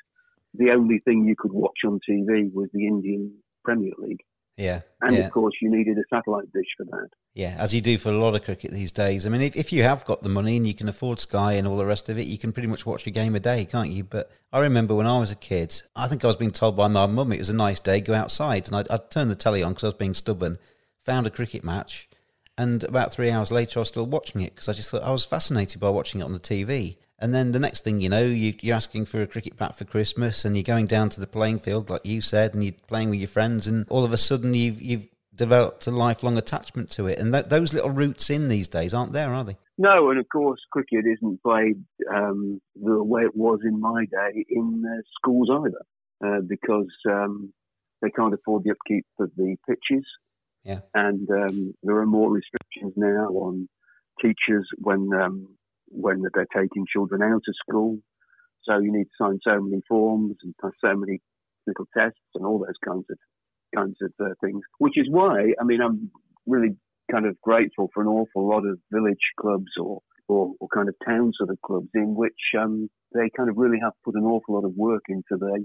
the 0.54 0.72
only 0.72 1.00
thing 1.00 1.26
you 1.26 1.36
could 1.38 1.52
watch 1.52 1.80
on 1.86 2.00
TV 2.08 2.52
was 2.54 2.70
the 2.74 2.88
Indian 2.88 3.34
Premier 3.64 3.94
League. 3.98 4.22
Yeah. 4.58 4.82
And 5.02 5.16
yeah. 5.16 5.26
of 5.26 5.32
course, 5.32 5.56
you 5.62 5.72
needed 5.72 5.98
a 5.98 6.04
satellite 6.14 6.52
dish 6.54 6.68
for 6.78 6.86
that. 6.86 7.10
Yeah, 7.34 7.56
as 7.58 7.74
you 7.74 7.82
do 7.82 7.98
for 7.98 8.10
a 8.10 8.18
lot 8.18 8.36
of 8.36 8.44
cricket 8.44 8.72
these 8.72 8.92
days. 8.92 9.26
I 9.26 9.30
mean, 9.30 9.42
if, 9.42 9.56
if 9.56 9.72
you 9.72 9.84
have 9.84 10.06
got 10.06 10.22
the 10.22 10.30
money 10.30 10.58
and 10.58 10.68
you 10.68 10.74
can 10.74 10.90
afford 10.90 11.20
Sky 11.20 11.54
and 11.54 11.66
all 11.66 11.78
the 11.78 11.86
rest 11.86 12.10
of 12.10 12.20
it, 12.20 12.28
you 12.28 12.38
can 12.38 12.52
pretty 12.52 12.68
much 12.68 12.86
watch 12.86 13.08
a 13.08 13.12
game 13.12 13.34
a 13.36 13.40
day, 13.40 13.66
can't 13.66 13.90
you? 13.90 14.04
But 14.04 14.30
I 14.52 14.60
remember 14.60 14.94
when 14.94 15.08
I 15.08 15.18
was 15.18 15.32
a 15.32 15.36
kid, 15.36 15.82
I 15.96 16.08
think 16.08 16.24
I 16.24 16.28
was 16.28 16.36
being 16.36 16.52
told 16.52 16.76
by 16.76 16.90
my 16.90 17.06
mum 17.06 17.32
it 17.32 17.40
was 17.40 17.50
a 17.50 17.56
nice 17.56 17.80
day, 17.80 18.02
go 18.02 18.14
outside. 18.14 18.68
And 18.68 18.76
I'd, 18.76 18.90
I'd 18.90 19.10
turn 19.10 19.30
the 19.30 19.36
telly 19.36 19.64
on 19.64 19.72
because 19.72 19.86
I 19.86 19.88
was 19.88 19.96
being 19.96 20.14
stubborn, 20.14 20.58
found 21.00 21.26
a 21.26 21.32
cricket 21.32 21.64
match, 21.64 22.10
and 22.58 22.84
about 22.84 23.12
three 23.12 23.32
hours 23.32 23.52
later, 23.52 23.80
I 23.80 23.82
was 23.82 23.88
still 23.88 24.06
watching 24.06 24.42
it 24.42 24.54
because 24.54 24.70
I 24.70 24.74
just 24.74 24.92
thought 24.92 25.04
I 25.04 25.12
was 25.12 25.26
fascinated 25.26 25.80
by 25.80 25.90
watching 25.90 26.22
it 26.22 26.26
on 26.26 26.34
the 26.34 26.40
TV. 26.40 26.98
And 27.22 27.36
then 27.36 27.52
the 27.52 27.60
next 27.60 27.84
thing 27.84 28.00
you 28.00 28.10
know, 28.10 28.24
you, 28.24 28.54
are 28.72 28.76
asking 28.76 29.06
for 29.06 29.22
a 29.22 29.28
cricket 29.28 29.56
bat 29.58 29.78
for 29.78 29.86
Christmas, 29.86 30.44
and 30.44 30.56
you're 30.56 30.64
going 30.64 30.88
down 30.88 31.10
to 31.10 31.20
the 31.20 31.28
playing 31.28 31.60
field, 31.60 31.90
like 31.90 32.06
you 32.06 32.20
said, 32.22 32.54
and 32.54 32.64
you're 32.64 32.74
playing 32.88 33.10
with 33.12 33.20
your 33.20 33.28
friends, 33.28 33.68
and 33.68 33.86
all 33.90 34.04
of 34.04 34.12
a 34.12 34.18
sudden 34.18 34.54
you've 34.54 34.82
you've 34.82 35.08
developed 35.36 35.88
a 35.88 35.92
lifelong 35.92 36.38
attachment 36.38 36.90
to 36.92 37.08
it. 37.08 37.20
And 37.20 37.32
th- 37.32 37.46
those 37.46 37.74
little 37.74 37.92
roots 37.92 38.30
in 38.30 38.48
these 38.48 38.68
days 38.68 38.94
aren't 38.94 39.14
there, 39.14 39.34
are 39.34 39.44
they? 39.44 39.58
No, 39.78 40.10
and 40.10 40.20
of 40.20 40.28
course, 40.30 40.60
cricket 40.72 41.06
isn't 41.06 41.42
played 41.42 41.84
um, 42.14 42.62
the 42.76 43.04
way 43.04 43.22
it 43.22 43.36
was 43.36 43.60
in 43.64 43.80
my 43.80 44.06
day 44.06 44.46
in 44.50 44.84
uh, 44.86 45.02
schools 45.18 45.50
either, 45.52 45.84
uh, 46.26 46.42
because 46.42 46.92
um, 47.10 47.54
they 48.02 48.10
can't 48.10 48.34
afford 48.34 48.64
the 48.64 48.72
upkeep 48.72 49.06
of 49.20 49.32
the 49.38 49.56
pitches. 49.68 50.06
Yeah. 50.64 50.82
And 50.94 51.28
um, 51.30 51.74
there 51.82 51.98
are 51.98 52.06
more 52.06 52.32
restrictions 52.32 52.94
now 52.96 53.30
on 53.30 53.68
teachers 54.22 54.68
when 54.78 55.10
um, 55.14 55.48
when 55.92 56.22
they're 56.34 56.48
taking 56.56 56.86
children 56.92 57.22
out 57.22 57.44
of 57.48 57.56
school. 57.68 57.98
So 58.64 58.78
you 58.80 58.92
need 58.92 59.06
to 59.06 59.24
sign 59.24 59.40
so 59.44 59.60
many 59.60 59.82
forms 59.88 60.36
and 60.44 60.54
pass 60.62 60.72
so 60.84 60.96
many 60.96 61.20
little 61.68 61.86
tests 61.98 62.20
and 62.36 62.46
all 62.46 62.60
those 62.60 62.78
kinds 62.86 63.06
of 63.10 63.18
kinds 63.76 63.98
of 64.02 64.12
uh, 64.24 64.34
things. 64.44 64.62
Which 64.80 64.98
is 64.98 65.08
why, 65.10 65.54
I 65.60 65.64
mean, 65.64 65.82
I'm 65.82 66.12
really 66.46 66.76
kind 67.12 67.26
of 67.26 67.40
grateful 67.42 67.90
for 67.94 68.02
an 68.02 68.08
awful 68.08 68.48
lot 68.48 68.66
of 68.66 68.80
village 68.92 69.32
clubs 69.40 69.72
or 69.80 70.02
or, 70.28 70.54
or 70.60 70.68
kind 70.74 70.88
of 70.88 70.96
town 71.06 71.34
sort 71.38 71.50
of 71.50 71.60
clubs 71.62 71.90
in 71.94 72.16
which 72.16 72.40
um, 72.58 72.90
they 73.14 73.30
kind 73.36 73.50
of 73.50 73.58
really 73.58 73.80
have 73.82 73.92
put 74.06 74.16
an 74.16 74.24
awful 74.24 74.56
lot 74.56 74.66
of 74.66 74.74
work 74.76 75.04
into 75.10 75.36
their 75.38 75.58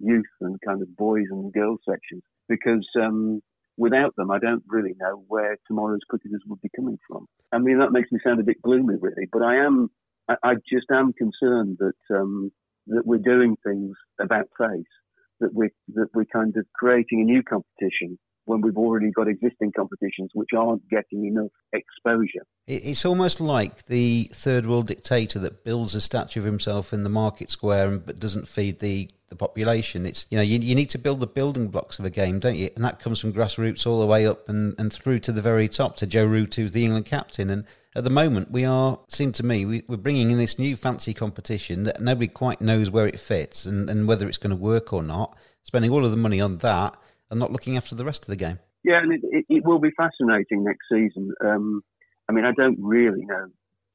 youth 0.00 0.24
and 0.40 0.58
kind 0.66 0.82
of 0.82 0.96
boys 0.96 1.26
and 1.30 1.52
girls 1.52 1.78
sections 1.88 2.22
because 2.48 2.86
um, 3.00 3.40
without 3.80 4.14
them, 4.16 4.30
I 4.30 4.38
don't 4.38 4.62
really 4.68 4.94
know 5.00 5.24
where 5.26 5.56
tomorrow's 5.66 6.06
cricketers 6.08 6.42
would 6.46 6.60
be 6.60 6.68
coming 6.76 6.98
from. 7.08 7.26
I 7.50 7.58
mean, 7.58 7.78
that 7.78 7.92
makes 7.92 8.12
me 8.12 8.20
sound 8.22 8.38
a 8.38 8.44
bit 8.44 8.60
gloomy, 8.62 8.96
really, 9.00 9.26
but 9.32 9.42
I 9.42 9.56
am, 9.56 9.88
I, 10.28 10.36
I 10.42 10.54
just 10.70 10.86
am 10.92 11.14
concerned 11.14 11.78
that 11.80 12.14
um, 12.14 12.52
that 12.88 13.06
we're 13.06 13.18
doing 13.18 13.56
things 13.64 13.96
about 14.20 14.48
face, 14.58 14.94
that 15.40 15.54
we 15.54 15.70
that 15.94 16.08
we're 16.14 16.26
kind 16.26 16.54
of 16.56 16.66
creating 16.74 17.22
a 17.22 17.24
new 17.24 17.42
competition 17.42 18.18
when 18.44 18.60
we've 18.60 18.76
already 18.76 19.10
got 19.10 19.28
existing 19.28 19.72
competitions 19.76 20.30
which 20.34 20.50
aren't 20.56 20.88
getting 20.88 21.26
enough 21.26 21.50
exposure. 21.72 22.44
It's 22.66 23.04
almost 23.04 23.40
like 23.40 23.86
the 23.86 24.30
third 24.32 24.66
world 24.66 24.88
dictator 24.88 25.38
that 25.40 25.64
builds 25.64 25.94
a 25.94 26.00
statue 26.00 26.40
of 26.40 26.46
himself 26.46 26.92
in 26.92 27.02
the 27.02 27.10
market 27.10 27.50
square 27.50 27.98
but 27.98 28.18
doesn't 28.18 28.48
feed 28.48 28.80
the, 28.80 29.10
the 29.28 29.36
population. 29.36 30.06
It's 30.06 30.26
you 30.30 30.36
know 30.36 30.42
you, 30.42 30.58
you 30.58 30.74
need 30.74 30.90
to 30.90 30.98
build 30.98 31.20
the 31.20 31.26
building 31.26 31.68
blocks 31.68 31.98
of 31.98 32.04
a 32.04 32.10
game, 32.10 32.38
don't 32.38 32.56
you? 32.56 32.70
And 32.76 32.84
that 32.84 33.00
comes 33.00 33.20
from 33.20 33.32
grassroots 33.32 33.86
all 33.86 34.00
the 34.00 34.06
way 34.06 34.26
up 34.26 34.48
and, 34.48 34.74
and 34.78 34.92
through 34.92 35.20
to 35.20 35.32
the 35.32 35.42
very 35.42 35.68
top 35.68 35.96
to 35.96 36.06
Joe 36.06 36.24
Root, 36.26 36.54
who's 36.54 36.72
the 36.72 36.84
England 36.84 37.06
captain. 37.06 37.50
And 37.50 37.64
at 37.94 38.04
the 38.04 38.10
moment, 38.10 38.50
we 38.50 38.64
are 38.64 39.00
seem 39.08 39.32
to 39.32 39.44
me 39.44 39.64
we, 39.64 39.82
we're 39.88 39.96
bringing 39.96 40.30
in 40.30 40.38
this 40.38 40.58
new 40.58 40.76
fancy 40.76 41.14
competition 41.14 41.84
that 41.84 42.00
nobody 42.00 42.28
quite 42.28 42.60
knows 42.60 42.90
where 42.90 43.06
it 43.06 43.18
fits 43.18 43.66
and, 43.66 43.90
and 43.90 44.06
whether 44.06 44.28
it's 44.28 44.38
going 44.38 44.50
to 44.50 44.56
work 44.56 44.92
or 44.92 45.02
not. 45.02 45.36
Spending 45.62 45.90
all 45.90 46.04
of 46.04 46.10
the 46.10 46.16
money 46.16 46.40
on 46.40 46.58
that 46.58 46.96
and 47.30 47.38
not 47.38 47.52
looking 47.52 47.76
after 47.76 47.94
the 47.94 48.04
rest 48.04 48.24
of 48.24 48.28
the 48.28 48.36
game. 48.36 48.58
Yeah, 48.84 48.98
and 49.02 49.12
it, 49.12 49.20
it, 49.24 49.44
it 49.48 49.64
will 49.64 49.78
be 49.78 49.90
fascinating 49.96 50.64
next 50.64 50.86
season. 50.90 51.32
Um, 51.44 51.82
I 52.28 52.32
mean, 52.32 52.44
I 52.44 52.52
don't 52.52 52.78
really 52.80 53.24
know 53.24 53.46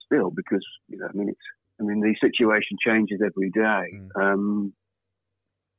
still 0.05 0.29
because 0.29 0.65
you 0.87 0.97
know, 0.97 1.07
I 1.07 1.17
mean, 1.17 1.29
it's 1.29 1.39
I 1.79 1.83
mean, 1.83 2.01
the 2.01 2.15
situation 2.21 2.77
changes 2.85 3.21
every 3.25 3.49
day. 3.49 3.97
Mm. 3.97 4.09
Um, 4.15 4.73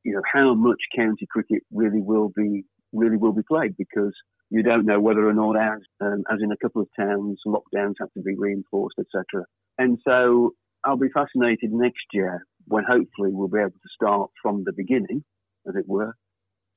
you 0.04 0.12
know, 0.12 0.22
how 0.32 0.54
much 0.54 0.80
county 0.94 1.26
cricket 1.28 1.62
really 1.72 2.00
will 2.00 2.30
be 2.34 2.64
really 2.92 3.16
will 3.16 3.32
be 3.32 3.42
played 3.42 3.76
because 3.76 4.14
you 4.50 4.62
don't 4.62 4.86
know 4.86 5.00
whether 5.00 5.28
or 5.28 5.34
not, 5.34 5.56
as 5.56 5.80
um, 6.00 6.22
as 6.30 6.38
in 6.42 6.52
a 6.52 6.56
couple 6.56 6.82
of 6.82 6.88
towns, 6.98 7.40
lockdowns 7.46 7.94
have 8.00 8.12
to 8.14 8.22
be 8.22 8.34
reinforced, 8.36 8.98
etc. 8.98 9.44
And 9.78 9.98
so 10.06 10.52
I'll 10.84 10.96
be 10.96 11.08
fascinated 11.12 11.72
next 11.72 12.04
year 12.12 12.46
when 12.68 12.84
hopefully 12.84 13.30
we'll 13.32 13.48
be 13.48 13.60
able 13.60 13.70
to 13.70 13.94
start 13.94 14.30
from 14.42 14.64
the 14.64 14.72
beginning, 14.72 15.24
as 15.68 15.74
it 15.76 15.84
were, 15.86 16.14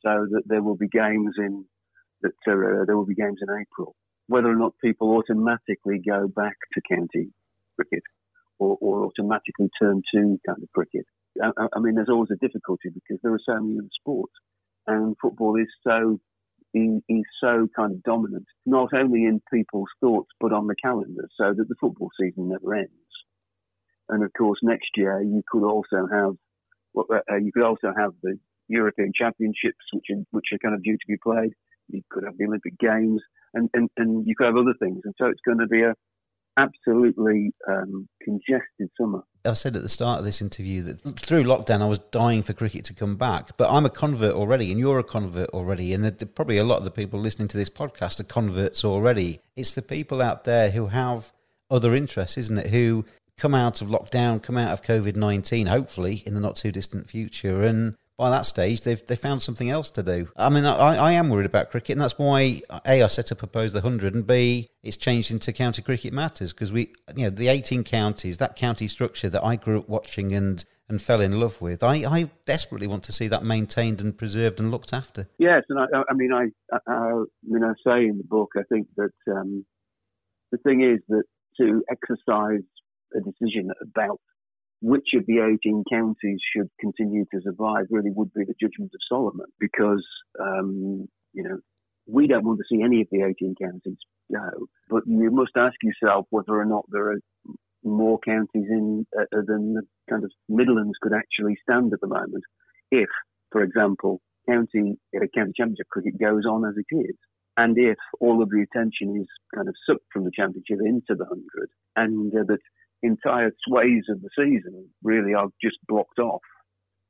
so 0.01 0.27
that 0.31 0.43
there 0.45 0.62
will 0.62 0.75
be 0.75 0.88
games 0.88 1.35
in 1.38 1.65
that 2.21 2.31
uh, 2.47 2.85
there 2.85 2.97
will 2.97 3.05
be 3.05 3.15
games 3.15 3.39
in 3.41 3.49
April. 3.49 3.95
Whether 4.27 4.49
or 4.49 4.55
not 4.55 4.73
people 4.83 5.15
automatically 5.17 5.99
go 6.05 6.27
back 6.27 6.55
to 6.73 6.81
county 6.95 7.31
cricket 7.75 8.03
or, 8.59 8.77
or 8.81 9.05
automatically 9.05 9.69
turn 9.81 10.01
to 10.13 10.39
kind 10.45 10.62
of 10.62 10.71
cricket. 10.73 11.05
I, 11.41 11.51
I, 11.73 11.79
mean, 11.79 11.95
there's 11.95 12.09
always 12.09 12.31
a 12.31 12.45
difficulty 12.45 12.89
because 12.93 13.19
there 13.23 13.33
are 13.33 13.39
so 13.45 13.59
many 13.62 13.79
other 13.79 13.88
sports, 13.99 14.33
and 14.88 15.15
football 15.21 15.55
is 15.55 15.69
so 15.83 16.19
is 16.73 17.25
so 17.41 17.67
kind 17.75 17.93
of 17.93 18.03
dominant, 18.03 18.45
not 18.67 18.93
only 18.93 19.25
in 19.25 19.41
people's 19.51 19.89
thoughts 19.99 20.29
but 20.39 20.53
on 20.53 20.67
the 20.67 20.75
calendar, 20.75 21.27
so 21.35 21.53
that 21.55 21.67
the 21.67 21.75
football 21.79 22.09
season 22.19 22.49
never 22.49 22.75
ends. 22.75 22.91
And 24.09 24.23
of 24.23 24.31
course, 24.38 24.59
next 24.62 24.89
year 24.95 25.21
you 25.21 25.41
could 25.51 25.63
also 25.63 26.07
have 26.12 26.33
uh, 26.97 27.35
you 27.38 27.51
could 27.51 27.63
also 27.63 27.93
have 27.97 28.13
the 28.21 28.38
European 28.69 29.12
Championships, 29.13 29.86
which 29.91 30.05
are, 30.12 30.23
which 30.32 30.45
are 30.53 30.60
kind 30.60 30.75
of 30.75 30.84
due 30.84 30.97
to 30.97 31.08
be 31.08 31.17
played. 31.21 31.53
You 31.88 32.01
could 32.10 32.23
have 32.23 32.38
the 32.38 32.45
Olympic 32.45 32.77
Games, 32.79 33.21
and, 33.53 33.69
and, 33.73 33.89
and 33.97 34.27
you 34.27 34.36
could 34.36 34.45
have 34.45 34.55
other 34.55 34.75
things. 34.79 35.01
And 35.03 35.13
so 35.17 35.25
it's 35.25 35.41
going 35.45 35.58
to 35.58 35.67
be 35.67 35.82
a 35.82 35.95
absolutely 36.58 37.51
um, 37.69 38.08
congested 38.21 38.89
summer. 38.99 39.23
I 39.45 39.53
said 39.53 39.75
at 39.75 39.82
the 39.82 39.89
start 39.89 40.19
of 40.19 40.25
this 40.25 40.41
interview 40.41 40.82
that 40.84 41.19
through 41.19 41.43
lockdown 41.43 41.82
I 41.82 41.86
was 41.86 41.99
dying 41.99 42.41
for 42.41 42.53
cricket 42.53 42.84
to 42.86 42.93
come 42.93 43.15
back, 43.15 43.55
but 43.58 43.71
I'm 43.71 43.86
a 43.86 43.89
convert 43.89 44.36
already, 44.36 44.71
and 44.71 44.79
you're 44.79 44.99
a 44.99 45.03
convert 45.03 45.49
already, 45.51 45.93
and 45.93 46.03
the, 46.03 46.25
probably 46.25 46.58
a 46.58 46.63
lot 46.63 46.79
of 46.79 46.84
the 46.84 46.91
people 46.91 47.19
listening 47.19 47.47
to 47.49 47.58
this 47.58 47.69
podcast 47.69 48.19
are 48.19 48.25
converts 48.25 48.84
already. 48.84 49.39
It's 49.55 49.73
the 49.73 49.82
people 49.82 50.21
out 50.21 50.43
there 50.43 50.71
who 50.71 50.88
have 50.88 51.32
other 51.71 51.95
interests, 51.95 52.38
isn't 52.38 52.58
it? 52.58 52.67
Who 52.67 53.05
come 53.38 53.55
out 53.55 53.82
of 53.82 53.88
lockdown, 53.88 54.43
come 54.43 54.58
out 54.58 54.73
of 54.73 54.84
COVID 54.84 55.15
19, 55.15 55.67
hopefully 55.67 56.23
in 56.25 56.34
the 56.34 56.41
not 56.41 56.58
too 56.58 56.71
distant 56.71 57.10
future, 57.10 57.63
and 57.63 57.95
by 58.19 58.29
that 58.29 58.45
stage, 58.45 58.82
they've 58.82 59.03
they 59.08 59.15
found 59.15 59.41
something 59.41 59.69
else 59.69 59.89
to 59.91 60.03
do. 60.03 60.27
I 60.36 60.49
mean, 60.49 60.65
I, 60.65 60.95
I 60.97 61.12
am 61.13 61.29
worried 61.29 61.45
about 61.45 61.71
cricket, 61.71 61.93
and 61.93 62.01
that's 62.01 62.19
why 62.19 62.62
a 62.86 63.01
I 63.01 63.08
set 63.08 63.27
to 63.27 63.36
propose 63.36 63.71
the 63.71 63.79
hundred, 63.79 64.13
and 64.13 64.27
b 64.27 64.69
it's 64.84 64.97
changed 64.97 65.32
into 65.32 65.53
county 65.53 65.82
cricket 65.82 66.12
matters 66.12 66.51
because 66.51 66.69
we, 66.69 66.93
you 67.15 67.23
know, 67.23 67.29
the 67.29 67.47
eighteen 67.47 67.86
counties, 67.86 68.38
that 68.38 68.58
county 68.58 68.89
structure 68.89 69.29
that 69.29 69.43
I 69.43 69.55
grew 69.55 69.79
up 69.79 69.88
watching 69.88 70.34
and 70.34 70.65
and 70.89 71.01
fell 71.01 71.21
in 71.21 71.39
love 71.39 71.62
with. 71.62 71.82
I, 71.82 72.03
I 72.03 72.29
desperately 72.45 72.88
want 72.88 73.03
to 73.03 73.13
see 73.13 73.29
that 73.29 73.43
maintained 73.43 74.01
and 74.01 74.17
preserved 74.17 74.60
and 74.60 74.69
looked 74.69 74.91
after. 74.91 75.29
Yes, 75.38 75.63
and 75.69 75.79
I, 75.79 75.86
I 76.10 76.13
mean, 76.13 76.34
I, 76.34 76.47
I, 76.73 76.91
I 76.91 77.23
mean, 77.43 77.63
I 77.63 77.73
say 77.88 78.05
in 78.05 78.17
the 78.17 78.23
book, 78.27 78.49
I 78.58 78.63
think 78.63 78.88
that 78.97 79.13
um, 79.32 79.65
the 80.51 80.58
thing 80.58 80.82
is 80.82 80.99
that 81.08 81.23
to 81.62 81.84
exercise 81.89 82.65
a 83.15 83.21
decision 83.21 83.69
about 83.82 84.19
which 84.81 85.09
of 85.15 85.25
the 85.25 85.39
18 85.39 85.83
counties 85.91 86.39
should 86.55 86.69
continue 86.79 87.25
to 87.33 87.41
survive 87.41 87.85
really 87.89 88.11
would 88.11 88.33
be 88.33 88.45
the 88.45 88.55
judgment 88.59 88.91
of 88.93 88.99
Solomon 89.09 89.47
because, 89.59 90.05
um, 90.39 91.07
you 91.33 91.43
know, 91.43 91.59
we 92.07 92.27
don't 92.27 92.45
want 92.45 92.59
to 92.59 92.65
see 92.69 92.81
any 92.81 93.01
of 93.01 93.07
the 93.11 93.23
18 93.23 93.55
counties 93.61 93.97
go, 94.31 94.67
but 94.89 95.03
you 95.05 95.29
must 95.31 95.51
ask 95.55 95.75
yourself 95.83 96.25
whether 96.29 96.59
or 96.59 96.65
not 96.65 96.85
there 96.89 97.11
are 97.11 97.19
more 97.83 98.19
counties 98.19 98.65
in 98.69 99.05
uh, 99.17 99.23
uh 99.33 99.41
than 99.47 99.73
the 99.73 99.83
kind 100.09 100.23
of 100.23 100.31
Midlands 100.49 100.97
could 101.01 101.13
actually 101.13 101.57
stand 101.63 101.93
at 101.93 102.01
the 102.01 102.07
moment 102.07 102.43
if, 102.91 103.07
for 103.51 103.63
example, 103.63 104.21
county 104.49 104.97
uh, 105.15 105.25
county 105.35 105.53
championship 105.55 105.87
cricket 105.89 106.19
goes 106.19 106.45
on 106.45 106.65
as 106.65 106.75
it 106.75 106.95
is. 106.95 107.15
And 107.57 107.77
if 107.77 107.97
all 108.19 108.41
of 108.41 108.49
the 108.49 108.61
attention 108.63 109.17
is 109.19 109.27
kind 109.53 109.67
of 109.67 109.75
sucked 109.85 110.07
from 110.13 110.23
the 110.23 110.31
championship 110.33 110.79
into 110.83 111.15
the 111.15 111.25
hundred, 111.25 111.69
and 111.95 112.33
uh, 112.33 112.43
that 112.47 112.59
entire 113.01 113.51
sways 113.67 114.03
of 114.09 114.21
the 114.21 114.29
season 114.38 114.88
really 115.03 115.33
are 115.33 115.47
just 115.62 115.77
blocked 115.88 116.19
off 116.19 116.41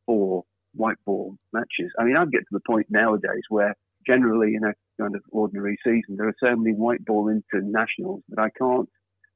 for 0.05 0.43
white 0.73 0.97
ball 1.05 1.35
matches. 1.53 1.91
I 1.99 2.03
mean, 2.03 2.17
I 2.17 2.25
get 2.25 2.41
to 2.41 2.51
the 2.51 2.61
point 2.67 2.87
nowadays 2.89 3.43
where 3.49 3.75
generally 4.05 4.55
in 4.55 4.63
a 4.63 4.73
kind 4.99 5.15
of 5.15 5.21
ordinary 5.31 5.77
season 5.83 6.15
there 6.17 6.27
are 6.27 6.35
so 6.39 6.55
many 6.55 6.75
white 6.75 7.03
ball 7.05 7.29
internationals 7.29 8.21
that 8.29 8.39
I 8.39 8.49
can't 8.57 8.89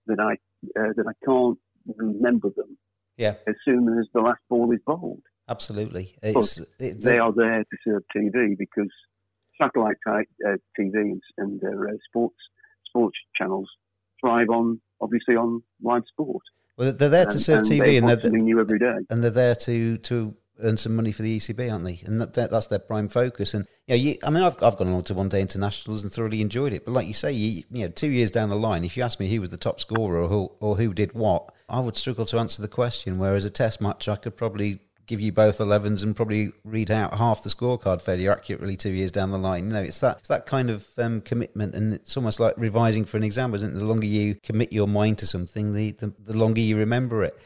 that 0.08 0.20
I 0.20 0.34
uh, 0.80 0.94
that 0.96 1.06
I 1.08 1.26
can't 1.26 1.58
remember 1.98 2.50
them. 2.56 2.78
Yeah. 3.18 3.36
As 3.48 3.56
soon 3.66 3.88
as 4.00 4.08
the 4.14 4.22
last 4.22 4.42
ball 4.50 4.72
is 4.72 4.80
bowled. 4.86 5.22
Absolutely. 5.48 6.16
It's, 6.24 6.58
but 6.58 7.02
they 7.02 7.20
are 7.20 7.34
there 7.34 7.64
to 7.64 7.78
serve 7.86 8.04
TV 8.16 8.58
because 8.58 8.90
satellite 9.62 9.98
type, 10.08 10.28
uh, 10.48 10.56
TV 10.80 10.94
and, 10.94 11.22
and 11.38 11.64
uh, 11.64 11.94
sports 12.08 12.38
sports 12.88 13.18
channels 13.36 13.70
thrive 14.22 14.50
on 14.50 14.80
obviously 15.04 15.36
on 15.36 15.62
live 15.82 16.04
sport. 16.08 16.44
Well, 16.78 16.92
they're 16.92 17.10
there 17.10 17.26
to 17.26 17.38
serve 17.38 17.60
and 17.60 17.68
TV, 17.68 17.98
and 17.98 18.10
they're 18.10 18.32
new 18.32 18.60
every 18.60 18.80
day, 18.80 18.96
and 19.10 19.24
they're 19.24 19.30
there 19.30 19.56
to 19.56 19.98
to 19.98 20.36
earn 20.62 20.78
some 20.78 20.96
money 20.96 21.12
for 21.12 21.24
the 21.24 21.38
ECB, 21.38 21.72
aren't 21.72 21.86
they? 21.86 22.02
And 22.06 22.22
that, 22.22 22.34
that, 22.36 22.52
that's 22.52 22.68
their 22.68 22.80
prime 22.80 23.10
focus. 23.10 23.54
And 23.54 23.66
you 23.88 23.96
know, 23.96 24.02
you, 24.02 24.16
I 24.24 24.30
mean, 24.30 24.44
I've 24.44 24.62
I've 24.64 24.78
gone 24.78 24.88
along 24.88 25.04
to 25.04 25.14
one 25.14 25.30
day 25.30 25.42
internationals 25.42 26.04
and 26.04 26.12
thoroughly 26.12 26.42
enjoyed 26.42 26.74
it. 26.74 26.86
But 26.86 26.92
like 26.94 27.08
you 27.08 27.14
say, 27.14 27.32
you, 27.32 27.64
you 27.72 27.84
know, 27.84 27.90
two 27.90 28.10
years 28.10 28.32
down 28.32 28.50
the 28.50 28.56
line, 28.56 28.84
if 28.84 28.98
you 28.98 29.04
ask 29.04 29.20
me 29.20 29.30
who 29.30 29.42
was 29.42 29.50
the 29.50 29.58
top 29.58 29.80
scorer 29.80 30.22
or 30.22 30.28
who 30.28 30.52
or 30.60 30.76
who 30.78 30.94
did 30.94 31.14
what, 31.14 31.54
I 31.70 31.80
would 31.80 31.96
struggle 31.96 32.26
to 32.26 32.40
answer 32.40 32.62
the 32.62 32.68
question. 32.68 33.20
Whereas 33.20 33.46
a 33.46 33.50
Test 33.50 33.82
match, 33.82 34.08
I 34.08 34.16
could 34.16 34.38
probably 34.38 34.80
give 35.06 35.20
you 35.20 35.32
both 35.32 35.58
11s 35.58 36.04
and 36.04 36.16
probably 36.16 36.52
read 36.64 36.90
out 36.90 37.14
half 37.18 37.44
the 37.44 37.50
scorecard 37.50 38.02
fairly 38.02 38.28
accurately 38.28 38.78
two 38.78 38.92
years 38.92 39.12
down 39.12 39.32
the 39.32 39.38
line. 39.38 39.68
You 39.68 39.74
know, 39.74 39.82
it's 39.82 40.00
that 40.00 40.20
it's 40.20 40.30
that 40.30 40.46
kind 40.46 40.70
of 40.70 40.88
um, 40.98 41.22
commitment, 41.22 41.76
and 41.76 41.94
it's 41.94 42.16
almost 42.16 42.40
like 42.40 42.56
revising 42.58 43.06
for 43.06 43.18
an 43.18 43.24
exam, 43.24 43.54
isn't 43.54 43.76
it? 43.76 43.80
The 43.80 43.86
longer 43.86 44.08
you 44.08 44.36
commit 44.36 44.72
your 44.72 44.88
mind 44.88 45.18
to 45.20 45.28
something, 45.28 45.74
the 45.74 45.92
the, 45.92 46.14
the 46.20 46.38
longer 46.38 46.62
you 46.62 46.78
remember 46.78 47.24
it. 47.24 47.38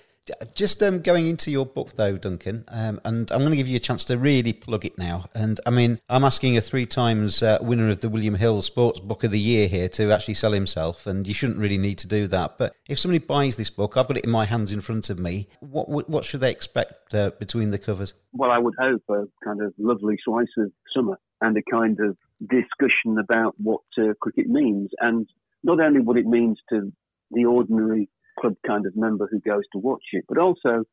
Just 0.54 0.82
um, 0.84 1.02
going 1.02 1.28
into 1.28 1.52
your 1.52 1.66
book, 1.66 1.94
though, 1.94 2.18
Duncan, 2.18 2.66
um, 2.70 3.00
and 3.06 3.32
I'm 3.32 3.40
going 3.40 3.52
to 3.52 3.58
give 3.58 3.68
you 3.68 3.78
a 3.78 3.80
chance 3.80 4.04
to 4.06 4.18
really 4.18 4.54
plug 4.54 4.86
it 4.86 4.98
now. 4.98 5.26
And 5.34 5.60
I 5.66 5.70
mean, 5.70 6.00
I'm 6.10 6.24
asking 6.24 6.58
a 6.58 6.62
three 6.62 6.86
times 6.86 7.42
uh, 7.42 7.60
winner 7.62 7.90
of 7.90 8.02
the 8.02 8.10
William 8.10 8.36
Hill 8.36 8.62
Sports 8.62 9.00
Book 9.00 9.24
of 9.24 9.32
the 9.32 9.40
Year 9.40 9.68
here 9.68 9.90
to 9.90 10.12
actually 10.12 10.34
sell 10.36 10.52
himself, 10.52 11.08
and 11.08 11.28
you 11.28 11.34
shouldn't 11.34 11.60
really 11.60 11.78
need 11.78 11.98
to 12.00 12.08
do 12.08 12.28
that. 12.28 12.58
But 12.58 12.76
if 12.88 13.00
somebody 13.00 13.24
buys 13.24 13.56
this 13.56 13.70
book, 13.70 13.98
I've 13.98 14.08
got 14.08 14.18
it 14.18 14.26
in 14.26 14.32
my 14.32 14.46
hands 14.46 14.74
in 14.74 14.82
front 14.82 15.10
of 15.10 15.20
me. 15.20 15.48
What 15.60 16.10
what 16.10 16.26
should 16.26 16.42
they 16.42 16.52
expect 16.52 17.14
uh, 17.14 17.32
between 17.40 17.72
the 17.72 17.78
covers? 17.78 18.14
Well, 18.34 18.52
I 18.52 18.58
would 18.58 18.76
hope 18.80 19.04
a 19.10 19.26
kind 19.44 19.62
of 19.62 19.74
lovely 19.78 20.18
slice 20.24 20.48
of 20.58 20.72
summer 20.96 21.20
and 21.42 21.58
a 21.58 21.62
kind 21.70 22.00
of 22.00 22.18
discussion 22.50 23.18
about 23.20 23.56
what 23.58 23.82
uh, 23.98 24.14
cricket 24.20 24.48
means, 24.48 24.92
and 25.00 25.28
not 25.64 25.80
only 25.80 26.02
what 26.02 26.18
it 26.18 26.26
means 26.26 26.60
to 26.70 26.92
the 27.32 27.46
ordinary 27.46 28.10
club 28.40 28.56
kind 28.66 28.86
of 28.86 28.96
member 28.96 29.28
who 29.30 29.40
goes 29.40 29.64
to 29.74 29.80
watch 29.80 30.04
it, 30.14 30.26
but 30.28 30.38
also 30.38 30.84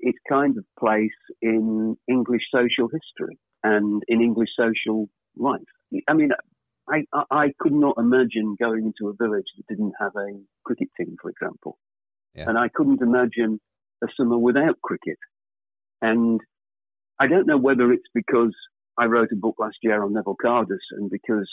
its 0.00 0.18
kind 0.28 0.56
of 0.56 0.64
place 0.78 1.10
in 1.42 1.96
English 2.08 2.42
social 2.54 2.88
history 2.88 3.38
and 3.62 4.02
in 4.08 4.20
English 4.20 4.48
social 4.58 5.08
life. 5.36 5.60
I 6.08 6.14
mean, 6.14 6.30
I, 6.88 7.04
I 7.30 7.52
could 7.58 7.72
not 7.72 7.96
imagine 7.98 8.56
going 8.60 8.86
into 8.86 9.10
a 9.10 9.14
village 9.14 9.46
that 9.56 9.66
didn't 9.68 9.92
have 10.00 10.12
a 10.16 10.40
cricket 10.64 10.88
team, 10.96 11.16
for 11.20 11.30
example. 11.30 11.78
Yeah. 12.34 12.48
And 12.48 12.58
I 12.58 12.68
couldn't 12.68 13.02
imagine 13.02 13.60
a 14.02 14.06
summer 14.16 14.38
without 14.38 14.80
cricket. 14.82 15.18
And 16.00 16.40
I 17.18 17.26
don't 17.26 17.46
know 17.46 17.58
whether 17.58 17.92
it's 17.92 18.08
because 18.14 18.54
I 18.98 19.04
wrote 19.06 19.32
a 19.32 19.36
book 19.36 19.56
last 19.58 19.76
year 19.82 20.02
on 20.02 20.14
Neville 20.14 20.36
Cardus 20.42 20.78
and 20.92 21.10
because 21.10 21.48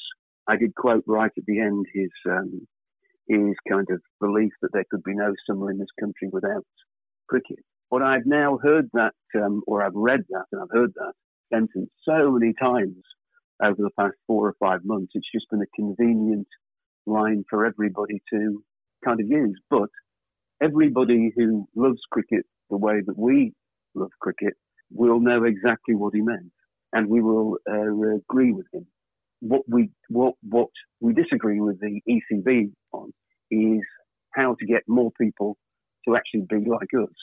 I 0.48 0.56
did 0.56 0.76
quote 0.76 1.04
right 1.08 1.32
at 1.38 1.46
the 1.46 1.60
end 1.60 1.86
his 1.94 2.10
um, 2.30 2.68
is 3.30 3.56
kind 3.70 3.88
of 3.90 4.02
belief 4.20 4.52
that 4.62 4.70
there 4.74 4.86
could 4.90 5.04
be 5.04 5.14
no 5.14 5.34
summer 5.48 5.72
in 5.72 5.78
this 5.78 5.88
country 6.00 6.30
without 6.32 6.66
cricket. 7.28 7.60
But 7.90 8.02
I've 8.02 8.26
now 8.26 8.60
heard 8.62 8.90
that, 8.94 9.14
um, 9.36 9.64
or 9.68 9.84
I've 9.84 9.96
read 9.96 10.22
that, 10.30 10.46
and 10.52 10.62
I've 10.62 10.72
heard 10.72 10.94
that 10.96 11.14
sentence 11.54 11.90
so 12.04 12.32
many 12.32 12.54
times 12.60 12.96
over 13.64 13.78
the 13.78 13.92
past 13.98 14.16
four 14.28 14.48
or 14.48 14.56
five 14.60 14.82
months. 14.84 15.14
It's 15.16 15.32
just 15.34 15.50
been 15.50 15.62
a 15.62 15.76
convenient 15.76 16.48
line 17.06 17.44
for 17.50 17.66
everybody 17.66 18.22
to 18.34 18.64
kind 19.06 19.20
of 19.20 19.28
use. 19.28 19.60
But 19.70 19.90
everybody 20.62 21.32
who 21.36 21.68
loves 21.76 22.02
cricket 22.12 22.46
the 22.70 22.78
way 22.78 23.02
that 23.06 23.18
we 23.18 23.54
love 23.96 24.12
cricket 24.20 24.54
will 24.92 25.20
know 25.20 25.44
exactly 25.44 25.96
what 25.96 26.14
he 26.14 26.22
meant, 26.22 26.52
and 26.94 27.08
we 27.08 27.22
will 27.22 27.58
uh, 27.70 28.16
agree 28.16 28.52
with 28.52 28.66
him. 28.74 28.86
What 29.40 29.62
we 29.68 29.90
what 30.10 30.34
what 30.42 30.70
we 31.00 31.14
disagree 31.14 31.60
with 31.60 31.80
the 31.80 32.02
ECB 32.10 32.72
on 32.92 33.14
is 33.52 33.82
how 34.34 34.56
to 34.60 34.66
get 34.66 34.84
more 34.88 35.12
people 35.20 35.58
to 36.08 36.16
actually 36.16 36.46
be 36.50 36.70
like 36.70 36.90
us. 36.98 37.14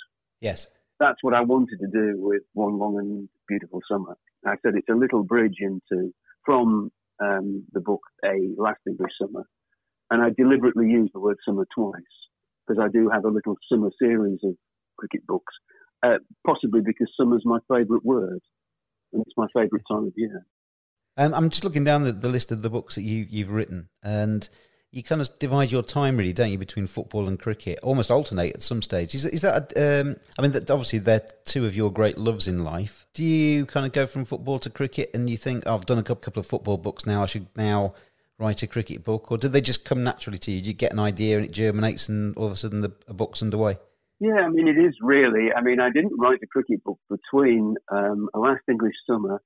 Yes. 0.41 0.69
That's 1.01 1.19
what 1.23 1.35
I 1.35 1.41
wanted 1.41 1.79
to 1.81 1.89
do 1.89 2.15
with 2.19 2.43
One 2.53 2.79
Long 2.79 2.99
and 2.99 3.29
Beautiful 3.49 3.81
Summer. 3.91 4.17
I 4.47 4.55
said 4.63 4.75
it's 4.77 4.89
a 4.89 4.95
little 4.95 5.23
bridge 5.23 5.57
into 5.61 6.13
from 6.45 6.91
um, 7.21 7.65
the 7.73 7.81
book 7.81 8.01
A 8.25 8.55
Last 8.57 8.81
English 8.87 9.13
Summer, 9.21 9.45
and 10.11 10.23
I 10.23 10.31
deliberately 10.37 10.87
used 10.89 11.13
the 11.15 11.21
word 11.21 11.37
summer 11.45 11.67
twice 11.75 11.95
because 12.67 12.83
I 12.83 12.89
do 12.89 13.09
have 13.09 13.25
a 13.25 13.31
little 13.31 13.57
summer 13.71 13.91
series 13.99 14.39
of 14.45 14.55
cricket 14.99 15.27
books, 15.27 15.53
uh, 16.03 16.19
possibly 16.47 16.81
because 16.81 17.11
summer's 17.19 17.43
my 17.45 17.59
favourite 17.69 18.05
word, 18.05 18.41
and 19.13 19.23
it's 19.27 19.37
my 19.37 19.47
favourite 19.55 19.85
time 19.91 20.07
of 20.07 20.13
year. 20.17 20.47
Um, 21.17 21.35
I'm 21.35 21.51
just 21.51 21.65
looking 21.65 21.85
down 21.85 22.05
the, 22.05 22.13
the 22.13 22.29
list 22.29 22.51
of 22.51 22.63
the 22.63 22.71
books 22.71 22.97
that 22.97 23.03
you, 23.03 23.27
you've 23.29 23.53
written, 23.53 23.89
and 24.03 24.49
you 24.91 25.03
kind 25.03 25.21
of 25.21 25.29
divide 25.39 25.71
your 25.71 25.83
time 25.83 26.17
really, 26.17 26.33
don't 26.33 26.51
you, 26.51 26.59
between 26.59 26.87
football 26.87 27.29
and 27.29 27.39
cricket? 27.39 27.79
Almost 27.83 28.11
alternate 28.11 28.55
at 28.55 28.63
some 28.63 28.83
stage. 28.83 29.15
Is, 29.15 29.27
is 29.27 29.43
that? 29.43 29.73
Um, 29.77 30.17
I 30.39 30.43
mean, 30.43 30.53
that, 30.53 30.71
obviously 30.71 30.99
they're 31.01 31.27
two 31.45 31.67
of 31.67 31.77
your 31.77 31.93
great 31.93 32.19
loves 32.19 32.49
in 32.49 32.65
life. 32.65 33.07
Do 33.15 33.25
you 33.25 33.67
kind 33.67 33.87
of 33.87 33.93
go 33.93 34.07
from 34.07 34.25
football 34.25 34.59
to 34.61 34.71
cricket, 34.71 35.11
and 35.15 35.29
you 35.31 35.37
think, 35.37 35.65
oh, 35.67 35.75
I've 35.75 35.87
done 35.87 35.99
a 35.99 36.03
couple 36.03 36.41
of 36.41 36.47
football 36.47 36.79
books 36.79 37.07
now, 37.07 37.23
I 37.23 37.27
should 37.27 37.47
now 37.57 37.95
write 38.39 38.63
a 38.65 38.67
cricket 38.67 39.05
book, 39.05 39.31
or 39.31 39.39
do 39.39 39.49
they 39.49 39.61
just 39.61 39.85
come 39.85 40.03
naturally 40.03 40.39
to 40.39 40.51
you? 40.51 40.61
Do 40.61 40.69
you 40.69 40.75
get 40.75 40.93
an 40.93 40.99
idea 40.99 41.37
and 41.37 41.45
it 41.45 41.53
germinates, 41.53 42.09
and 42.09 42.37
all 42.37 42.47
of 42.47 42.53
a 42.53 42.57
sudden 42.57 42.81
the 42.81 42.93
a 43.07 43.15
book's 43.15 43.43
underway? 43.43 43.79
Yeah, 44.21 44.41
I 44.41 44.49
mean, 44.49 44.69
it 44.69 44.79
is 44.79 44.95
really. 45.01 45.53
I 45.53 45.61
mean, 45.61 45.81
I 45.81 45.91
didn't 45.91 46.19
write 46.19 46.39
a 46.43 46.47
cricket 46.47 46.83
book 46.83 46.99
between 47.11 47.77
um, 47.91 48.29
Last 48.35 48.63
English 48.71 48.95
Summer 49.09 49.41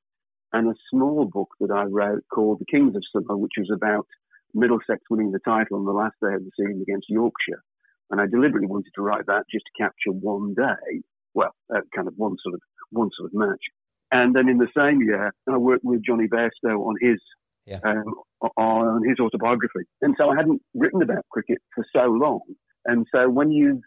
and 0.52 0.68
a 0.68 0.74
small 0.90 1.24
book 1.26 1.48
that 1.60 1.70
I 1.70 1.84
wrote 1.84 2.24
called 2.32 2.60
The 2.60 2.66
Kings 2.70 2.96
of 2.96 3.02
Summer, 3.12 3.36
which 3.36 3.52
was 3.58 3.70
about 3.72 4.06
Middlesex 4.54 5.02
winning 5.10 5.32
the 5.32 5.40
title 5.40 5.78
on 5.78 5.84
the 5.84 5.92
last 5.92 6.14
day 6.22 6.34
of 6.34 6.44
the 6.44 6.50
season 6.56 6.82
against 6.82 7.10
Yorkshire. 7.10 7.62
And 8.10 8.20
I 8.20 8.26
deliberately 8.26 8.68
wanted 8.68 8.92
to 8.94 9.02
write 9.02 9.26
that 9.26 9.44
just 9.52 9.64
to 9.66 9.82
capture 9.82 10.12
one 10.12 10.54
day, 10.54 11.02
well, 11.34 11.54
uh, 11.74 11.80
kind 11.94 12.08
of 12.08 12.14
one 12.16 12.36
sort 12.42 12.54
of 12.54 12.60
one 12.90 13.10
sort 13.16 13.30
of 13.30 13.34
match. 13.34 13.60
And 14.10 14.34
then 14.34 14.48
in 14.48 14.56
the 14.56 14.68
same 14.74 15.02
year, 15.02 15.30
I 15.46 15.56
worked 15.58 15.84
with 15.84 16.02
Jonny 16.02 16.26
Bairstow 16.26 16.86
on 16.86 16.94
his 17.00 17.20
yeah. 17.66 17.80
um, 17.84 18.14
on 18.56 19.06
his 19.06 19.18
autobiography. 19.20 19.84
And 20.00 20.14
so 20.18 20.30
I 20.30 20.36
hadn't 20.36 20.62
written 20.74 21.02
about 21.02 21.26
cricket 21.30 21.58
for 21.74 21.84
so 21.94 22.04
long. 22.04 22.40
And 22.86 23.06
so 23.14 23.28
when 23.28 23.50
you 23.50 23.82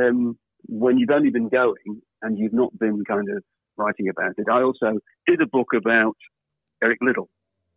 um, 0.00 0.38
when 0.68 0.98
you've 0.98 1.10
only 1.10 1.30
been 1.30 1.48
going 1.48 2.00
and 2.22 2.38
you've 2.38 2.52
not 2.52 2.76
been 2.78 3.02
kind 3.04 3.28
of 3.28 3.42
writing 3.76 4.08
about 4.08 4.34
it, 4.38 4.46
I 4.50 4.62
also 4.62 4.98
did 5.26 5.40
a 5.40 5.46
book 5.46 5.68
about 5.76 6.16
Eric 6.82 6.98
Liddell, 7.02 7.28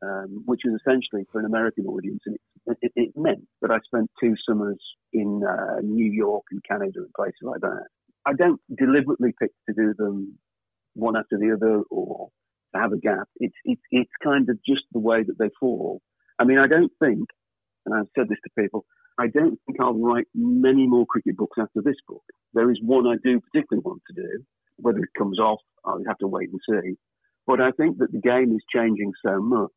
um, 0.03 0.43
which 0.45 0.61
is 0.65 0.73
essentially 0.73 1.25
for 1.31 1.39
an 1.39 1.45
American 1.45 1.85
audience, 1.85 2.21
and 2.25 2.35
it, 2.67 2.77
it, 2.81 2.91
it 2.95 3.09
meant 3.15 3.45
that 3.61 3.71
I 3.71 3.79
spent 3.85 4.09
two 4.21 4.35
summers 4.47 4.79
in 5.13 5.41
uh, 5.47 5.81
New 5.81 6.11
York 6.11 6.43
and 6.51 6.61
Canada 6.63 6.99
and 6.99 7.13
places 7.15 7.39
like 7.41 7.61
that. 7.61 7.85
I 8.25 8.33
don't 8.33 8.61
deliberately 8.77 9.33
pick 9.39 9.51
to 9.67 9.73
do 9.73 9.93
them 9.97 10.37
one 10.93 11.15
after 11.15 11.37
the 11.37 11.53
other 11.53 11.83
or 11.89 12.29
to 12.73 12.81
have 12.81 12.91
a 12.91 12.97
gap. 12.97 13.27
It's 13.37 13.55
it's 13.65 13.81
it's 13.91 14.11
kind 14.23 14.49
of 14.49 14.57
just 14.67 14.83
the 14.91 14.99
way 14.99 15.23
that 15.23 15.37
they 15.39 15.49
fall. 15.59 16.01
I 16.37 16.43
mean, 16.43 16.59
I 16.59 16.67
don't 16.67 16.91
think, 16.99 17.27
and 17.85 17.95
I've 17.95 18.07
said 18.15 18.29
this 18.29 18.37
to 18.43 18.61
people, 18.61 18.85
I 19.19 19.27
don't 19.27 19.59
think 19.65 19.79
I'll 19.81 19.93
write 19.93 20.27
many 20.33 20.87
more 20.87 21.05
cricket 21.05 21.35
books 21.35 21.57
after 21.59 21.81
this 21.83 21.97
book. 22.07 22.23
There 22.53 22.71
is 22.71 22.79
one 22.81 23.05
I 23.07 23.15
do 23.23 23.41
particularly 23.41 23.83
want 23.83 24.01
to 24.07 24.21
do. 24.21 24.45
Whether 24.81 24.99
it 24.99 25.09
comes 25.17 25.39
off, 25.39 25.59
I'll 25.85 26.03
have 26.07 26.17
to 26.19 26.27
wait 26.27 26.49
and 26.49 26.59
see. 26.69 26.97
But 27.47 27.61
I 27.61 27.71
think 27.71 27.97
that 27.97 28.11
the 28.11 28.19
game 28.19 28.51
is 28.51 28.63
changing 28.73 29.11
so 29.25 29.41
much, 29.41 29.71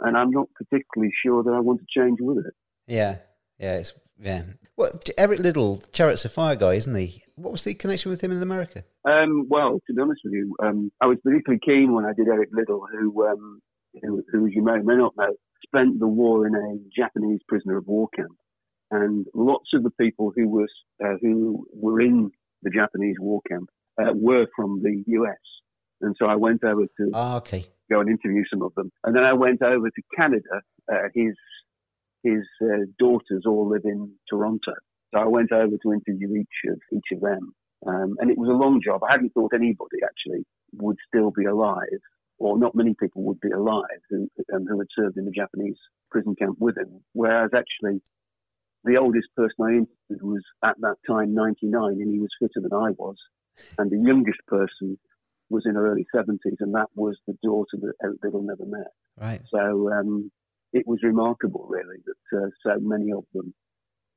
and 0.00 0.16
I'm 0.16 0.30
not 0.30 0.48
particularly 0.54 1.12
sure 1.22 1.42
that 1.42 1.50
I 1.50 1.60
want 1.60 1.80
to 1.80 2.00
change 2.00 2.18
with 2.20 2.38
it. 2.38 2.54
Yeah, 2.86 3.18
yeah, 3.58 3.76
it's 3.76 3.92
yeah. 4.18 4.42
Well, 4.76 4.90
Eric 5.18 5.40
Liddell, 5.40 5.82
Chariots 5.92 6.24
of 6.24 6.32
Fire 6.32 6.56
guy, 6.56 6.74
isn't 6.74 6.94
he? 6.94 7.22
What 7.36 7.52
was 7.52 7.64
the 7.64 7.74
connection 7.74 8.10
with 8.10 8.22
him 8.22 8.32
in 8.32 8.42
America? 8.42 8.84
Um, 9.04 9.46
well, 9.48 9.80
to 9.86 9.94
be 9.94 10.00
honest 10.00 10.20
with 10.24 10.34
you, 10.34 10.54
um, 10.62 10.90
I 11.00 11.06
was 11.06 11.18
particularly 11.22 11.60
keen 11.64 11.92
when 11.94 12.04
I 12.04 12.12
did 12.12 12.28
Eric 12.28 12.50
Liddell, 12.52 12.86
who, 12.90 13.26
um, 13.26 13.60
who, 14.02 14.22
who, 14.30 14.46
as 14.46 14.54
you 14.54 14.62
may 14.62 14.72
or 14.72 14.82
may 14.82 14.96
not 14.96 15.14
know, 15.16 15.34
spent 15.64 15.98
the 16.00 16.06
war 16.06 16.46
in 16.46 16.54
a 16.54 16.78
Japanese 16.94 17.40
prisoner 17.48 17.78
of 17.78 17.86
war 17.86 18.08
camp, 18.14 18.36
and 18.90 19.26
lots 19.34 19.70
of 19.74 19.82
the 19.82 19.90
people 19.90 20.32
who 20.34 20.48
was 20.48 20.70
uh, 21.04 21.16
who 21.20 21.66
were 21.72 22.00
in 22.00 22.30
the 22.62 22.70
Japanese 22.70 23.16
war 23.18 23.40
camp 23.48 23.70
uh, 24.00 24.12
were 24.14 24.46
from 24.56 24.82
the 24.82 25.02
US. 25.06 25.38
And 26.00 26.16
so 26.18 26.26
I 26.26 26.36
went 26.36 26.64
over 26.64 26.82
to 26.82 27.10
oh, 27.12 27.36
okay. 27.38 27.66
go 27.90 28.00
and 28.00 28.08
interview 28.08 28.42
some 28.50 28.62
of 28.62 28.74
them. 28.74 28.90
And 29.04 29.14
then 29.14 29.24
I 29.24 29.32
went 29.32 29.62
over 29.62 29.90
to 29.90 30.02
Canada. 30.16 30.62
Uh, 30.90 31.08
his 31.14 31.34
his 32.22 32.44
uh, 32.62 32.84
daughters 32.98 33.44
all 33.46 33.68
live 33.68 33.84
in 33.84 34.12
Toronto. 34.28 34.74
So 35.12 35.20
I 35.20 35.26
went 35.26 35.52
over 35.52 35.76
to 35.82 35.92
interview 35.92 36.36
each 36.36 36.70
of 36.70 36.78
each 36.92 37.12
of 37.12 37.20
them. 37.20 37.52
Um, 37.86 38.16
and 38.18 38.30
it 38.30 38.38
was 38.38 38.48
a 38.48 38.52
long 38.52 38.80
job. 38.84 39.02
I 39.02 39.12
hadn't 39.12 39.30
thought 39.30 39.52
anybody 39.54 39.98
actually 40.04 40.44
would 40.74 40.96
still 41.08 41.30
be 41.30 41.46
alive, 41.46 42.02
or 42.38 42.58
not 42.58 42.74
many 42.74 42.94
people 42.94 43.22
would 43.22 43.40
be 43.40 43.50
alive 43.50 43.84
who, 44.10 44.28
um, 44.54 44.66
who 44.66 44.78
had 44.78 44.88
served 44.94 45.16
in 45.16 45.24
the 45.24 45.30
Japanese 45.30 45.78
prison 46.10 46.34
camp 46.38 46.56
with 46.60 46.76
him. 46.76 47.00
Whereas 47.14 47.50
actually, 47.56 48.02
the 48.84 48.96
oldest 48.96 49.28
person 49.34 49.56
I 49.60 49.68
interviewed 49.68 50.22
was 50.22 50.44
at 50.64 50.76
that 50.80 50.96
time 51.06 51.34
99, 51.34 51.72
and 51.72 52.12
he 52.12 52.18
was 52.18 52.30
fitter 52.38 52.60
than 52.60 52.72
I 52.72 52.90
was. 52.90 53.16
And 53.78 53.90
the 53.90 53.98
youngest 53.98 54.40
person 54.46 54.98
was 55.48 55.64
in 55.66 55.74
her 55.74 55.90
early 55.90 56.06
70s, 56.14 56.60
and 56.60 56.74
that 56.74 56.88
was 56.94 57.16
the 57.26 57.36
daughter 57.42 57.76
that 57.80 57.92
Eric 58.02 58.18
Liddell 58.22 58.42
never 58.42 58.64
met. 58.66 58.92
Right. 59.20 59.40
So 59.50 59.92
um, 59.92 60.30
it 60.72 60.86
was 60.86 61.00
remarkable, 61.02 61.66
really, 61.68 61.96
that 62.06 62.38
uh, 62.38 62.50
so 62.62 62.78
many 62.80 63.12
of 63.12 63.24
them 63.34 63.52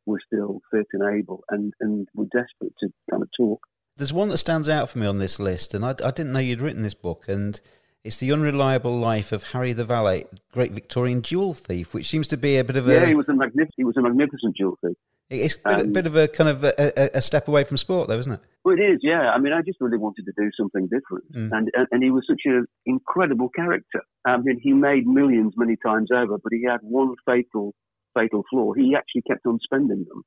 were 0.05 0.19
still 0.25 0.61
fit 0.71 0.87
and 0.93 1.17
able 1.17 1.43
and, 1.49 1.73
and 1.79 2.07
were 2.13 2.25
desperate 2.25 2.73
to 2.79 2.89
kind 3.09 3.23
of 3.23 3.29
talk. 3.35 3.61
There's 3.97 4.13
one 4.13 4.29
that 4.29 4.37
stands 4.37 4.69
out 4.69 4.89
for 4.89 4.99
me 4.99 5.07
on 5.07 5.19
this 5.19 5.39
list, 5.39 5.73
and 5.73 5.85
I, 5.85 5.89
I 5.89 6.11
didn't 6.11 6.31
know 6.31 6.39
you'd 6.39 6.61
written 6.61 6.81
this 6.81 6.95
book, 6.95 7.25
and 7.27 7.59
it's 8.03 8.17
The 8.17 8.31
Unreliable 8.31 8.97
Life 8.97 9.31
of 9.31 9.43
Harry 9.43 9.71
the 9.71 9.85
Valet, 9.85 10.25
Great 10.51 10.71
Victorian 10.71 11.21
Jewel 11.21 11.53
Thief, 11.53 11.93
which 11.93 12.09
seems 12.09 12.27
to 12.29 12.37
be 12.37 12.57
a 12.57 12.63
bit 12.63 12.75
of 12.75 12.87
a. 12.87 12.93
Yeah, 12.93 13.05
he 13.05 13.15
was 13.15 13.27
a, 13.29 13.33
magnif- 13.33 13.69
he 13.77 13.83
was 13.83 13.95
a 13.97 14.01
magnificent 14.01 14.57
jewel 14.57 14.77
thief. 14.83 14.97
It's 15.29 15.55
a 15.65 15.69
bit, 15.77 15.85
Um, 15.85 15.93
bit 15.93 16.07
of 16.07 16.15
a 16.15 16.27
kind 16.27 16.49
of 16.49 16.63
a, 16.63 16.73
a, 16.77 17.09
a 17.17 17.21
step 17.21 17.47
away 17.47 17.63
from 17.63 17.77
sport, 17.77 18.07
though, 18.07 18.19
isn't 18.19 18.31
it? 18.33 18.39
Well, 18.65 18.77
it 18.77 18.81
is, 18.81 18.99
yeah. 19.01 19.31
I 19.31 19.39
mean, 19.39 19.51
I 19.53 19.61
just 19.61 19.81
really 19.81 19.97
wanted 19.97 20.25
to 20.25 20.33
do 20.37 20.49
something 20.57 20.83
different, 20.87 21.31
Mm. 21.33 21.49
and, 21.57 21.71
and 21.73 21.87
and 21.91 22.03
he 22.03 22.11
was 22.11 22.23
such 22.27 22.41
an 22.45 22.65
incredible 22.85 23.49
character. 23.49 24.01
I 24.25 24.37
mean, 24.37 24.59
he 24.61 24.73
made 24.73 25.05
millions 25.07 25.53
many 25.57 25.75
times 25.85 26.09
over, 26.13 26.37
but 26.37 26.51
he 26.51 26.63
had 26.63 26.79
one 26.81 27.15
fatal 27.25 27.73
fatal 28.13 28.43
flaw. 28.49 28.73
He 28.73 28.95
actually 28.95 29.23
kept 29.23 29.45
on 29.45 29.59
spending 29.63 30.05
them. 30.09 30.23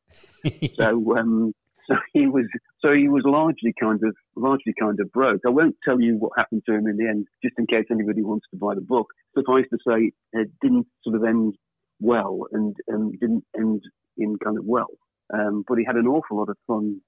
so 0.77 1.17
um, 1.17 1.53
so 1.89 1.95
he 2.13 2.27
was 2.27 2.47
so 2.81 2.93
he 2.93 3.09
was 3.09 3.23
largely 3.25 3.73
kind 3.81 4.01
of 4.03 4.15
largely 4.35 4.75
kind 4.79 4.99
of 5.01 5.11
broke. 5.13 5.41
I 5.47 5.51
won't 5.51 5.77
tell 5.85 6.01
you 6.01 6.17
what 6.17 6.33
happened 6.37 6.63
to 6.67 6.75
him 6.75 6.87
in 6.89 6.97
the 6.97 7.09
end, 7.09 7.27
just 7.43 7.55
in 7.59 7.67
case 7.67 7.87
anybody 7.91 8.23
wants 8.23 8.47
to 8.51 8.57
buy 8.59 8.75
the 8.75 8.81
book. 8.81 9.07
Suffice 9.39 9.67
to 9.71 9.79
say, 9.87 10.13
it 10.33 10.51
didn't 10.61 10.87
sort 11.05 11.17
of 11.17 11.25
end 11.25 11.55
well, 12.01 12.47
and 12.53 12.75
and 12.89 13.19
didn't 13.21 13.45
end 13.57 13.83
in 14.17 14.37
kind 14.43 14.59
of 14.59 14.65
well. 14.65 14.91
Um, 15.33 15.65
but 15.67 15.79
he 15.79 15.85
had 15.85 15.97
an 15.97 16.07
awful 16.07 16.39
lot 16.39 16.49
of 16.49 16.57
fun 16.67 17.01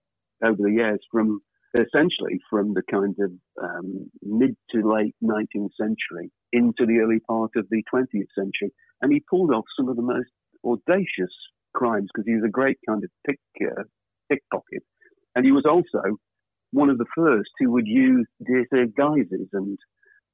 over 0.45 0.57
the 0.59 0.72
years, 0.72 1.01
from 1.11 1.41
essentially 1.74 2.41
from 2.51 2.74
the 2.74 2.82
kind 2.91 3.14
of 3.20 3.32
um, 3.62 4.11
mid 4.22 4.57
to 4.70 4.91
late 4.91 5.14
19th 5.22 5.70
century 5.78 6.30
into 6.53 6.86
the 6.86 6.99
early 7.03 7.20
part 7.20 7.51
of 7.57 7.66
the 7.70 7.82
20th 7.93 8.28
century, 8.34 8.72
and 9.03 9.12
he 9.12 9.22
pulled 9.28 9.53
off 9.53 9.64
some 9.76 9.89
of 9.89 9.97
the 9.97 10.03
most 10.03 10.30
audacious 10.64 11.34
crimes 11.74 12.09
because 12.12 12.26
he 12.26 12.34
was 12.34 12.45
a 12.45 12.51
great 12.51 12.78
kind 12.89 13.05
of 13.05 13.11
pick, 13.26 13.39
uh, 13.62 13.82
pickpocket, 14.30 14.82
and 15.34 15.45
he 15.45 15.53
was 15.53 15.64
also 15.68 16.16
one 16.72 16.91
of 16.91 16.99
the 16.99 17.07
first 17.16 17.51
who 17.59 17.70
would 17.72 17.86
use 17.86 18.26
disguises 18.45 19.49
and 19.53 19.78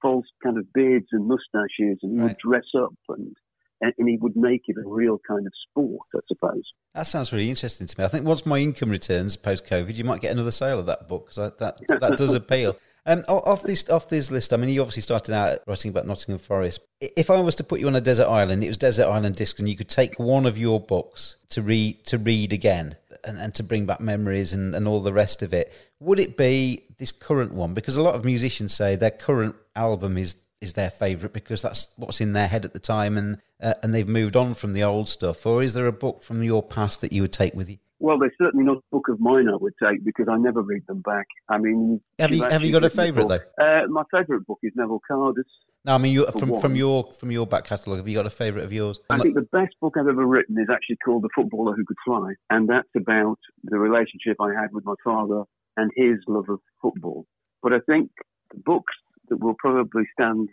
false 0.02 0.26
kind 0.42 0.58
of 0.58 0.72
beards 0.72 1.06
and 1.12 1.26
mustaches, 1.26 1.98
and 2.02 2.12
he 2.12 2.20
would 2.20 2.38
dress 2.38 2.66
up 2.76 2.94
and 3.08 3.34
and 3.80 3.92
and 3.98 4.08
he 4.08 4.16
would 4.16 4.36
make 4.36 4.62
it 4.66 4.76
a 4.76 4.88
real 4.88 5.20
kind 5.26 5.46
of 5.46 5.52
sport, 5.68 6.06
I 6.14 6.20
suppose. 6.28 6.64
That 6.94 7.06
sounds 7.06 7.32
really 7.32 7.50
interesting 7.50 7.86
to 7.86 8.00
me. 8.00 8.04
I 8.04 8.08
think 8.08 8.26
once 8.26 8.46
my 8.46 8.58
income 8.58 8.90
returns 8.90 9.36
post 9.36 9.66
COVID, 9.66 9.94
you 9.94 10.04
might 10.04 10.20
get 10.20 10.32
another 10.32 10.50
sale 10.50 10.78
of 10.78 10.86
that 10.86 11.08
book 11.08 11.26
because 11.26 11.52
that 11.58 11.78
that 12.00 12.16
does 12.16 12.34
appeal. 12.34 12.76
Um, 13.06 13.20
off 13.28 13.62
this 13.62 13.88
off 13.90 14.08
this 14.08 14.30
list, 14.30 14.54
I 14.54 14.56
mean, 14.56 14.70
you 14.70 14.80
obviously 14.80 15.02
started 15.02 15.34
out 15.34 15.58
writing 15.66 15.90
about 15.90 16.06
Nottingham 16.06 16.38
Forest. 16.38 16.80
If 17.00 17.28
I 17.28 17.38
was 17.38 17.54
to 17.56 17.64
put 17.64 17.80
you 17.80 17.86
on 17.86 17.96
a 17.96 18.00
desert 18.00 18.28
island, 18.28 18.64
it 18.64 18.68
was 18.68 18.78
desert 18.78 19.06
island 19.06 19.36
discs, 19.36 19.58
and 19.58 19.68
you 19.68 19.76
could 19.76 19.90
take 19.90 20.18
one 20.18 20.46
of 20.46 20.56
your 20.56 20.80
books 20.80 21.36
to 21.50 21.60
read 21.60 22.06
to 22.06 22.16
read 22.16 22.54
again 22.54 22.96
and, 23.24 23.38
and 23.38 23.54
to 23.56 23.62
bring 23.62 23.84
back 23.84 24.00
memories 24.00 24.54
and, 24.54 24.74
and 24.74 24.88
all 24.88 25.00
the 25.00 25.12
rest 25.12 25.42
of 25.42 25.52
it. 25.52 25.70
Would 26.00 26.18
it 26.18 26.38
be 26.38 26.86
this 26.98 27.12
current 27.12 27.52
one? 27.52 27.74
Because 27.74 27.96
a 27.96 28.02
lot 28.02 28.14
of 28.14 28.24
musicians 28.24 28.72
say 28.72 28.96
their 28.96 29.10
current 29.10 29.54
album 29.76 30.16
is 30.16 30.36
is 30.64 30.72
their 30.72 30.90
favourite 30.90 31.32
because 31.32 31.62
that's 31.62 31.92
what's 31.96 32.20
in 32.20 32.32
their 32.32 32.48
head 32.48 32.64
at 32.64 32.72
the 32.72 32.80
time, 32.80 33.16
and 33.16 33.38
uh, 33.62 33.74
and 33.82 33.94
they've 33.94 34.08
moved 34.08 34.36
on 34.36 34.54
from 34.54 34.72
the 34.72 34.82
old 34.82 35.08
stuff? 35.08 35.46
Or 35.46 35.62
is 35.62 35.74
there 35.74 35.86
a 35.86 35.92
book 35.92 36.22
from 36.22 36.42
your 36.42 36.62
past 36.62 37.00
that 37.02 37.12
you 37.12 37.22
would 37.22 37.32
take 37.32 37.54
with 37.54 37.70
you? 37.70 37.78
Well, 38.00 38.18
there's 38.18 38.32
certainly 38.36 38.66
not 38.66 38.78
a 38.78 38.82
book 38.90 39.08
of 39.08 39.20
mine 39.20 39.48
I 39.48 39.56
would 39.56 39.72
take 39.82 40.04
because 40.04 40.26
I 40.28 40.36
never 40.36 40.60
read 40.60 40.86
them 40.86 41.00
back. 41.00 41.26
I 41.48 41.58
mean, 41.58 42.00
have 42.18 42.32
you 42.34 42.42
have 42.42 42.64
you 42.64 42.72
got 42.72 42.84
a 42.84 42.90
favourite 42.90 43.28
though? 43.28 43.64
Uh, 43.64 43.86
my 43.88 44.02
favourite 44.10 44.46
book 44.46 44.58
is 44.62 44.72
Neville 44.74 45.00
Cardus. 45.10 45.44
No, 45.84 45.94
I 45.94 45.98
mean 45.98 46.12
you, 46.12 46.26
from 46.38 46.58
from 46.58 46.76
your 46.76 47.12
from 47.12 47.30
your 47.30 47.46
back 47.46 47.64
catalogue. 47.64 47.98
Have 47.98 48.08
you 48.08 48.14
got 48.14 48.26
a 48.26 48.30
favourite 48.30 48.64
of 48.64 48.72
yours? 48.72 49.00
I 49.10 49.18
think 49.18 49.34
the 49.34 49.48
best 49.52 49.74
book 49.80 49.94
I've 49.98 50.08
ever 50.08 50.26
written 50.26 50.58
is 50.58 50.68
actually 50.72 50.96
called 50.96 51.22
The 51.22 51.28
Footballer 51.34 51.74
Who 51.76 51.84
Could 51.84 51.96
Fly, 52.04 52.34
and 52.50 52.68
that's 52.68 52.88
about 52.96 53.38
the 53.62 53.78
relationship 53.78 54.36
I 54.40 54.52
had 54.52 54.72
with 54.72 54.84
my 54.84 54.94
father 55.04 55.44
and 55.76 55.90
his 55.96 56.18
love 56.26 56.48
of 56.48 56.60
football. 56.80 57.26
But 57.62 57.72
I 57.72 57.80
think 57.80 58.10
the 58.50 58.60
books 58.64 58.94
that 59.28 59.40
will 59.40 59.56
probably 59.58 60.04
stand 60.18 60.48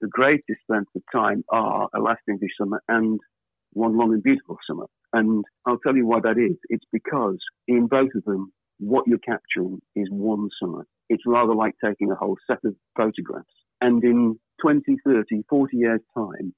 the 0.00 0.08
greatest 0.08 0.60
length 0.68 0.90
of 0.94 1.02
time 1.12 1.44
are 1.48 1.88
A 1.94 2.00
Last 2.00 2.22
English 2.28 2.52
Summer 2.58 2.82
and 2.88 3.18
One 3.72 3.96
Long 3.96 4.12
and 4.12 4.22
Beautiful 4.22 4.58
Summer. 4.66 4.86
And 5.12 5.44
I'll 5.66 5.78
tell 5.78 5.96
you 5.96 6.06
why 6.06 6.20
that 6.20 6.38
is. 6.38 6.56
It's 6.68 6.84
because 6.92 7.38
in 7.66 7.86
both 7.86 8.10
of 8.14 8.24
them, 8.24 8.52
what 8.78 9.06
you're 9.06 9.18
capturing 9.18 9.80
is 9.94 10.08
one 10.10 10.48
summer. 10.60 10.86
It's 11.08 11.22
rather 11.26 11.54
like 11.54 11.74
taking 11.82 12.10
a 12.10 12.16
whole 12.16 12.36
set 12.46 12.58
of 12.64 12.74
photographs. 12.96 13.46
And 13.80 14.02
in 14.04 14.38
20, 14.60 14.96
30, 15.04 15.44
40 15.48 15.76
years' 15.76 16.00
time, 16.14 16.54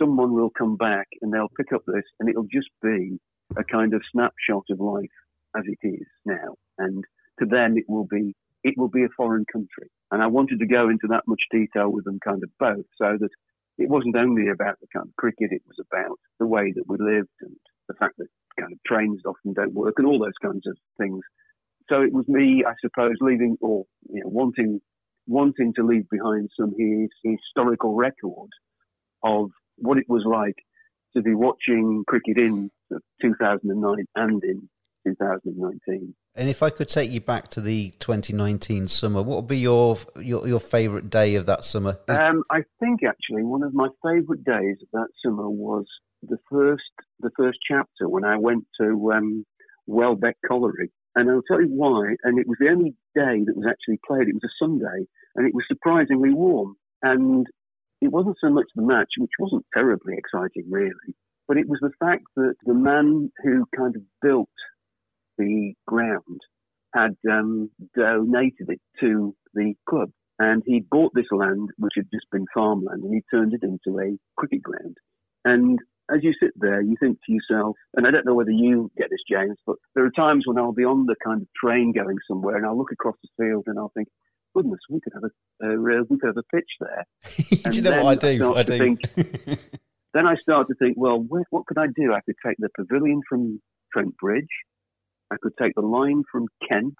someone 0.00 0.32
will 0.32 0.50
come 0.50 0.76
back 0.76 1.08
and 1.20 1.32
they'll 1.32 1.50
pick 1.56 1.72
up 1.74 1.82
this 1.86 2.04
and 2.18 2.28
it'll 2.28 2.48
just 2.50 2.70
be 2.82 3.18
a 3.58 3.64
kind 3.64 3.92
of 3.94 4.02
snapshot 4.12 4.64
of 4.70 4.80
life 4.80 5.10
as 5.56 5.64
it 5.66 5.86
is 5.86 6.06
now. 6.24 6.56
And 6.78 7.04
to 7.40 7.46
them, 7.46 7.76
it 7.76 7.84
will 7.88 8.06
be 8.06 8.34
it 8.64 8.74
will 8.76 8.88
be 8.88 9.04
a 9.04 9.16
foreign 9.16 9.44
country. 9.50 9.90
And 10.10 10.22
I 10.22 10.26
wanted 10.26 10.58
to 10.60 10.66
go 10.66 10.88
into 10.88 11.06
that 11.08 11.24
much 11.26 11.42
detail 11.50 11.90
with 11.90 12.04
them, 12.04 12.18
kind 12.22 12.42
of 12.42 12.50
both, 12.58 12.84
so 13.00 13.16
that 13.18 13.30
it 13.78 13.88
wasn't 13.88 14.16
only 14.16 14.48
about 14.48 14.78
the 14.80 14.86
kind 14.92 15.06
of 15.08 15.16
cricket, 15.16 15.52
it 15.52 15.62
was 15.66 15.78
about 15.80 16.18
the 16.38 16.46
way 16.46 16.72
that 16.74 16.84
we 16.86 16.96
lived 16.98 17.28
and 17.40 17.56
the 17.88 17.94
fact 17.94 18.16
that 18.18 18.28
kind 18.58 18.72
of 18.72 18.78
trains 18.86 19.22
often 19.26 19.52
don't 19.54 19.72
work 19.72 19.94
and 19.98 20.06
all 20.06 20.18
those 20.18 20.38
kinds 20.42 20.66
of 20.66 20.76
things. 20.98 21.20
So 21.88 22.02
it 22.02 22.12
was 22.12 22.28
me, 22.28 22.64
I 22.66 22.74
suppose, 22.80 23.16
leaving 23.20 23.56
or 23.60 23.84
you 24.08 24.20
know, 24.20 24.28
wanting 24.28 24.80
wanting 25.26 25.72
to 25.74 25.86
leave 25.86 26.08
behind 26.10 26.50
some 26.58 26.74
his, 26.76 27.08
historical 27.22 27.94
record 27.94 28.48
of 29.22 29.50
what 29.76 29.98
it 29.98 30.08
was 30.08 30.24
like 30.24 30.56
to 31.14 31.22
be 31.22 31.34
watching 31.34 32.04
cricket 32.06 32.36
in 32.36 32.70
2009 33.22 34.04
and 34.16 34.44
in 34.44 34.68
2019. 35.04 36.14
And 36.36 36.48
if 36.48 36.62
I 36.62 36.70
could 36.70 36.88
take 36.88 37.10
you 37.10 37.20
back 37.20 37.48
to 37.48 37.60
the 37.60 37.90
2019 37.98 38.88
summer, 38.88 39.22
what 39.22 39.36
would 39.36 39.48
be 39.48 39.58
your 39.58 39.96
your, 40.20 40.46
your 40.46 40.60
favourite 40.60 41.10
day 41.10 41.34
of 41.34 41.46
that 41.46 41.64
summer? 41.64 41.98
Um, 42.08 42.44
I 42.50 42.62
think 42.78 43.00
actually 43.02 43.42
one 43.42 43.62
of 43.62 43.74
my 43.74 43.88
favourite 44.02 44.44
days 44.44 44.76
of 44.82 44.88
that 44.92 45.08
summer 45.24 45.48
was 45.48 45.86
the 46.22 46.38
first 46.50 46.82
the 47.20 47.30
first 47.36 47.58
chapter 47.66 48.08
when 48.08 48.24
I 48.24 48.36
went 48.36 48.64
to 48.80 49.12
um, 49.12 49.44
Welbeck 49.86 50.36
Colliery, 50.46 50.90
and 51.14 51.30
I'll 51.30 51.42
tell 51.42 51.60
you 51.60 51.68
why. 51.68 52.14
And 52.22 52.38
it 52.38 52.46
was 52.46 52.58
the 52.60 52.68
only 52.68 52.94
day 53.14 53.44
that 53.44 53.56
was 53.56 53.66
actually 53.68 53.98
played. 54.06 54.28
It 54.28 54.34
was 54.34 54.44
a 54.44 54.64
Sunday, 54.64 55.06
and 55.34 55.46
it 55.46 55.54
was 55.54 55.64
surprisingly 55.68 56.32
warm. 56.32 56.76
And 57.02 57.46
it 58.00 58.12
wasn't 58.12 58.36
so 58.40 58.50
much 58.50 58.66
the 58.74 58.82
match, 58.82 59.08
which 59.18 59.30
wasn't 59.38 59.66
terribly 59.74 60.14
exciting 60.16 60.70
really, 60.70 61.14
but 61.48 61.56
it 61.56 61.68
was 61.68 61.78
the 61.80 61.92
fact 61.98 62.24
that 62.36 62.54
the 62.64 62.74
man 62.74 63.30
who 63.42 63.66
kind 63.76 63.96
of 63.96 64.02
built 64.22 64.48
the 65.40 65.74
ground 65.86 66.40
had 66.94 67.16
um, 67.30 67.70
donated 67.96 68.68
it 68.68 68.80
to 69.00 69.34
the 69.54 69.74
club. 69.88 70.10
And 70.38 70.62
he 70.64 70.80
bought 70.80 71.12
this 71.14 71.26
land, 71.30 71.68
which 71.76 71.92
had 71.96 72.06
just 72.12 72.26
been 72.32 72.46
farmland, 72.54 73.04
and 73.04 73.14
he 73.14 73.22
turned 73.30 73.52
it 73.52 73.62
into 73.62 73.98
a 74.00 74.16
cricket 74.38 74.62
ground. 74.62 74.96
And 75.44 75.78
as 76.10 76.20
you 76.22 76.32
sit 76.42 76.52
there, 76.56 76.80
you 76.80 76.96
think 76.98 77.18
to 77.26 77.32
yourself, 77.32 77.76
and 77.94 78.06
I 78.06 78.10
don't 78.10 78.24
know 78.24 78.34
whether 78.34 78.50
you 78.50 78.90
get 78.96 79.10
this, 79.10 79.20
James, 79.30 79.58
but 79.66 79.76
there 79.94 80.04
are 80.04 80.10
times 80.10 80.44
when 80.46 80.58
I'll 80.58 80.72
be 80.72 80.84
on 80.84 81.04
the 81.06 81.16
kind 81.22 81.42
of 81.42 81.48
train 81.62 81.92
going 81.92 82.16
somewhere, 82.26 82.56
and 82.56 82.64
I'll 82.64 82.76
look 82.76 82.92
across 82.92 83.16
the 83.22 83.44
field, 83.44 83.64
and 83.66 83.78
I'll 83.78 83.92
think, 83.94 84.08
goodness, 84.54 84.80
we 84.88 85.00
could 85.00 85.12
have 85.12 85.24
a, 85.24 85.66
uh, 85.66 86.02
we 86.08 86.18
could 86.18 86.28
have 86.28 86.38
a 86.38 86.56
pitch 86.56 86.70
there. 86.80 87.70
do 87.70 87.76
you 87.76 87.82
know 87.82 88.02
what 88.02 88.24
I 88.24 88.36
do? 88.36 88.54
I, 88.54 88.60
I 88.60 88.62
do. 88.62 88.78
Think, 88.78 89.00
then 90.14 90.26
I 90.26 90.36
start 90.36 90.68
to 90.68 90.74
think, 90.74 90.96
well, 90.98 91.24
what 91.50 91.66
could 91.66 91.78
I 91.78 91.86
do? 91.94 92.14
I 92.14 92.20
could 92.24 92.36
take 92.44 92.56
the 92.58 92.70
pavilion 92.76 93.20
from 93.28 93.60
Trent 93.92 94.16
Bridge. 94.16 94.48
I 95.30 95.36
could 95.40 95.52
take 95.60 95.74
the 95.74 95.82
line 95.82 96.22
from 96.30 96.46
Kent 96.68 96.96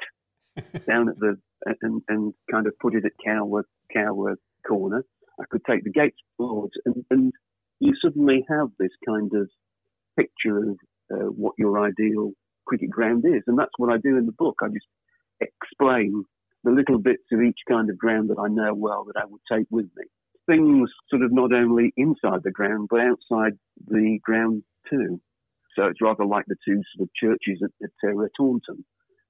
down 0.87 1.09
at 1.09 1.19
the 1.19 1.37
and, 1.83 2.03
and 2.09 2.33
kind 2.51 2.67
of 2.67 2.73
put 2.81 2.95
it 2.95 3.05
at 3.05 3.13
Coworth, 3.25 3.67
Coworth 3.95 4.39
Corner. 4.67 5.05
I 5.41 5.45
could 5.51 5.63
take 5.69 5.85
the 5.85 5.91
gates 5.91 6.17
boards, 6.39 6.73
and, 6.85 7.05
and 7.11 7.33
you 7.81 7.93
suddenly 8.03 8.45
have 8.49 8.69
this 8.79 8.91
kind 9.07 9.31
of 9.35 9.49
picture 10.19 10.71
of 10.71 10.77
uh, 11.13 11.31
what 11.31 11.55
your 11.59 11.85
ideal 11.85 12.33
cricket 12.67 12.91
ground 12.91 13.25
is, 13.27 13.43
and 13.47 13.59
that's 13.59 13.73
what 13.79 13.93
I 13.93 13.99
do 13.99 14.17
in 14.17 14.27
the 14.27 14.33
book. 14.33 14.57
I 14.63 14.69
just 14.69 14.87
explain 15.41 16.25
the 16.65 16.71
little 16.71 16.99
bits 16.99 17.25
of 17.33 17.41
each 17.41 17.59
kind 17.69 17.89
of 17.89 17.99
ground 17.99 18.31
that 18.31 18.39
I 18.39 18.49
know 18.49 18.75
well 18.75 19.05
that 19.05 19.21
I 19.21 19.25
would 19.27 19.41
take 19.51 19.67
with 19.71 19.87
me. 19.97 20.05
Things 20.47 20.91
sort 21.09 21.23
of 21.23 21.33
not 21.33 21.53
only 21.53 21.93
inside 21.97 22.41
the 22.45 22.51
ground 22.51 22.89
but 22.91 23.01
outside 23.01 23.53
the 23.87 24.19
ground 24.23 24.63
too. 24.89 25.21
So 25.77 25.85
it's 25.87 26.03
rather 26.03 26.25
like 26.25 26.47
the 26.47 26.57
two 26.67 26.81
sort 26.97 27.09
of 27.09 27.15
churches 27.15 27.63
at, 27.63 27.71
at 27.83 27.91
uh, 28.11 28.27
Taunton, 28.37 28.85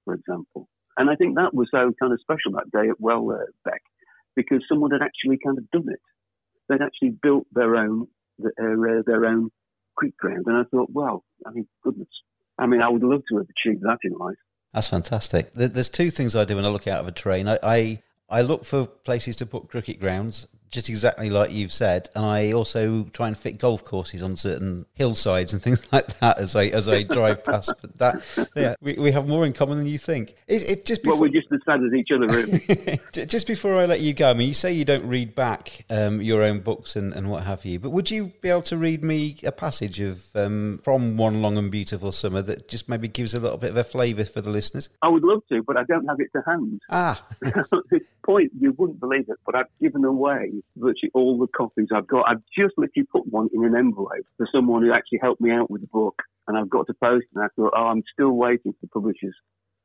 for 0.04 0.14
example. 0.14 0.68
And 0.96 1.10
I 1.10 1.16
think 1.16 1.36
that 1.36 1.54
was 1.54 1.68
so 1.70 1.92
kind 2.00 2.12
of 2.12 2.20
special 2.20 2.52
that 2.52 2.70
day 2.72 2.88
at 2.88 3.00
Welbeck 3.00 3.82
because 4.36 4.64
someone 4.68 4.90
had 4.90 5.02
actually 5.02 5.38
kind 5.44 5.58
of 5.58 5.70
done 5.70 5.86
it. 5.88 6.00
They'd 6.68 6.82
actually 6.82 7.16
built 7.22 7.46
their 7.52 7.76
own 7.76 8.06
their, 8.38 8.98
uh, 8.98 9.02
their 9.06 9.26
own 9.26 9.50
creek 9.96 10.16
ground, 10.16 10.44
and 10.46 10.56
I 10.56 10.62
thought, 10.70 10.88
well, 10.92 11.24
I 11.46 11.50
mean, 11.50 11.66
goodness, 11.82 12.08
I 12.58 12.66
mean, 12.66 12.80
I 12.80 12.88
would 12.88 13.02
love 13.02 13.22
to 13.30 13.38
have 13.38 13.46
achieved 13.46 13.82
that 13.82 13.98
in 14.02 14.12
life. 14.12 14.36
That's 14.72 14.88
fantastic. 14.88 15.52
There's 15.54 15.88
two 15.88 16.10
things 16.10 16.36
I 16.36 16.44
do 16.44 16.56
when 16.56 16.64
I 16.64 16.68
look 16.68 16.86
out 16.86 17.00
of 17.00 17.08
a 17.08 17.12
train. 17.12 17.48
I, 17.48 17.58
I, 17.62 18.02
I 18.28 18.42
look 18.42 18.64
for 18.64 18.86
places 18.86 19.36
to 19.36 19.46
put 19.46 19.68
cricket 19.68 19.98
grounds 19.98 20.46
just 20.70 20.88
exactly 20.88 21.30
like 21.30 21.50
you've 21.50 21.72
said. 21.72 22.08
And 22.14 22.24
I 22.24 22.52
also 22.52 23.04
try 23.12 23.28
and 23.28 23.36
fit 23.36 23.58
golf 23.58 23.84
courses 23.84 24.22
on 24.22 24.36
certain 24.36 24.86
hillsides 24.94 25.52
and 25.52 25.62
things 25.70 25.92
like 25.92 26.18
that 26.20 26.38
as 26.38 26.56
I 26.56 26.66
as 26.66 26.88
I 26.88 27.02
drive 27.18 27.44
past. 27.44 27.72
But 27.80 27.98
that, 27.98 28.48
yeah, 28.54 28.74
we, 28.80 28.94
we 28.94 29.12
have 29.12 29.28
more 29.28 29.46
in 29.46 29.52
common 29.52 29.78
than 29.78 29.86
you 29.86 29.98
think. 29.98 30.34
It, 30.46 30.70
it 30.70 30.86
just 30.86 31.02
before, 31.02 31.18
well, 31.18 31.28
we're 31.28 31.40
just 31.40 31.52
as 31.52 31.60
sad 31.64 31.80
as 31.82 31.92
each 31.92 32.08
other, 32.14 32.26
really. 32.26 33.00
just 33.26 33.46
before 33.46 33.76
I 33.76 33.86
let 33.86 34.00
you 34.00 34.14
go, 34.14 34.30
I 34.30 34.34
mean, 34.34 34.48
you 34.48 34.54
say 34.54 34.72
you 34.72 34.84
don't 34.84 35.06
read 35.06 35.34
back 35.34 35.84
um, 35.90 36.20
your 36.20 36.42
own 36.42 36.60
books 36.60 36.96
and, 36.96 37.12
and 37.12 37.30
what 37.30 37.44
have 37.44 37.64
you, 37.64 37.78
but 37.78 37.90
would 37.90 38.10
you 38.10 38.32
be 38.40 38.48
able 38.48 38.62
to 38.62 38.76
read 38.76 39.02
me 39.02 39.36
a 39.44 39.52
passage 39.52 40.00
of 40.00 40.24
um, 40.34 40.80
from 40.82 41.16
One 41.16 41.42
Long 41.42 41.56
and 41.58 41.70
Beautiful 41.70 42.12
Summer 42.12 42.42
that 42.42 42.68
just 42.68 42.88
maybe 42.88 43.08
gives 43.08 43.34
a 43.34 43.40
little 43.40 43.58
bit 43.58 43.70
of 43.70 43.76
a 43.76 43.84
flavour 43.84 44.24
for 44.24 44.40
the 44.40 44.50
listeners? 44.50 44.88
I 45.02 45.08
would 45.08 45.24
love 45.24 45.42
to, 45.50 45.62
but 45.62 45.76
I 45.76 45.84
don't 45.84 46.06
have 46.06 46.20
it 46.20 46.30
to 46.34 46.42
hand. 46.46 46.80
Ah, 46.90 47.24
this 47.90 48.02
point 48.24 48.52
you 48.58 48.72
wouldn't 48.78 49.00
believe 49.00 49.28
it, 49.28 49.38
but 49.44 49.54
I've 49.54 49.66
given 49.80 50.04
away 50.04 50.52
virtually 50.76 51.10
all 51.14 51.38
the 51.38 51.46
copies 51.48 51.88
I've 51.94 52.06
got. 52.06 52.28
I've 52.28 52.42
just 52.56 52.74
literally 52.76 53.06
put 53.10 53.26
one 53.26 53.48
in 53.52 53.64
an 53.64 53.76
envelope 53.76 54.26
for 54.36 54.48
someone 54.52 54.82
who 54.82 54.92
actually 54.92 55.18
helped 55.22 55.40
me 55.40 55.50
out 55.50 55.70
with 55.70 55.80
the 55.80 55.88
book, 55.88 56.22
and 56.48 56.56
I've 56.56 56.70
got 56.70 56.86
to 56.86 56.94
post. 56.94 57.26
And 57.34 57.44
I 57.44 57.48
thought, 57.56 57.72
oh, 57.76 57.86
I'm 57.86 58.02
still 58.12 58.32
waiting 58.32 58.74
for 58.80 58.86
publishers 58.92 59.34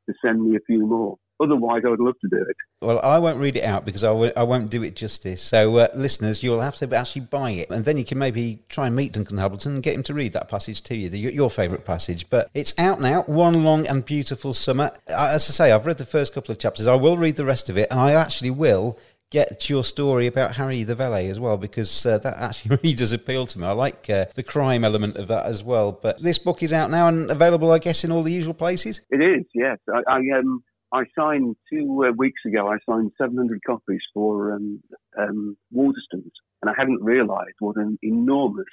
to 0.08 0.14
send 0.22 0.42
me 0.42 0.56
a 0.56 0.60
few 0.66 0.86
more. 0.86 1.18
Otherwise, 1.38 1.82
I 1.84 1.90
would 1.90 2.00
love 2.00 2.14
to 2.22 2.28
do 2.28 2.38
it. 2.48 2.56
Well, 2.80 2.98
I 3.00 3.18
won't 3.18 3.38
read 3.38 3.56
it 3.56 3.64
out 3.64 3.84
because 3.84 4.02
I 4.02 4.08
w- 4.08 4.32
I 4.34 4.42
won't 4.42 4.70
do 4.70 4.82
it 4.82 4.96
justice. 4.96 5.42
So, 5.42 5.76
uh, 5.76 5.88
listeners, 5.94 6.42
you'll 6.42 6.62
have 6.62 6.76
to 6.76 6.96
actually 6.96 7.22
buy 7.22 7.50
it. 7.50 7.68
And 7.68 7.84
then 7.84 7.98
you 7.98 8.06
can 8.06 8.18
maybe 8.18 8.60
try 8.70 8.86
and 8.86 8.96
meet 8.96 9.12
Duncan 9.12 9.36
Hamilton 9.36 9.74
and 9.74 9.82
get 9.82 9.94
him 9.94 10.02
to 10.04 10.14
read 10.14 10.32
that 10.32 10.48
passage 10.48 10.80
to 10.82 10.96
you, 10.96 11.10
the, 11.10 11.18
your 11.18 11.50
favourite 11.50 11.84
passage. 11.84 12.30
But 12.30 12.48
it's 12.54 12.72
out 12.78 13.02
now, 13.02 13.22
One 13.24 13.64
Long 13.64 13.86
and 13.86 14.02
Beautiful 14.02 14.54
Summer. 14.54 14.90
As 15.08 15.50
I 15.50 15.52
say, 15.52 15.72
I've 15.72 15.84
read 15.84 15.98
the 15.98 16.06
first 16.06 16.32
couple 16.32 16.52
of 16.52 16.58
chapters. 16.58 16.86
I 16.86 16.94
will 16.94 17.18
read 17.18 17.36
the 17.36 17.44
rest 17.44 17.68
of 17.68 17.76
it, 17.76 17.88
and 17.90 18.00
I 18.00 18.12
actually 18.12 18.50
will 18.50 18.98
get 19.30 19.68
your 19.68 19.84
story 19.84 20.26
about 20.26 20.56
Harry 20.56 20.82
the 20.82 20.94
valet 20.94 21.28
as 21.28 21.40
well, 21.40 21.56
because 21.56 22.06
uh, 22.06 22.18
that 22.18 22.36
actually 22.36 22.76
really 22.82 22.94
does 22.94 23.12
appeal 23.12 23.46
to 23.46 23.58
me. 23.58 23.66
I 23.66 23.72
like 23.72 24.08
uh, 24.08 24.26
the 24.34 24.42
crime 24.42 24.84
element 24.84 25.16
of 25.16 25.28
that 25.28 25.46
as 25.46 25.62
well. 25.62 25.92
But 25.92 26.22
this 26.22 26.38
book 26.38 26.62
is 26.62 26.72
out 26.72 26.90
now 26.90 27.08
and 27.08 27.30
available, 27.30 27.72
I 27.72 27.78
guess, 27.78 28.04
in 28.04 28.12
all 28.12 28.22
the 28.22 28.32
usual 28.32 28.54
places. 28.54 29.02
It 29.10 29.22
is, 29.22 29.44
yes. 29.54 29.78
I, 29.92 30.02
I 30.08 30.38
um. 30.38 30.62
I 30.92 31.02
signed 31.18 31.56
two 31.70 32.04
uh, 32.08 32.12
weeks 32.12 32.40
ago. 32.46 32.68
I 32.68 32.78
signed 32.88 33.10
700 33.18 33.60
copies 33.66 34.00
for 34.14 34.52
um, 34.52 34.80
um, 35.18 35.56
Waterstones, 35.74 36.30
and 36.62 36.70
I 36.70 36.74
hadn't 36.78 37.02
realised 37.02 37.56
what 37.58 37.76
an 37.76 37.98
enormous 38.02 38.64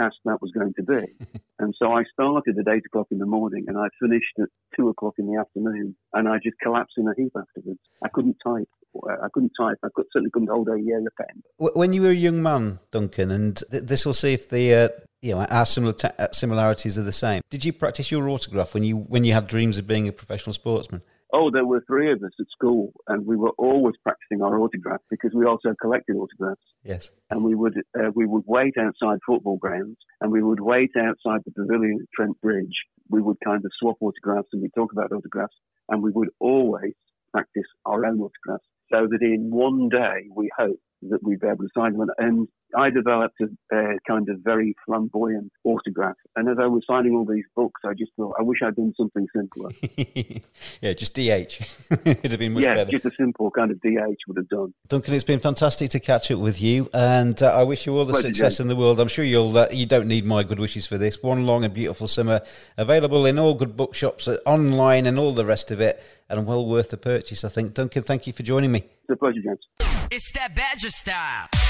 task 0.00 0.16
that 0.24 0.40
was 0.40 0.50
going 0.52 0.72
to 0.74 0.82
be. 0.82 1.06
and 1.58 1.74
so 1.78 1.92
I 1.92 2.04
started 2.12 2.56
at 2.58 2.72
eight 2.72 2.86
o'clock 2.86 3.08
in 3.10 3.18
the 3.18 3.26
morning, 3.26 3.66
and 3.68 3.76
I 3.76 3.88
finished 4.00 4.38
at 4.40 4.48
two 4.74 4.88
o'clock 4.88 5.14
in 5.18 5.26
the 5.26 5.38
afternoon, 5.38 5.94
and 6.14 6.28
I 6.28 6.38
just 6.42 6.58
collapsed 6.62 6.94
in 6.96 7.06
a 7.06 7.14
heap 7.16 7.32
afterwards. 7.36 7.80
I 8.02 8.08
couldn't 8.08 8.38
type. 8.44 8.68
I 9.08 9.28
couldn't 9.32 9.52
type. 9.58 9.78
I 9.82 9.88
could, 9.94 10.06
certainly 10.12 10.30
couldn't 10.30 10.48
hold 10.48 10.68
a, 10.68 10.72
a 10.72 11.22
pen. 11.22 11.42
When 11.58 11.92
you 11.92 12.02
were 12.02 12.10
a 12.10 12.14
young 12.14 12.42
man, 12.42 12.78
Duncan, 12.90 13.30
and 13.30 13.62
th- 13.70 13.84
this 13.84 14.04
will 14.04 14.14
see 14.14 14.32
if 14.32 14.48
the 14.50 14.74
uh, 14.74 14.88
you 15.22 15.34
know 15.34 15.44
our 15.44 15.66
similar 15.66 15.94
uh, 16.18 16.28
similarities 16.32 16.98
are 16.98 17.02
the 17.02 17.12
same. 17.12 17.42
Did 17.50 17.64
you 17.64 17.72
practice 17.72 18.10
your 18.10 18.28
autograph 18.28 18.74
when 18.74 18.84
you 18.84 18.96
when 18.96 19.24
you 19.24 19.32
had 19.32 19.46
dreams 19.46 19.78
of 19.78 19.86
being 19.86 20.08
a 20.08 20.12
professional 20.12 20.52
sportsman? 20.52 21.02
Oh, 21.32 21.50
there 21.50 21.64
were 21.64 21.82
three 21.86 22.10
of 22.12 22.22
us 22.24 22.32
at 22.40 22.46
school, 22.50 22.92
and 23.06 23.24
we 23.24 23.36
were 23.36 23.52
always 23.56 23.94
practicing 24.02 24.42
our 24.42 24.58
autograph 24.58 25.00
because 25.08 25.30
we 25.32 25.46
also 25.46 25.74
collected 25.80 26.16
autographs. 26.16 26.62
Yes. 26.82 27.10
And 27.30 27.44
we 27.44 27.54
would 27.54 27.78
uh, 27.98 28.10
we 28.14 28.26
would 28.26 28.44
wait 28.46 28.74
outside 28.78 29.18
football 29.24 29.56
grounds, 29.56 29.96
and 30.20 30.32
we 30.32 30.42
would 30.42 30.60
wait 30.60 30.90
outside 30.98 31.42
the 31.44 31.52
pavilion 31.52 31.98
at 32.02 32.08
Trent 32.14 32.40
Bridge. 32.40 32.84
We 33.08 33.22
would 33.22 33.38
kind 33.44 33.64
of 33.64 33.70
swap 33.78 33.96
autographs, 34.00 34.48
and 34.52 34.62
we 34.62 34.70
talk 34.70 34.92
about 34.92 35.12
autographs, 35.12 35.54
and 35.88 36.02
we 36.02 36.10
would 36.10 36.30
always 36.40 36.94
practice 37.32 37.66
our 37.86 38.04
own 38.04 38.20
autographs, 38.20 38.66
so 38.92 39.06
that 39.10 39.22
in 39.22 39.50
one 39.50 39.88
day 39.88 40.28
we 40.34 40.50
hope 40.58 40.80
that 41.02 41.22
we'd 41.22 41.40
be 41.40 41.46
able 41.46 41.64
to 41.64 41.70
sign 41.74 41.96
one. 41.96 42.08
And 42.18 42.48
I 42.76 42.90
developed 42.90 43.40
a, 43.40 43.76
a, 43.76 43.98
kind 44.06 44.28
of 44.28 44.40
very 44.40 44.74
flamboyant 44.86 45.50
autograph. 45.64 46.16
And 46.36 46.48
as 46.48 46.56
I 46.60 46.66
was 46.66 46.84
signing 46.86 47.14
all 47.14 47.24
these 47.24 47.44
books, 47.56 47.80
I 47.84 47.94
just 47.94 48.12
thought, 48.16 48.36
I 48.38 48.42
wish 48.42 48.58
I'd 48.64 48.76
done 48.76 48.92
something 48.96 49.26
simpler. 49.34 49.70
yeah, 50.80 50.92
just 50.92 51.14
DH. 51.14 51.18
It'd 52.06 52.30
have 52.30 52.38
been 52.38 52.52
much 52.52 52.62
yeah, 52.62 52.74
better. 52.74 52.90
just 52.90 53.06
a 53.06 53.10
simple 53.18 53.50
kind 53.50 53.70
of 53.70 53.80
DH 53.80 54.20
would 54.28 54.36
have 54.36 54.48
done. 54.48 54.74
Duncan, 54.88 55.14
it's 55.14 55.24
been 55.24 55.40
fantastic 55.40 55.90
to 55.90 56.00
catch 56.00 56.30
up 56.30 56.38
with 56.38 56.60
you, 56.62 56.88
and 56.94 57.42
uh, 57.42 57.48
I 57.48 57.64
wish 57.64 57.86
you 57.86 57.96
all 57.96 58.04
the 58.04 58.12
Pleasure, 58.12 58.28
success 58.28 58.60
in 58.60 58.68
the 58.68 58.76
world. 58.76 59.00
I'm 59.00 59.08
sure 59.08 59.24
you'll. 59.24 59.56
Uh, 59.56 59.66
you 59.72 59.86
don't 59.86 60.06
need 60.06 60.24
my 60.24 60.42
good 60.42 60.60
wishes 60.60 60.86
for 60.86 60.98
this. 60.98 61.22
One 61.22 61.46
long 61.46 61.64
and 61.64 61.74
beautiful 61.74 62.08
summer, 62.08 62.42
available 62.76 63.26
in 63.26 63.38
all 63.38 63.54
good 63.54 63.76
bookshops, 63.76 64.28
uh, 64.28 64.38
online, 64.46 65.06
and 65.06 65.18
all 65.18 65.32
the 65.32 65.44
rest 65.44 65.70
of 65.70 65.80
it, 65.80 66.02
and 66.28 66.46
well 66.46 66.66
worth 66.66 66.90
the 66.90 66.96
purchase. 66.96 67.44
I 67.44 67.48
think. 67.48 67.74
Duncan, 67.74 68.02
thank 68.02 68.26
you 68.26 68.32
for 68.32 68.42
joining 68.42 68.72
me. 68.72 68.84
It's 69.10 69.16
a 69.16 69.18
pleasure, 69.18 69.40
James. 69.42 70.08
It's 70.12 70.30
that 70.32 70.54
Badger 70.54 70.90
style. 70.90 71.69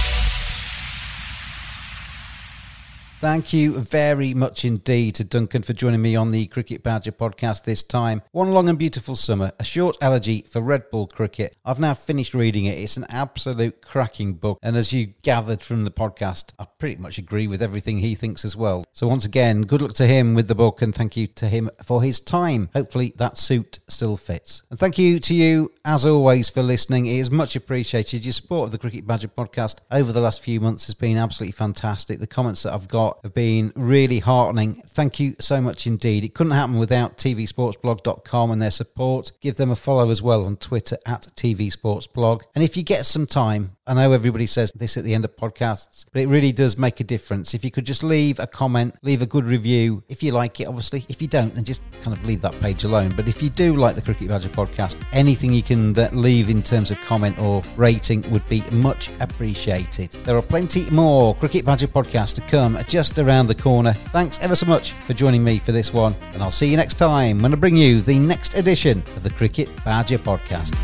Thank 3.20 3.52
you 3.52 3.78
very 3.78 4.32
much 4.32 4.64
indeed 4.64 5.16
to 5.16 5.24
Duncan 5.24 5.60
for 5.60 5.74
joining 5.74 6.00
me 6.00 6.16
on 6.16 6.30
the 6.30 6.46
Cricket 6.46 6.82
Badger 6.82 7.12
podcast 7.12 7.64
this 7.64 7.82
time. 7.82 8.22
One 8.32 8.50
long 8.50 8.70
and 8.70 8.78
beautiful 8.78 9.14
summer, 9.14 9.52
a 9.60 9.64
short 9.64 9.98
elegy 10.00 10.46
for 10.48 10.62
Red-Ball 10.62 11.08
cricket. 11.08 11.54
I've 11.62 11.78
now 11.78 11.92
finished 11.92 12.32
reading 12.32 12.64
it. 12.64 12.78
It's 12.78 12.96
an 12.96 13.04
absolute 13.10 13.82
cracking 13.82 14.32
book. 14.32 14.58
And 14.62 14.74
as 14.74 14.94
you 14.94 15.08
gathered 15.20 15.60
from 15.60 15.84
the 15.84 15.90
podcast, 15.90 16.54
I 16.58 16.64
pretty 16.78 16.96
much 16.96 17.18
agree 17.18 17.46
with 17.46 17.60
everything 17.60 17.98
he 17.98 18.14
thinks 18.14 18.42
as 18.42 18.56
well. 18.56 18.86
So 18.94 19.06
once 19.06 19.26
again, 19.26 19.62
good 19.62 19.82
luck 19.82 19.92
to 19.96 20.06
him 20.06 20.32
with 20.32 20.48
the 20.48 20.54
book 20.54 20.80
and 20.80 20.94
thank 20.94 21.14
you 21.14 21.26
to 21.26 21.46
him 21.46 21.68
for 21.84 22.02
his 22.02 22.20
time. 22.20 22.70
Hopefully 22.72 23.12
that 23.18 23.36
suit 23.36 23.80
still 23.86 24.16
fits. 24.16 24.62
And 24.70 24.78
thank 24.78 24.96
you 24.96 25.20
to 25.20 25.34
you, 25.34 25.72
as 25.84 26.06
always, 26.06 26.48
for 26.48 26.62
listening. 26.62 27.04
It 27.04 27.18
is 27.18 27.30
much 27.30 27.54
appreciated. 27.54 28.24
Your 28.24 28.32
support 28.32 28.68
of 28.68 28.72
the 28.72 28.78
Cricket 28.78 29.06
Badger 29.06 29.28
podcast 29.28 29.80
over 29.90 30.10
the 30.10 30.22
last 30.22 30.40
few 30.40 30.58
months 30.58 30.86
has 30.86 30.94
been 30.94 31.18
absolutely 31.18 31.52
fantastic. 31.52 32.18
The 32.18 32.26
comments 32.26 32.62
that 32.62 32.72
I've 32.72 32.88
got 32.88 33.09
have 33.22 33.34
been 33.34 33.72
really 33.74 34.18
heartening. 34.18 34.82
Thank 34.86 35.20
you 35.20 35.36
so 35.40 35.60
much 35.60 35.86
indeed. 35.86 36.24
It 36.24 36.34
couldn't 36.34 36.52
happen 36.52 36.78
without 36.78 37.16
tvsportsblog.com 37.16 38.50
and 38.50 38.62
their 38.62 38.70
support. 38.70 39.32
Give 39.40 39.56
them 39.56 39.70
a 39.70 39.76
follow 39.76 40.10
as 40.10 40.22
well 40.22 40.46
on 40.46 40.56
Twitter 40.56 40.96
at 41.06 41.28
tvsportsblog. 41.36 42.42
And 42.54 42.64
if 42.64 42.76
you 42.76 42.82
get 42.82 43.06
some 43.06 43.26
time, 43.26 43.76
I 43.86 43.94
know 43.94 44.12
everybody 44.12 44.46
says 44.46 44.70
this 44.74 44.96
at 44.96 45.04
the 45.04 45.14
end 45.14 45.24
of 45.24 45.34
podcasts, 45.34 46.04
but 46.12 46.22
it 46.22 46.28
really 46.28 46.52
does 46.52 46.78
make 46.78 47.00
a 47.00 47.04
difference. 47.04 47.54
If 47.54 47.64
you 47.64 47.70
could 47.70 47.84
just 47.84 48.04
leave 48.04 48.38
a 48.38 48.46
comment, 48.46 48.94
leave 49.02 49.22
a 49.22 49.26
good 49.26 49.46
review, 49.46 50.04
if 50.08 50.22
you 50.22 50.32
like 50.32 50.60
it, 50.60 50.68
obviously. 50.68 51.04
If 51.08 51.20
you 51.20 51.28
don't, 51.28 51.52
then 51.54 51.64
just 51.64 51.82
kind 52.00 52.16
of 52.16 52.24
leave 52.24 52.40
that 52.42 52.58
page 52.60 52.84
alone. 52.84 53.12
But 53.16 53.26
if 53.26 53.42
you 53.42 53.50
do 53.50 53.74
like 53.74 53.96
the 53.96 54.02
Cricket 54.02 54.28
Badger 54.28 54.48
podcast, 54.48 54.96
anything 55.12 55.52
you 55.52 55.62
can 55.62 55.98
uh, 55.98 56.08
leave 56.12 56.50
in 56.50 56.62
terms 56.62 56.90
of 56.90 57.00
comment 57.00 57.38
or 57.38 57.62
rating 57.76 58.22
would 58.30 58.48
be 58.48 58.62
much 58.70 59.10
appreciated. 59.20 60.12
There 60.24 60.36
are 60.36 60.42
plenty 60.42 60.88
more 60.90 61.34
Cricket 61.34 61.64
Badger 61.64 61.88
podcasts 61.88 62.34
to 62.34 62.42
come 62.42 62.78
just 62.86 62.99
around 63.18 63.46
the 63.46 63.54
corner. 63.54 63.92
Thanks 63.92 64.38
ever 64.40 64.54
so 64.54 64.66
much 64.66 64.92
for 64.92 65.14
joining 65.14 65.42
me 65.42 65.58
for 65.58 65.72
this 65.72 65.92
one, 65.92 66.14
and 66.34 66.42
I'll 66.42 66.50
see 66.50 66.66
you 66.66 66.76
next 66.76 66.98
time 66.98 67.40
when 67.40 67.52
I 67.52 67.56
bring 67.56 67.74
you 67.74 68.02
the 68.02 68.18
next 68.18 68.58
edition 68.58 68.98
of 69.16 69.22
the 69.22 69.30
Cricket 69.30 69.68
Badger 69.84 70.18
podcast. 70.18 70.76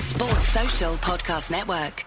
Sports 0.00 0.48
Social 0.48 0.94
Podcast 0.94 1.50
Network. 1.50 2.06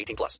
18 0.01 0.15
plus. 0.15 0.37